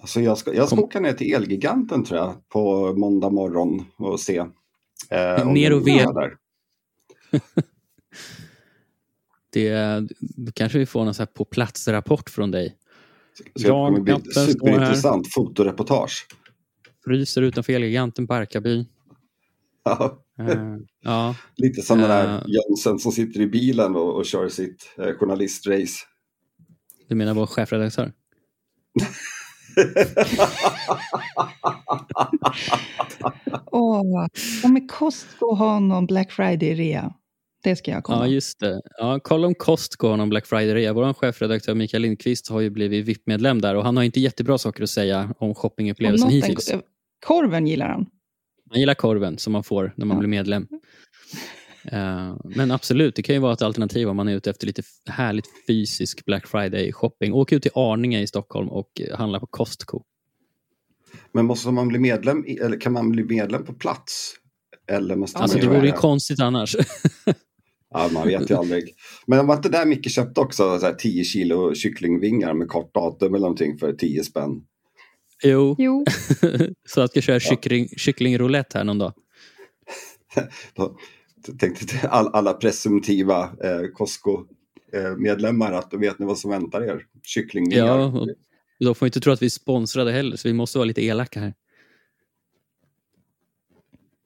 Alltså 0.00 0.20
jag 0.20 0.38
ska, 0.38 0.54
jag 0.54 0.66
ska 0.66 0.80
åka 0.80 1.00
ner 1.00 1.12
till 1.12 1.34
Elgiganten 1.34 2.04
tror 2.04 2.20
jag 2.20 2.48
på 2.48 2.92
måndag 2.92 3.30
morgon 3.30 3.84
och 3.96 4.20
se. 4.20 4.44
Eh, 5.10 5.46
ner 5.46 5.72
och 5.72 5.88
ve. 5.88 6.06
det, 9.50 10.00
då 10.20 10.52
kanske 10.52 10.78
vi 10.78 10.86
får 10.86 11.04
någon 11.04 11.14
så 11.14 11.22
här 11.22 11.26
på 11.26 11.44
plats-rapport 11.44 12.30
från 12.30 12.50
dig. 12.50 12.76
Så 13.54 13.62
det 13.62 13.68
kommer 13.68 14.00
bli 14.00 14.14
superintressant 14.32 15.34
fotoreportage. 15.34 16.26
fryser 17.04 17.42
utanför 17.42 17.72
Elgiganten 17.72 18.26
på 18.26 18.34
Barkarby. 18.34 18.86
Ja. 19.84 20.22
Eh, 20.38 20.76
ja. 21.00 21.34
Lite 21.56 21.82
som 21.82 21.98
den 21.98 22.08
där 22.08 22.34
Eh. 22.34 22.42
Jönsson 22.46 22.98
som 22.98 23.12
sitter 23.12 23.40
i 23.40 23.46
bilen 23.46 23.96
och, 23.96 24.16
och 24.16 24.26
kör 24.26 24.48
sitt 24.48 24.94
eh, 24.98 25.12
journalistrace. 25.12 26.06
Du 27.08 27.14
menar 27.14 27.34
vår 27.34 27.46
chefredaktör? 27.46 28.12
Åh, 33.72 34.26
kommer 34.62 34.88
Costco 34.88 35.54
ha 35.54 35.78
någon 35.80 36.06
Black 36.06 36.30
Friday-rea? 36.30 37.14
Det 37.62 37.76
ska 37.76 37.90
jag 37.90 38.04
kolla. 38.04 38.18
Ja, 38.18 38.26
just 38.26 38.60
det. 38.60 38.80
Ja, 38.98 39.20
kolla 39.24 39.46
om 39.46 39.54
Costco 39.54 40.08
har 40.08 40.16
någon 40.16 40.28
Black 40.28 40.46
Friday-rea. 40.46 40.92
Vår 40.92 41.12
chefredaktör 41.12 41.74
Mikael 41.74 42.02
Lindqvist 42.02 42.48
har 42.48 42.60
ju 42.60 42.70
blivit 42.70 43.06
VIP-medlem 43.08 43.60
där 43.60 43.74
och 43.74 43.84
han 43.84 43.96
har 43.96 44.04
inte 44.04 44.20
jättebra 44.20 44.58
saker 44.58 44.82
att 44.82 44.90
säga 44.90 45.34
om 45.38 45.54
shoppingupplevelsen 45.54 46.30
hittills. 46.30 46.70
en- 46.70 46.82
korven 47.26 47.66
gillar 47.66 47.88
han. 47.88 48.06
Han 48.70 48.80
gillar 48.80 48.94
korven 48.94 49.38
som 49.38 49.52
man 49.52 49.64
får 49.64 49.92
när 49.96 50.06
man 50.06 50.16
Ja. 50.16 50.18
blir 50.18 50.28
medlem. 50.28 50.66
Eh, 51.84 52.36
men 52.44 52.70
absolut, 52.70 53.14
det 53.16 53.22
kan 53.22 53.34
ju 53.34 53.40
vara 53.40 53.52
ett 53.52 53.62
alternativ 53.62 54.08
om 54.08 54.16
man 54.16 54.28
är 54.28 54.34
ute 54.34 54.50
efter 54.50 54.66
lite 54.66 54.82
härligt 55.10 55.44
fysisk 55.66 56.24
Black 56.24 56.46
Friday-shopping. 56.46 57.32
Åk 57.32 57.52
ut 57.52 57.62
till 57.62 57.70
Arninge 57.74 58.20
i 58.20 58.26
Stockholm 58.26 58.68
och 58.68 59.00
eh, 59.00 59.18
handla 59.18 59.40
på 59.40 59.46
Costco. 59.46 60.02
Men 61.32 61.46
måste 61.46 61.70
man 61.70 61.88
bli 61.88 61.98
medlem, 61.98 62.44
i, 62.46 62.56
eller 62.56 62.80
kan 62.80 62.92
man 62.92 63.10
bli 63.10 63.24
medlem 63.24 63.64
på 63.64 63.72
plats? 63.72 64.32
Eller 64.88 65.16
måste 65.16 65.38
Alltså 65.38 65.58
man 65.58 65.66
det 65.66 65.72
vore 65.76 65.86
ju 65.86 65.92
konstigt 65.92 66.40
annars. 66.40 66.76
Ja, 67.90 68.08
man 68.12 68.28
vet 68.28 68.50
ju 68.50 68.54
aldrig. 68.54 68.94
Men 69.26 69.46
var 69.46 69.56
inte 69.56 69.68
där 69.68 69.86
Micke 69.86 70.10
köpte 70.10 70.40
också 70.40 70.78
så 70.78 70.86
här 70.86 70.94
10 70.94 71.24
kilo 71.24 71.74
kycklingvingar 71.74 72.54
med 72.54 72.68
kort 72.68 72.94
datum 72.94 73.34
eller 73.34 73.42
någonting 73.42 73.78
för 73.78 73.92
10 73.92 74.24
spänn? 74.24 74.62
jo, 75.42 75.76
Jo, 75.78 76.04
så 76.88 77.00
att 77.00 77.16
jag 77.16 77.24
köra 77.24 77.40
kyckling, 77.40 77.88
kycklingroulette 77.96 78.78
här 78.78 78.84
någon 78.84 78.98
dag. 78.98 79.12
Då 80.76 80.96
tänkte 81.58 81.86
till 81.86 82.08
all, 82.08 82.28
alla 82.28 82.52
presumtiva 82.52 83.42
eh, 83.42 83.88
Costco-medlemmar 83.94 85.72
att 85.72 85.90
då 85.90 85.98
vet 85.98 86.18
ni 86.18 86.26
vad 86.26 86.38
som 86.38 86.50
väntar 86.50 86.82
er. 86.82 87.02
Kycklingvingar. 87.22 87.86
Ja, 87.86 88.04
och 88.04 88.28
då 88.80 88.94
får 88.94 89.06
vi 89.06 89.08
inte 89.08 89.20
tro 89.20 89.32
att 89.32 89.42
vi 89.42 89.46
är 89.46 89.50
sponsrade 89.50 90.12
heller, 90.12 90.36
så 90.36 90.48
vi 90.48 90.54
måste 90.54 90.78
vara 90.78 90.86
lite 90.86 91.04
elaka 91.04 91.40
här. 91.40 91.54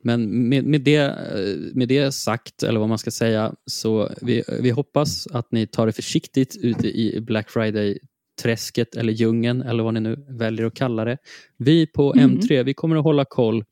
Men 0.05 0.49
med, 0.49 0.65
med, 0.65 0.81
det, 0.81 0.97
eh, 0.97 1.75
med 1.75 1.89
det 1.89 2.13
sagt, 2.15 2.63
eller 2.63 2.81
vad 2.81 2.89
man 2.89 2.99
ska 2.99 3.11
säga, 3.11 3.55
så 3.67 4.11
vi, 4.23 4.43
vi 4.61 4.71
hoppas 4.71 5.27
att 5.27 5.53
ni 5.53 5.67
tar 5.67 5.87
det 5.87 5.93
försiktigt 5.93 6.57
ute 6.57 6.89
i 6.89 7.21
Black 7.21 7.51
Friday-träsket 7.51 8.97
eller 8.97 9.13
djungeln 9.13 9.63
eller 9.63 9.83
vad 9.85 9.95
ni 9.95 10.01
nu 10.01 10.25
väljer 10.29 10.67
att 10.67 10.75
kalla 10.75 11.05
det. 11.05 11.19
Vi 11.59 11.87
på 11.87 12.13
Mm. 12.15 12.39
M3, 12.39 12.63
vi 12.63 12.75
kommer 12.75 12.97
att 12.97 13.05
hålla 13.05 13.25
koll 13.25 13.65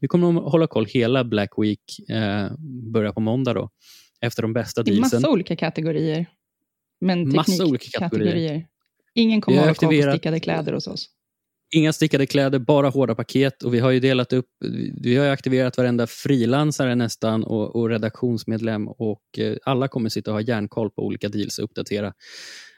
vi 0.00 0.08
kommer 0.08 0.46
att 0.46 0.52
hålla 0.52 0.66
koll 0.66 0.86
hela 0.86 1.24
Black 1.24 1.50
Week, 1.56 2.08
eh, 2.10 2.46
börjar 2.92 3.12
på 3.12 3.20
måndag 3.20 3.52
då, 3.54 3.70
efter 4.20 4.42
de 4.42 4.52
bästa 4.52 4.82
dealsen. 4.82 5.00
massa 5.00 5.30
olika 5.30 5.56
kategorier. 5.56 6.26
Men 7.00 7.30
teknikkategorier. 7.32 7.98
kategorier. 7.98 8.66
Ingen 9.14 9.40
kommer 9.40 9.58
att 9.58 9.64
ha 9.64 9.74
på 9.74 9.86
aktiverat- 9.86 10.14
stickade 10.14 10.40
kläder 10.40 10.72
hos 10.72 10.86
oss. 10.86 11.06
Inga 11.70 11.92
stickade 11.92 12.26
kläder, 12.26 12.58
bara 12.58 12.88
hårda 12.88 13.14
paket. 13.14 13.62
Och 13.62 13.74
vi 13.74 13.78
har 13.80 13.90
ju 13.90 14.00
delat 14.00 14.32
upp, 14.32 14.46
vi 15.02 15.16
har 15.16 15.26
aktiverat 15.26 15.76
varenda 15.78 16.06
frilansare 16.06 16.94
nästan 16.94 17.44
och, 17.44 17.76
och 17.76 17.88
redaktionsmedlem 17.88 18.88
och 18.88 19.22
eh, 19.38 19.56
alla 19.64 19.88
kommer 19.88 20.08
sitta 20.08 20.30
och 20.30 20.34
ha 20.34 20.40
järnkoll 20.40 20.90
på 20.90 21.02
olika 21.02 21.28
deals 21.28 21.58
och 21.58 21.64
uppdatera 21.64 22.12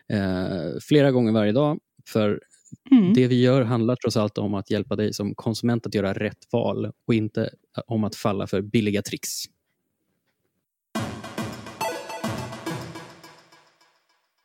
eh, 0.08 0.78
flera 0.82 1.10
gånger 1.10 1.32
varje 1.32 1.52
dag. 1.52 1.78
För 2.08 2.40
Mm. 2.92 3.14
det 3.14 3.26
vi 3.26 3.40
gör 3.40 3.62
handlar 3.62 3.96
trots 3.96 4.16
allt 4.16 4.38
om 4.38 4.54
att 4.54 4.70
hjälpa 4.70 4.96
dig 4.96 5.12
som 5.12 5.34
konsument 5.34 5.86
att 5.86 5.94
göra 5.94 6.12
rätt 6.12 6.52
val 6.52 6.92
och 7.06 7.14
inte 7.14 7.50
om 7.86 8.04
att 8.04 8.16
falla 8.16 8.46
för 8.46 8.60
billiga 8.62 9.02
tricks. 9.02 9.44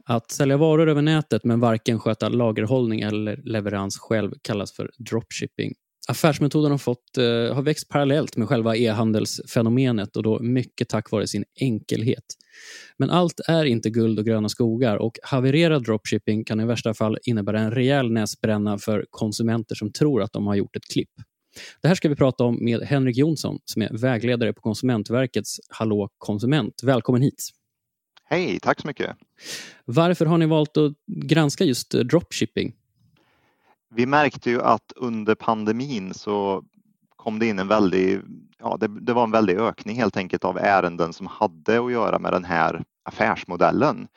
Att 0.08 0.32
sälja 0.32 0.58
varor 0.58 0.90
över 0.90 1.02
nätet 1.02 1.44
men 1.44 1.60
varken 1.60 2.00
sköta 2.00 2.30
lagerhållning 2.30 3.02
eller 3.02 3.42
leverans 3.44 3.98
själv 3.98 4.32
kallas 4.42 4.72
för 4.72 4.92
dropshipping. 4.98 5.74
Affärsmetoden 6.08 6.72
har, 6.72 6.78
fått, 6.78 7.18
eh, 7.18 7.56
har 7.56 7.62
växt 7.62 7.90
parallellt 7.90 8.38
med 8.38 8.48
själva 8.48 8.76
e-handelsfenomenet 8.76 10.16
och 10.16 10.24
då 10.24 10.40
mycket 10.40 10.90
tack 10.90 11.12
vare 11.12 11.28
sin 11.28 11.44
enkelhet. 11.62 12.24
Men 12.98 13.10
allt 13.10 13.40
är 13.48 13.66
inte 13.66 13.90
guld 13.90 14.20
och 14.20 14.26
gröna 14.26 14.50
skogar 14.50 14.98
och 14.98 15.20
havererad 15.24 15.84
dropshipping 15.84 16.44
kan 16.44 16.60
i 16.60 16.66
värsta 16.66 16.94
fall 16.94 17.18
innebära 17.24 17.60
en 17.60 17.72
rejäl 17.72 18.12
näsbränna 18.12 18.78
för 18.78 19.06
konsumenter 19.10 19.76
som 19.76 19.92
tror 19.92 20.22
att 20.22 20.34
de 20.34 20.48
har 20.48 20.56
gjort 20.56 20.76
ett 20.76 20.88
klipp. 20.94 21.12
Det 21.82 21.88
här 21.88 21.96
ska 21.96 22.10
vi 22.10 22.16
prata 22.16 22.44
om 22.44 22.58
med 22.62 22.82
Henrik 22.82 23.18
Jonsson 23.18 23.60
som 23.66 23.82
är 23.82 23.98
vägledare 23.98 24.54
på 24.54 24.62
Konsumentverkets 24.62 25.60
Hallå 25.70 26.10
konsument. 26.18 26.74
Välkommen 26.84 27.22
hit! 27.22 27.52
Hej, 28.28 28.60
tack 28.60 28.82
så 28.82 28.88
mycket. 28.88 29.18
Varför 29.86 30.26
har 30.26 30.38
ni 30.38 30.46
valt 30.46 30.78
att 30.78 30.94
granska 31.08 31.64
just 31.64 31.94
eh, 31.94 32.00
dropshipping? 32.00 32.76
Vi 33.96 34.06
märkte 34.06 34.50
ju 34.50 34.62
att 34.62 34.92
under 34.96 35.36
pandemin 35.36 36.14
så 36.14 36.64
kom 37.16 37.40
det 37.40 37.46
in 37.46 37.60
en 37.60 37.68
väldig, 37.68 38.22
ja 38.60 38.78
det, 38.80 38.88
det 38.88 39.14
var 39.14 39.24
en 39.24 39.32
väldig 39.32 39.58
ökning 39.58 39.96
helt 39.96 40.18
enkelt 40.18 40.46
av 40.46 40.58
ärenden 40.58 41.14
som 41.14 41.28
hade 41.28 41.86
att 41.86 41.92
göra 41.92 42.20
med 42.20 42.34
den 42.34 42.44
här 42.44 42.84
affärsmodellen. 43.04 44.08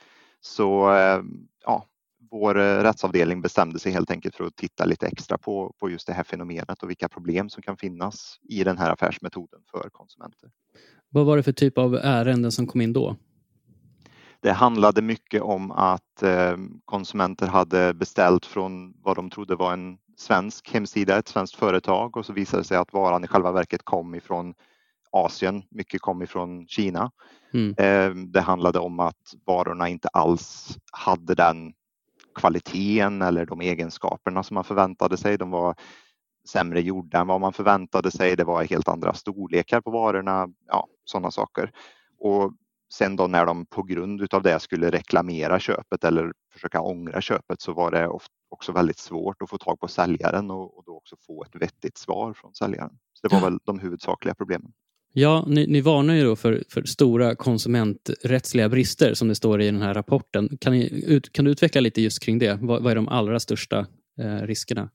Så 0.40 0.94
eh, 0.94 1.22
ja, 1.64 1.86
vår 2.30 2.58
eh, 2.58 2.82
rättsavdelning 2.82 3.42
bestämde 3.42 3.78
sig 3.78 3.92
helt 3.92 4.10
enkelt 4.10 4.34
för 4.34 4.44
att 4.44 4.56
titta 4.56 4.84
lite 4.84 5.06
extra 5.06 5.38
på, 5.38 5.74
på 5.78 5.90
just 5.90 6.06
det 6.06 6.12
här 6.12 6.24
fenomenet 6.24 6.82
och 6.82 6.90
vilka 6.90 7.08
problem 7.08 7.48
som 7.48 7.62
kan 7.62 7.76
finnas 7.76 8.38
i 8.48 8.64
den 8.64 8.78
här 8.78 8.90
affärsmetoden 8.90 9.60
för 9.70 9.88
konsumenter. 9.92 10.50
Vad 11.08 11.26
var 11.26 11.36
det 11.36 11.42
för 11.42 11.52
typ 11.52 11.78
av 11.78 11.94
ärenden 11.94 12.52
som 12.52 12.66
kom 12.66 12.80
in 12.80 12.92
då? 12.92 13.16
Det 14.40 14.52
handlade 14.52 15.02
mycket 15.02 15.42
om 15.42 15.70
att 15.70 16.22
eh, 16.22 16.56
konsumenter 16.84 17.46
hade 17.46 17.94
beställt 17.94 18.46
från 18.46 18.94
vad 19.02 19.16
de 19.16 19.30
trodde 19.30 19.56
var 19.56 19.72
en 19.72 19.98
svensk 20.16 20.74
hemsida, 20.74 21.18
ett 21.18 21.28
svenskt 21.28 21.56
företag 21.56 22.16
och 22.16 22.26
så 22.26 22.32
visade 22.32 22.62
det 22.62 22.66
sig 22.66 22.76
att 22.76 22.92
varan 22.92 23.24
i 23.24 23.26
själva 23.26 23.52
verket 23.52 23.84
kom 23.84 24.14
ifrån 24.14 24.54
Asien, 25.12 25.62
mycket 25.70 26.00
kom 26.00 26.22
ifrån 26.22 26.66
Kina. 26.66 27.10
Mm. 27.54 27.74
Eh, 27.78 28.24
det 28.26 28.40
handlade 28.40 28.78
om 28.78 29.00
att 29.00 29.34
varorna 29.46 29.88
inte 29.88 30.08
alls 30.08 30.78
hade 30.92 31.34
den 31.34 31.72
kvaliteten 32.34 33.22
eller 33.22 33.46
de 33.46 33.60
egenskaperna 33.60 34.42
som 34.42 34.54
man 34.54 34.64
förväntade 34.64 35.16
sig. 35.16 35.38
De 35.38 35.50
var 35.50 35.74
sämre 36.48 36.80
gjorda 36.80 37.20
än 37.20 37.26
vad 37.26 37.40
man 37.40 37.52
förväntade 37.52 38.10
sig. 38.10 38.36
Det 38.36 38.44
var 38.44 38.64
helt 38.64 38.88
andra 38.88 39.14
storlekar 39.14 39.80
på 39.80 39.90
varorna, 39.90 40.48
ja, 40.66 40.86
sådana 41.04 41.30
saker. 41.30 41.72
Och 42.18 42.52
sen 42.92 43.16
då 43.16 43.26
när 43.26 43.46
de 43.46 43.66
på 43.66 43.82
grund 43.82 44.20
utav 44.20 44.42
det 44.42 44.60
skulle 44.60 44.90
reklamera 44.90 45.60
köpet 45.60 46.04
eller 46.04 46.32
försöka 46.52 46.80
ångra 46.80 47.20
köpet 47.20 47.60
så 47.60 47.72
var 47.72 47.90
det 47.90 48.08
ofta 48.08 48.32
också 48.50 48.72
väldigt 48.72 48.98
svårt 48.98 49.42
att 49.42 49.50
få 49.50 49.58
tag 49.58 49.80
på 49.80 49.88
säljaren 49.88 50.50
och, 50.50 50.78
och 50.78 50.84
då 50.86 50.96
också 50.96 51.16
få 51.26 51.44
ett 51.44 51.62
vettigt 51.62 51.98
svar 51.98 52.32
från 52.32 52.54
säljaren. 52.54 52.90
Så 53.12 53.28
det 53.28 53.34
var 53.34 53.50
väl 53.50 53.58
de 53.64 53.78
huvudsakliga 53.78 54.34
problemen. 54.34 54.72
Ja, 55.12 55.44
ni, 55.48 55.66
ni 55.66 55.80
varnar 55.80 56.14
ju 56.14 56.24
då 56.24 56.36
för, 56.36 56.62
för 56.68 56.82
stora 56.82 57.34
konsumenträttsliga 57.34 58.68
brister 58.68 59.14
som 59.14 59.28
det 59.28 59.34
står 59.34 59.60
i 59.62 59.66
den 59.66 59.82
här 59.82 59.94
rapporten. 59.94 60.58
Kan, 60.60 60.72
ni, 60.72 61.04
ut, 61.06 61.32
kan 61.32 61.44
du 61.44 61.50
utveckla 61.50 61.80
lite 61.80 62.02
just 62.02 62.22
kring 62.22 62.38
det? 62.38 62.58
Vad, 62.62 62.82
vad 62.82 62.90
är 62.90 62.96
de 62.96 63.08
allra 63.08 63.40
största 63.40 63.86
eh, 64.20 64.42
riskerna? 64.42 64.90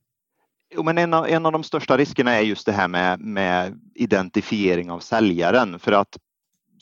Jo, 0.75 0.83
men 0.83 0.97
en 0.97 1.13
av, 1.13 1.27
en 1.27 1.45
av 1.45 1.51
de 1.51 1.63
största 1.63 1.97
riskerna 1.97 2.31
är 2.31 2.41
just 2.41 2.65
det 2.65 2.71
här 2.71 2.87
med, 2.87 3.19
med 3.19 3.79
identifiering 3.95 4.91
av 4.91 4.99
säljaren 4.99 5.79
för 5.79 5.91
att 5.91 6.17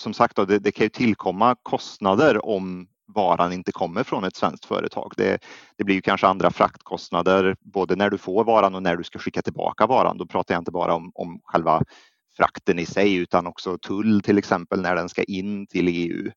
som 0.01 0.13
sagt 0.13 0.35
då, 0.35 0.45
det, 0.45 0.59
det 0.59 0.71
kan 0.71 0.85
ju 0.85 0.89
tillkomma 0.89 1.55
kostnader 1.63 2.45
om 2.45 2.87
varan 3.07 3.53
inte 3.53 3.71
kommer 3.71 4.03
från 4.03 4.23
ett 4.23 4.35
svenskt 4.35 4.65
företag. 4.65 5.13
Det, 5.17 5.41
det 5.77 5.83
blir 5.83 5.95
ju 5.95 6.01
kanske 6.01 6.27
andra 6.27 6.51
fraktkostnader 6.51 7.55
både 7.59 7.95
när 7.95 8.09
du 8.09 8.17
får 8.17 8.43
varan 8.43 8.75
och 8.75 8.83
när 8.83 8.95
du 8.95 9.03
ska 9.03 9.19
skicka 9.19 9.41
tillbaka 9.41 9.87
varan. 9.87 10.17
Då 10.17 10.25
pratar 10.25 10.55
jag 10.55 10.61
inte 10.61 10.71
bara 10.71 10.93
om, 10.93 11.11
om 11.15 11.39
själva 11.43 11.83
frakten 12.37 12.79
i 12.79 12.85
sig 12.85 13.15
utan 13.15 13.47
också 13.47 13.77
tull 13.77 14.21
till 14.21 14.37
exempel 14.37 14.81
när 14.81 14.95
den 14.95 15.09
ska 15.09 15.23
in 15.23 15.67
till 15.67 15.87
EU. 15.87 16.31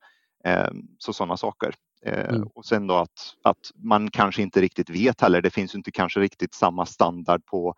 Eh, 0.45 0.71
så 0.99 1.13
sådana 1.13 1.37
saker. 1.37 1.75
Eh, 2.07 2.29
Mm. 2.29 2.49
Och 2.55 2.65
sen 2.65 2.87
då 2.87 2.95
att, 2.95 3.35
att 3.45 3.59
man 3.75 4.11
kanske 4.11 4.43
inte 4.43 4.61
riktigt 4.61 4.91
vet 4.91 5.21
heller. 5.21 5.43
Det 5.43 5.51
finns 5.51 5.75
inte 5.75 5.91
kanske 5.91 6.21
riktigt 6.21 6.55
samma 6.55 6.87
standard 6.87 7.45
på 7.47 7.75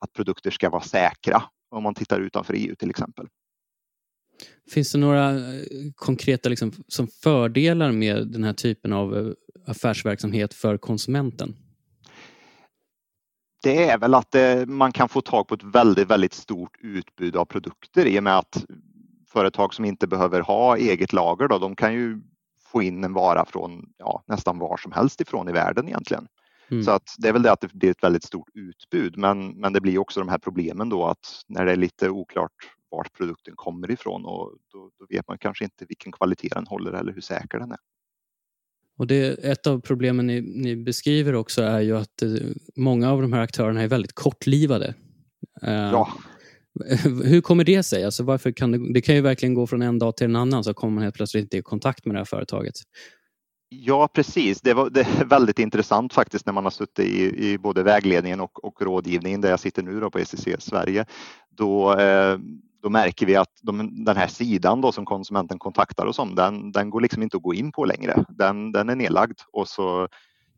att 0.00 0.12
produkter 0.12 0.50
ska 0.50 0.70
vara 0.70 0.82
säkra 0.82 1.42
om 1.70 1.82
man 1.82 1.94
tittar 1.94 2.20
utanför 2.20 2.54
EU 2.54 2.74
till 2.74 2.90
exempel. 2.90 3.26
Finns 4.70 4.92
det 4.92 4.98
några 4.98 5.30
eh, 5.30 5.62
konkreta 5.94 6.48
liksom, 6.48 6.72
som 6.88 7.08
fördelar 7.08 7.92
med 7.92 8.28
den 8.28 8.44
här 8.44 8.52
typen 8.52 8.92
av 8.92 9.16
eh, 9.16 9.32
affärsverksamhet 9.66 10.54
för 10.54 10.76
konsumenten? 10.76 11.56
Det 13.62 13.84
är 13.84 13.98
väl 13.98 14.14
att 14.14 14.30
det, 14.30 14.68
man 14.68 14.92
kan 14.92 15.08
få 15.08 15.20
tag 15.20 15.48
på 15.48 15.54
ett 15.54 15.62
väldigt, 15.62 16.10
väldigt 16.10 16.34
stort 16.34 16.76
utbud 16.80 17.36
av 17.36 17.44
produkter 17.44 18.06
i 18.06 18.18
och 18.18 18.22
med 18.22 18.38
att 18.38 18.64
företag 19.32 19.74
som 19.74 19.84
inte 19.84 20.06
behöver 20.06 20.40
ha 20.40 20.76
eget 20.76 21.12
lager 21.12 21.48
då, 21.48 21.58
de 21.58 21.76
kan 21.76 21.94
ju 21.94 22.20
få 22.72 22.82
in 22.82 23.04
en 23.04 23.12
vara 23.12 23.44
från 23.44 23.84
ja, 23.98 24.24
nästan 24.26 24.58
var 24.58 24.76
som 24.76 24.92
helst 24.92 25.20
ifrån 25.20 25.48
i 25.48 25.52
världen 25.52 25.88
egentligen. 25.88 26.26
Mm. 26.70 26.84
Så 26.84 26.90
att 26.90 27.14
det 27.18 27.28
är 27.28 27.32
väl 27.32 27.42
det 27.42 27.52
att 27.52 27.60
det 27.60 27.72
blir 27.72 27.90
ett 27.90 28.02
väldigt 28.02 28.24
stort 28.24 28.48
utbud 28.54 29.16
men, 29.16 29.48
men 29.48 29.72
det 29.72 29.80
blir 29.80 29.98
också 29.98 30.20
de 30.20 30.28
här 30.28 30.38
problemen 30.38 30.88
då 30.88 31.06
att 31.06 31.42
när 31.48 31.66
det 31.66 31.72
är 31.72 31.76
lite 31.76 32.10
oklart 32.10 32.52
vart 32.90 33.12
produkten 33.12 33.54
kommer 33.56 33.90
ifrån 33.90 34.24
och 34.24 34.54
då, 34.72 34.90
då 34.98 35.06
vet 35.08 35.28
man 35.28 35.38
kanske 35.38 35.64
inte 35.64 35.84
vilken 35.88 36.12
kvalitet 36.12 36.48
den 36.48 36.66
håller 36.66 36.92
eller 36.92 37.12
hur 37.12 37.20
säker 37.20 37.58
den 37.58 37.70
är. 37.70 37.78
Och 38.98 39.06
det, 39.06 39.44
ett 39.44 39.66
av 39.66 39.80
problemen 39.80 40.26
ni, 40.26 40.40
ni, 40.40 40.76
beskriver 40.76 41.34
också 41.34 41.62
är 41.62 41.80
ju 41.80 41.96
att 41.96 42.22
eh, 42.22 42.30
många 42.76 43.12
av 43.12 43.22
de 43.22 43.32
här 43.32 43.40
aktörerna 43.40 43.82
är 43.82 43.88
väldigt 43.88 44.12
kortlivade. 44.12 44.94
Eh, 45.62 45.72
ja. 45.72 46.08
Hur 47.24 47.40
kommer 47.40 47.64
det 47.64 47.82
sig? 47.82 48.04
Alltså 48.04 48.22
varför 48.22 48.52
kan 48.52 48.72
det, 48.72 48.92
det 48.92 49.00
kan 49.00 49.14
ju 49.14 49.20
verkligen 49.20 49.54
gå 49.54 49.66
från 49.66 49.82
en 49.82 49.98
dag 49.98 50.16
till 50.16 50.24
en 50.24 50.36
annan 50.36 50.64
så 50.64 50.74
kommer 50.74 50.94
man 50.94 51.02
helt 51.02 51.14
plötsligt 51.14 51.42
inte 51.42 51.56
i 51.56 51.62
kontakt 51.62 52.04
med 52.04 52.14
det 52.14 52.18
här 52.18 52.24
företaget. 52.24 52.74
Ja, 53.68 54.08
precis. 54.14 54.60
Det, 54.60 54.74
var, 54.74 54.90
det 54.90 55.00
är 55.00 55.24
väldigt 55.24 55.58
intressant 55.58 56.12
faktiskt 56.12 56.46
när 56.46 56.52
man 56.52 56.64
har 56.64 56.70
suttit 56.70 57.06
i, 57.06 57.50
i 57.50 57.58
både 57.58 57.82
vägledningen 57.82 58.40
och, 58.40 58.64
och 58.64 58.82
rådgivningen 58.82 59.40
där 59.40 59.50
jag 59.50 59.60
sitter 59.60 59.82
nu 59.82 60.10
på 60.10 60.18
ECC 60.18 60.48
Sverige. 60.58 61.04
Då, 61.50 61.98
eh, 61.98 62.38
då 62.82 62.90
märker 62.90 63.26
vi 63.26 63.36
att 63.36 63.58
de, 63.62 64.04
den 64.04 64.16
här 64.16 64.26
sidan 64.26 64.80
då 64.80 64.92
som 64.92 65.04
konsumenten 65.04 65.58
kontaktar 65.58 66.06
oss 66.06 66.18
om, 66.18 66.34
den, 66.34 66.72
den 66.72 66.90
går 66.90 67.00
liksom 67.00 67.22
inte 67.22 67.36
att 67.36 67.42
gå 67.42 67.54
in 67.54 67.72
på 67.72 67.84
längre. 67.84 68.24
Den, 68.28 68.72
den 68.72 68.88
är 68.88 68.94
nedlagd 68.96 69.38
och 69.52 69.68
så 69.68 70.08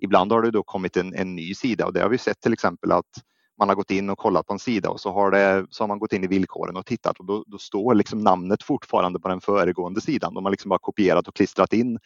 ibland 0.01 0.33
har 0.33 0.43
det 0.43 0.51
då 0.51 0.63
kommit 0.63 0.97
en, 0.97 1.15
en 1.15 1.35
ny 1.35 1.55
sida 1.55 1.87
och 1.87 1.93
det 1.93 2.01
har 2.01 2.09
vi 2.09 2.19
sett 2.19 2.41
till 2.41 2.53
exempel 2.53 2.93
att 2.93 3.23
man 3.59 3.69
har 3.69 3.77
gått 3.77 3.91
in 3.91 4.11
och 4.11 4.19
kollat 4.19 4.47
på 4.47 4.53
en 4.53 4.59
sida 4.59 4.91
och 4.91 5.01
så 5.01 5.13
har, 5.13 5.31
det, 5.31 5.67
så 5.71 5.83
har 5.83 5.89
man 5.89 5.99
gått 5.99 6.13
in 6.13 6.25
i 6.25 6.27
villkoren 6.27 6.77
och 6.77 6.87
tittat 6.87 7.19
och 7.19 7.27
då, 7.27 7.45
då 7.47 7.59
står 7.59 7.95
liksom 7.95 8.19
namnet 8.19 8.63
fortfarande 8.63 9.21
på 9.21 9.29
den 9.29 9.41
föregående 9.41 10.01
sidan. 10.01 10.35
De 10.35 10.45
har 10.45 10.51
liksom 10.51 10.69
bara 10.69 10.79
kopierat 10.79 11.29
och 11.29 11.37
klistrat 11.37 11.73
in 11.73 11.99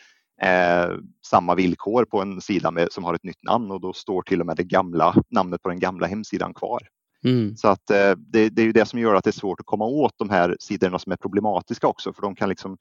eh, 0.43 0.89
samma 1.27 1.55
villkor 1.55 2.05
på 2.05 2.23
en 2.23 2.41
sida 2.41 2.71
med, 2.71 2.93
som 2.93 3.05
har 3.05 3.15
ett 3.15 3.25
nytt 3.25 3.43
namn 3.43 3.71
och 3.71 3.81
då 3.81 3.93
står 3.93 4.23
till 4.23 4.41
och 4.41 4.47
med 4.47 4.57
det 4.57 4.65
gamla 4.65 5.15
namnet 5.31 5.63
på 5.63 5.69
den 5.69 5.81
gamla 5.81 6.07
hemsidan 6.07 6.55
kvar. 6.55 6.89
Mm. 7.25 7.57
Så 7.57 7.69
att 7.69 7.91
eh, 7.91 8.13
det, 8.17 8.49
det, 8.49 8.63
är 8.63 8.67
ju 8.67 8.73
det 8.73 8.87
som 8.87 8.99
gör 8.99 9.15
att 9.15 9.25
det 9.25 9.31
är 9.31 9.33
svårt 9.33 9.61
att 9.61 9.67
komma 9.67 9.85
åt 9.85 10.13
de 10.17 10.31
här 10.31 10.57
sidorna 10.61 10.99
som 10.99 11.13
är 11.13 11.17
problematiska 11.17 11.87
också 11.87 12.13
för 12.13 12.23
de 12.23 12.35
kan 12.35 12.49
liksom 12.49 12.79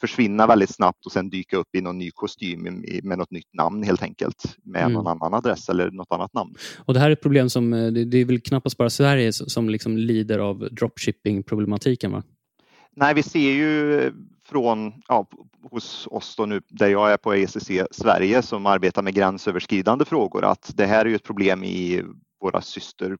försvinna 0.00 0.46
väldigt 0.46 0.74
snabbt 0.74 1.06
och 1.06 1.12
sen 1.12 1.30
dyka 1.30 1.56
upp 1.56 1.74
i 1.74 1.80
någon 1.80 1.98
ny 1.98 2.10
kostym 2.10 2.82
med 3.02 3.18
något 3.18 3.30
nytt 3.30 3.54
namn 3.54 3.82
helt 3.82 4.02
enkelt 4.02 4.56
med 4.62 4.82
mm. 4.82 4.92
någon 4.92 5.06
annan 5.06 5.34
adress 5.34 5.68
eller 5.68 5.90
något 5.90 6.12
annat 6.12 6.34
namn. 6.34 6.54
Och 6.78 6.94
Det 6.94 7.00
här 7.00 7.08
är 7.08 7.12
ett 7.12 7.22
problem 7.22 7.50
som, 7.50 7.72
eh, 7.72 7.92
det 7.92 8.18
är 8.18 8.24
väl 8.24 8.40
knappast 8.40 8.76
bara 8.76 8.90
Sverige 8.90 9.32
som 9.32 9.70
liksom 9.70 9.96
lider 9.96 10.38
av 10.38 10.68
dropshipping-problematiken? 10.70 12.12
Va? 12.12 12.22
Nej, 12.96 13.14
vi 13.14 13.22
ser 13.22 13.50
ju 13.50 14.12
från 14.44 14.92
ja, 15.08 15.26
hos 15.70 16.08
oss 16.10 16.36
då 16.36 16.46
nu 16.46 16.60
där 16.68 16.88
jag 16.88 17.12
är 17.12 17.16
på 17.16 17.34
ECC 17.34 17.70
Sverige 17.90 18.42
som 18.42 18.66
arbetar 18.66 19.02
med 19.02 19.14
gränsöverskridande 19.14 20.04
frågor 20.04 20.44
att 20.44 20.72
det 20.76 20.86
här 20.86 21.04
är 21.04 21.08
ju 21.08 21.14
ett 21.14 21.22
problem 21.22 21.64
i 21.64 22.02
våra 22.40 22.60
syster 22.60 23.16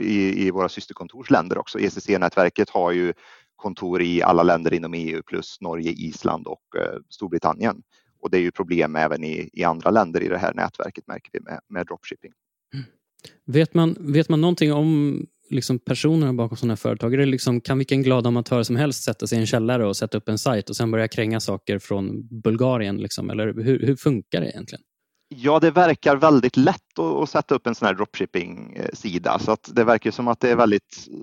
i, 0.00 0.46
i 0.46 0.50
våra 0.50 0.68
systerkontorsländer 0.68 1.58
också. 1.58 1.78
ECC-nätverket 1.78 2.70
har 2.70 2.92
ju 2.92 3.12
kontor 3.56 4.02
i 4.02 4.22
alla 4.22 4.42
länder 4.42 4.74
inom 4.74 4.94
EU 4.94 5.22
plus 5.22 5.60
Norge, 5.60 5.90
Island 5.90 6.46
och 6.46 6.76
eh, 6.76 6.98
Storbritannien. 7.08 7.82
Och 8.20 8.30
det 8.30 8.36
är 8.36 8.40
ju 8.40 8.50
problem 8.50 8.96
även 8.96 9.24
i, 9.24 9.50
i 9.52 9.64
andra 9.64 9.90
länder 9.90 10.22
i 10.22 10.28
det 10.28 10.38
här 10.38 10.54
nätverket 10.54 11.06
märker 11.06 11.30
vi 11.32 11.40
med, 11.40 11.60
med 11.68 11.86
dropshipping. 11.86 12.32
Mm. 12.74 12.86
Vet, 13.46 13.74
man, 13.74 13.96
vet 14.00 14.28
man 14.28 14.40
någonting 14.40 14.72
om 14.72 15.20
liksom 15.50 15.78
personerna 15.78 16.32
bakom 16.32 16.56
sådana 16.56 16.72
här 16.72 16.76
företag? 16.76 17.14
Är 17.14 17.18
det 17.18 17.26
liksom, 17.26 17.60
kan 17.60 17.78
vilken 17.78 18.02
glad 18.02 18.26
amatör 18.26 18.62
som 18.62 18.76
helst 18.76 19.04
sätta 19.04 19.26
sig 19.26 19.38
i 19.38 19.40
en 19.40 19.46
källare 19.46 19.86
och 19.86 19.96
sätta 19.96 20.18
upp 20.18 20.28
en 20.28 20.38
sajt 20.38 20.70
och 20.70 20.76
sen 20.76 20.90
börja 20.90 21.08
kränga 21.08 21.40
saker 21.40 21.78
från 21.78 22.28
Bulgarien? 22.42 22.96
Liksom? 22.96 23.30
Eller 23.30 23.46
hur, 23.46 23.86
hur 23.86 23.96
funkar 23.96 24.40
det 24.40 24.48
egentligen? 24.48 24.84
Ja, 25.36 25.60
det 25.60 25.70
verkar 25.70 26.16
väldigt 26.16 26.56
lätt 26.56 26.98
att, 26.98 27.30
sätta 27.30 27.54
upp 27.54 27.66
en 27.66 27.74
sån 27.74 27.86
här 27.86 27.94
dropshipping-sida 27.94 29.30
eh, 29.32 29.38
så 29.38 29.52
att 29.52 29.70
det 29.72 29.84
verkar 29.84 30.10
som 30.10 30.28
att 30.28 30.40
det 30.40 30.50
är 30.50 30.56
väldigt 30.56 31.08
eh, 31.10 31.16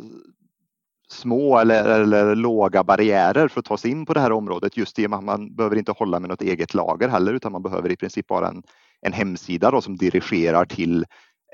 små 1.10 1.58
eller, 1.58 2.02
eller, 2.02 2.36
låga 2.36 2.84
barriärer 2.84 3.48
för 3.48 3.60
att 3.60 3.66
ta 3.66 3.78
sig 3.78 3.92
in 3.92 4.06
på 4.06 4.14
det 4.14 4.20
här 4.20 4.32
området 4.32 4.78
just 4.78 5.00
i 5.00 5.06
och 5.06 5.10
med 5.10 5.20
att 5.20 5.26
man 5.26 5.56
behöver 5.56 5.76
inte 5.76 5.92
hålla 5.92 6.20
med 6.20 6.30
något 6.30 6.42
eget 6.42 6.74
lager 6.74 7.08
heller 7.08 7.34
utan 7.34 7.52
man 7.52 7.64
behöver 7.64 7.92
i 7.92 7.96
princip 7.96 8.28
bara 8.28 8.48
en, 8.48 8.64
en 9.02 9.14
hemsida 9.14 9.72
då, 9.72 9.82
som 9.82 9.98
dirigerar 9.98 10.66
till 10.66 11.06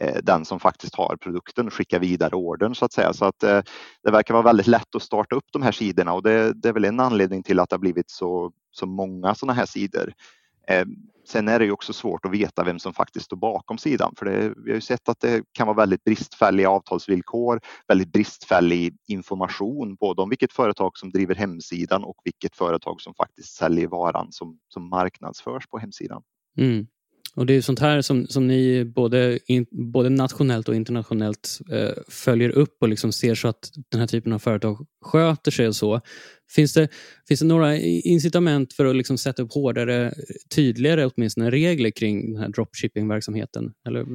eh, 0.02 0.18
den 0.24 0.46
som 0.46 0.60
faktiskt 0.60 0.96
har 0.96 1.16
produkten 1.16 1.68
och 1.68 1.74
skickar 1.74 2.00
vidare 2.00 2.36
ordern 2.36 2.76
så 2.76 2.86
att 2.86 2.94
säga. 2.94 3.14
Så 3.14 3.26
att 3.26 3.44
eh, 3.44 3.62
det 4.04 4.12
verkar 4.12 4.34
vara 4.34 4.44
väldigt 4.44 4.68
lätt 4.68 4.96
att 4.96 5.04
starta 5.04 5.36
upp 5.36 5.48
de 5.52 5.62
här 5.62 5.72
sidorna 5.72 6.14
och 6.14 6.24
det, 6.24 6.54
det 6.54 6.70
är 6.70 6.74
väl 6.74 6.86
en 6.86 7.00
anledning 7.00 7.44
till 7.44 7.60
att 7.60 7.70
det 7.70 7.74
har 7.74 7.80
blivit 7.80 8.10
så, 8.10 8.52
så 8.72 8.86
många 8.86 9.36
sådana 9.36 9.54
här 9.54 9.66
sidor. 9.66 10.14
Eh, 10.68 10.86
sen 11.28 11.48
är 11.48 11.60
det 11.60 11.66
ju 11.66 11.72
också 11.72 11.94
svårt 11.94 12.26
att 12.26 12.32
veta 12.32 12.64
vem 12.64 12.80
som 12.80 12.94
faktiskt 12.94 13.26
står 13.26 13.38
bakom 13.38 13.78
sidan 13.78 14.14
för 14.18 14.26
det, 14.26 14.54
vi 14.58 14.72
har 14.72 14.76
ju 14.76 14.82
sett 14.82 15.10
att 15.10 15.20
det 15.20 15.44
kan 15.52 15.68
vara 15.68 15.78
väldigt 15.78 16.04
bristfälliga 16.04 16.70
avtalsvillkor, 16.70 17.60
väldigt 17.88 18.12
bristfällig 18.12 18.98
information 19.08 19.96
både 19.96 20.22
om 20.22 20.30
vilket 20.30 20.54
företag 20.54 20.98
som 20.98 21.12
driver 21.12 21.36
hemsidan 21.36 22.04
och 22.04 22.16
vilket 22.24 22.56
företag 22.56 23.02
som 23.02 23.14
faktiskt 23.14 23.56
säljer 23.56 23.88
varan 23.88 24.32
som, 24.32 24.60
som 24.68 24.90
marknadsförs 24.90 25.68
på 25.68 25.78
hemsidan. 25.78 26.22
Mm. 26.58 26.88
Och 27.36 27.46
Det 27.46 27.54
är 27.54 27.62
sånt 27.62 27.80
här 27.80 28.02
som, 28.02 28.28
som 28.28 28.48
ni 28.48 28.86
både, 28.86 29.40
in, 29.48 29.66
både 29.72 30.10
nationellt 30.10 30.70
och 30.70 30.76
internationellt 30.76 31.60
eh, 31.72 31.92
följer 32.08 32.50
upp 32.50 32.78
och 32.82 32.90
liksom 32.90 33.12
ser 33.12 33.36
så 33.36 33.48
att 33.48 33.72
den 33.92 34.00
här 34.00 34.08
typen 34.08 34.34
av 34.34 34.40
företag 34.40 34.88
sköter 35.06 35.52
sig 35.52 35.68
och 35.68 35.76
så. 35.76 36.02
Finns 36.52 36.74
det, 36.74 36.88
finns 37.28 37.40
det 37.40 37.46
några 37.46 37.78
incitament 37.78 38.74
för 38.74 38.86
att 38.86 38.96
liksom 38.96 39.18
sätta 39.18 39.44
upp 39.44 39.54
hårdare, 39.54 40.14
tydligare 40.56 41.06
åtminstone 41.06 41.52
regler 41.52 41.90
kring 41.90 42.34
den 42.34 42.42
här 42.42 42.50
dropshipping-verksamheten? 42.50 43.74
Eller 43.88 44.06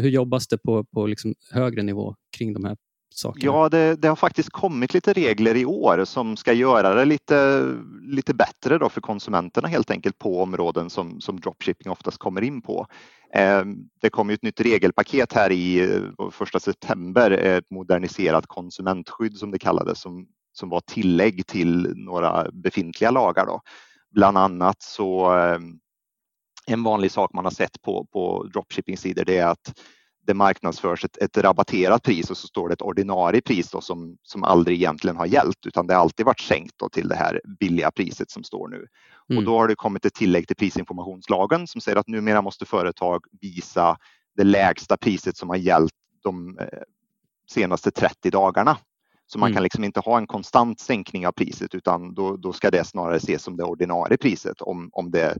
hur 0.00 0.10
jobbas 0.10 0.48
det 0.48 0.58
på, 0.58 0.84
på 0.84 1.06
liksom 1.06 1.34
högre 1.50 1.82
nivå 1.82 2.14
kring 2.36 2.52
de 2.52 2.64
här 2.64 2.76
sakerna? 3.20 3.52
Ja, 3.52 3.68
det, 3.68 3.96
det, 3.96 4.08
har 4.08 4.16
faktiskt 4.16 4.50
kommit 4.50 4.94
lite 4.94 5.12
regler 5.12 5.56
i 5.56 5.64
år 5.64 6.04
som 6.04 6.36
ska 6.36 6.52
göra 6.52 6.94
det 6.94 7.04
lite, 7.04 7.68
lite 8.02 8.34
bättre 8.34 8.78
då 8.78 8.88
för 8.88 9.00
konsumenterna 9.00 9.68
helt 9.68 9.90
enkelt 9.90 10.18
på 10.18 10.42
områden 10.42 10.90
som, 10.90 11.20
som 11.20 11.40
dropshipping 11.40 11.92
oftast 11.92 12.18
kommer 12.18 12.42
in 12.42 12.62
på. 12.62 12.86
Ehm, 13.34 13.76
det 14.00 14.10
kommer 14.10 14.34
ett 14.34 14.42
nytt 14.42 14.60
regelpaket 14.60 15.32
här 15.32 15.52
i 15.52 15.80
eh, 15.80 16.30
första 16.30 16.60
september, 16.60 17.30
ett 17.30 17.70
moderniserat 17.70 18.46
konsumentskydd 18.46 19.36
som 19.36 19.50
det 19.50 19.58
kallades 19.58 20.00
som, 20.00 20.26
som 20.52 20.68
var 20.68 20.80
tillägg 20.80 21.46
till 21.46 21.92
några 21.96 22.50
befintliga 22.52 23.10
lagar. 23.10 23.46
Då. 23.46 23.60
Bland 24.10 24.38
annat 24.38 24.82
så 24.82 25.30
ehm, 25.30 25.78
en 26.66 26.82
vanlig 26.82 27.10
sak 27.10 27.32
man 27.32 27.44
har 27.44 27.52
sett 27.52 27.82
på, 27.82 28.06
på 28.12 28.48
dropshipping-sidor 28.52 29.24
det 29.24 29.38
är 29.38 29.46
att 29.46 29.74
det 30.30 30.34
marknadsförs 30.34 31.04
ett, 31.04 31.16
ett 31.16 31.36
rabatterat 31.36 32.02
pris 32.02 32.30
och 32.30 32.36
så 32.36 32.46
står 32.46 32.68
det 32.68 32.72
ett 32.72 32.82
ordinarie 32.82 33.40
pris 33.40 33.70
då 33.70 33.80
som, 33.80 34.16
som 34.22 34.44
aldrig 34.44 34.76
egentligen 34.76 35.16
har 35.16 35.26
gällt 35.26 35.66
utan 35.66 35.86
det 35.86 35.94
har 35.94 36.00
alltid 36.00 36.26
varit 36.26 36.40
sänkt 36.40 36.74
till 36.92 37.08
det 37.08 37.14
här 37.14 37.40
billiga 37.60 37.90
priset 37.90 38.30
som 38.30 38.44
står 38.44 38.68
nu. 38.68 38.86
Mm. 39.30 39.38
Och 39.38 39.44
då 39.44 39.58
har 39.58 39.68
det 39.68 39.74
kommit 39.74 40.04
ett 40.04 40.14
tillägg 40.14 40.46
till 40.46 40.56
prisinformationslagen 40.56 41.66
som 41.66 41.80
säger 41.80 41.98
att 41.98 42.08
numera 42.08 42.42
måste 42.42 42.66
företag 42.66 43.24
visa 43.40 43.96
det 44.36 44.44
lägsta 44.44 44.96
priset 44.96 45.36
som 45.36 45.48
har 45.48 45.56
gällt 45.56 45.92
de 46.22 46.58
eh, 46.58 46.66
senaste 47.50 47.90
30 47.90 48.30
dagarna. 48.30 48.76
Så 49.26 49.38
man 49.38 49.46
mm. 49.46 49.54
kan 49.54 49.62
liksom 49.62 49.84
inte 49.84 50.00
ha 50.00 50.18
en 50.18 50.26
konstant 50.26 50.80
sänkning 50.80 51.26
av 51.26 51.32
priset 51.32 51.74
utan 51.74 52.14
då, 52.14 52.36
då 52.36 52.52
ska 52.52 52.70
det 52.70 52.84
snarare 52.84 53.16
ses 53.16 53.42
som 53.42 53.56
det 53.56 53.64
ordinarie 53.64 54.18
priset 54.18 54.60
om, 54.60 54.90
om 54.92 55.10
det 55.10 55.38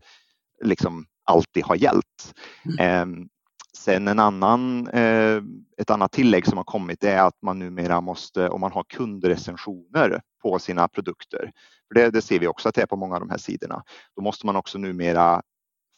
liksom 0.64 1.06
alltid 1.24 1.64
har 1.64 1.76
gällt. 1.76 2.34
Mm. 2.78 3.02
Um, 3.02 3.28
Sen 3.76 4.08
en 4.08 4.18
annan, 4.18 4.88
eh, 4.88 5.42
ett 5.78 5.90
annat 5.90 6.12
tillägg 6.12 6.46
som 6.46 6.56
har 6.56 6.64
kommit 6.64 7.04
är 7.04 7.18
att 7.18 7.42
man 7.42 7.58
numera 7.58 8.00
måste, 8.00 8.48
om 8.48 8.60
man 8.60 8.72
har 8.72 8.84
kundrecensioner 8.84 10.22
på 10.42 10.58
sina 10.58 10.88
produkter, 10.88 11.52
för 11.88 11.94
det, 11.94 12.10
det 12.10 12.22
ser 12.22 12.38
vi 12.38 12.46
också 12.46 12.68
att 12.68 12.74
det 12.74 12.82
är 12.82 12.86
på 12.86 12.96
många 12.96 13.14
av 13.14 13.20
de 13.20 13.30
här 13.30 13.38
sidorna, 13.38 13.82
då 14.16 14.22
måste 14.22 14.46
man 14.46 14.56
också 14.56 14.78
numera 14.78 15.42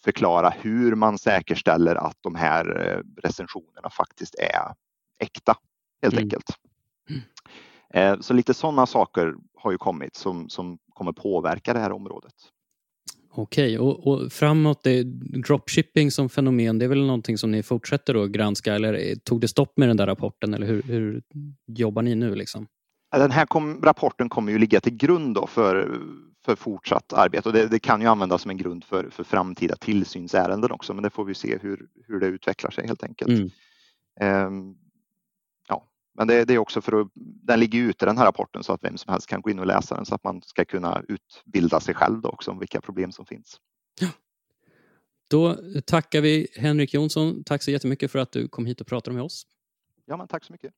förklara 0.04 0.50
hur 0.50 0.94
man 0.94 1.18
säkerställer 1.18 1.96
att 1.96 2.16
de 2.20 2.34
här 2.34 2.88
eh, 2.88 3.20
recensionerna 3.22 3.90
faktiskt 3.90 4.34
är 4.34 4.74
äkta 5.18 5.56
helt 6.02 6.14
mm. 6.14 6.24
enkelt. 6.24 6.56
Mm. 7.10 8.22
Så 8.22 8.34
lite 8.34 8.54
sådana 8.54 8.86
saker 8.86 9.34
har 9.54 9.72
ju 9.72 9.78
kommit 9.78 10.16
som, 10.16 10.48
som 10.48 10.78
kommer 10.94 11.12
påverka 11.12 11.72
det 11.72 11.80
här 11.80 11.92
området. 11.92 12.34
Okej, 13.34 13.78
och, 13.78 14.06
och, 14.06 14.32
framåt, 14.32 14.82
det, 14.82 15.02
dropshipping 15.46 16.10
som 16.10 16.28
fenomen, 16.28 16.78
det 16.78 16.84
är 16.84 16.88
väl 16.88 17.06
någonting 17.06 17.38
som 17.38 17.50
ni 17.50 17.62
fortsätter 17.62 18.24
att 18.24 18.30
granska 18.30 18.74
eller 18.74 19.14
tog 19.14 19.40
det 19.40 19.48
stopp 19.48 19.76
med 19.76 19.88
den 19.88 19.96
där 19.96 20.06
rapporten 20.06 20.54
eller 20.54 20.66
hur, 20.66 20.82
hur 20.82 21.22
jobbar 21.66 22.02
ni 22.02 22.14
nu? 22.14 22.34
Liksom? 22.34 22.66
Den 23.16 23.30
här 23.30 23.46
kom, 23.46 23.82
rapporten 23.82 24.28
kommer 24.28 24.52
ju 24.52 24.58
ligga 24.58 24.80
till 24.80 24.96
grund 24.96 25.38
för, 25.48 26.00
för 26.44 26.56
fortsatt 26.56 27.12
arbete 27.12 27.48
och 27.48 27.52
det, 27.52 27.66
det, 27.66 27.78
kan 27.78 28.00
ju 28.00 28.06
användas 28.06 28.42
som 28.42 28.50
en 28.50 28.56
grund 28.56 28.84
för, 28.84 29.10
för 29.10 29.24
framtida 29.24 29.76
tillsynsärenden 29.76 30.70
också 30.70 30.94
men 30.94 31.02
det 31.02 31.10
får 31.10 31.24
vi 31.24 31.34
se 31.34 31.58
hur, 31.62 31.86
hur 32.06 32.20
det 32.20 32.26
utvecklar 32.26 32.70
sig 32.70 32.86
helt 32.86 33.02
enkelt. 33.02 33.50
Mm. 34.20 34.46
Um, 34.46 34.76
men 36.14 36.28
det, 36.28 36.44
det, 36.44 36.54
är 36.54 36.58
också 36.58 36.80
för 36.80 37.00
att 37.00 37.08
den 37.14 37.60
ligger 37.60 37.80
ute 37.80 38.06
den 38.06 38.18
här 38.18 38.24
rapporten 38.24 38.64
så 38.64 38.72
att 38.72 38.84
vem 38.84 38.98
som 38.98 39.12
helst 39.12 39.26
kan 39.26 39.40
gå 39.40 39.50
in 39.50 39.58
och 39.58 39.66
läsa 39.66 39.94
den 39.94 40.06
så 40.06 40.14
att 40.14 40.24
man 40.24 40.42
ska 40.42 40.64
kunna 40.64 41.02
utbilda 41.08 41.80
sig 41.80 41.94
själv 41.94 42.26
också 42.26 42.50
om 42.50 42.58
vilka 42.58 42.80
problem 42.80 43.12
som 43.12 43.26
finns. 43.26 43.56
Ja. 44.00 44.08
Då 45.30 45.56
tackar 45.86 46.20
vi 46.20 46.48
Henrik 46.56 46.94
Jonsson. 46.94 47.44
Tack 47.44 47.62
så 47.62 47.70
jättemycket 47.70 48.10
för 48.10 48.18
att 48.18 48.32
du 48.32 48.48
kom 48.48 48.66
hit 48.66 48.80
och 48.80 48.86
pratade 48.86 49.14
med 49.14 49.24
oss. 49.24 49.46
Ja, 50.06 50.16
men 50.16 50.28
tack 50.28 50.44
så 50.44 50.52
mycket. 50.52 50.72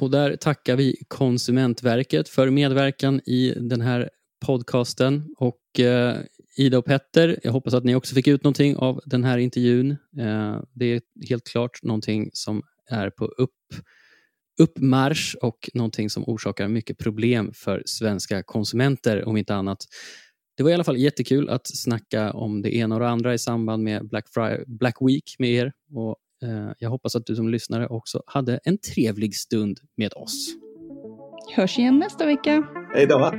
Och 0.00 0.10
där 0.10 0.36
tackar 0.36 0.76
vi 0.76 0.96
Konsumentverket 1.08 2.28
för 2.28 2.50
medverkan 2.50 3.20
i 3.26 3.54
den 3.56 3.80
här 3.80 4.10
podcasten. 4.46 5.34
Och 5.36 5.80
eh, 5.80 6.16
Ida 6.58 6.78
och 6.78 6.84
Petter, 6.84 7.38
jag 7.42 7.52
hoppas 7.52 7.74
att 7.74 7.84
ni 7.84 7.94
också 7.94 8.14
fick 8.14 8.26
ut 8.26 8.44
någonting 8.44 8.76
av 8.76 9.00
den 9.04 9.24
här 9.24 9.38
intervjun. 9.38 9.90
Eh, 9.90 10.60
det 10.74 10.84
är 10.84 11.00
helt 11.28 11.46
klart 11.46 11.82
någonting 11.82 12.30
som 12.32 12.62
är 12.90 13.10
på 13.10 13.24
upp, 13.24 13.50
uppmarsch 14.60 15.36
och 15.42 15.70
någonting 15.74 16.10
som 16.10 16.24
orsakar 16.26 16.68
mycket 16.68 16.98
problem 16.98 17.52
för 17.54 17.82
svenska 17.86 18.42
konsumenter, 18.42 19.28
om 19.28 19.36
inte 19.36 19.54
annat. 19.54 19.78
Det 20.56 20.62
var 20.62 20.70
i 20.70 20.74
alla 20.74 20.84
fall 20.84 20.96
jättekul 20.96 21.48
att 21.48 21.66
snacka 21.66 22.32
om 22.32 22.62
det 22.62 22.76
ena 22.76 22.94
och 22.94 23.00
det 23.00 23.08
andra 23.08 23.34
i 23.34 23.38
samband 23.38 23.82
med 23.82 24.08
Black, 24.08 24.28
Friday, 24.28 24.64
Black 24.66 24.96
Week 25.00 25.36
med 25.38 25.50
er. 25.50 25.72
Och, 25.94 26.16
eh, 26.48 26.72
jag 26.78 26.90
hoppas 26.90 27.16
att 27.16 27.26
du 27.26 27.36
som 27.36 27.48
lyssnare 27.48 27.86
också 27.86 28.22
hade 28.26 28.60
en 28.64 28.78
trevlig 28.78 29.34
stund 29.34 29.78
med 29.96 30.12
oss. 30.12 30.48
Hörs 31.56 31.78
igen 31.78 31.98
nästa 31.98 32.26
vecka. 32.26 32.68
Hej 32.94 33.06
då! 33.06 33.32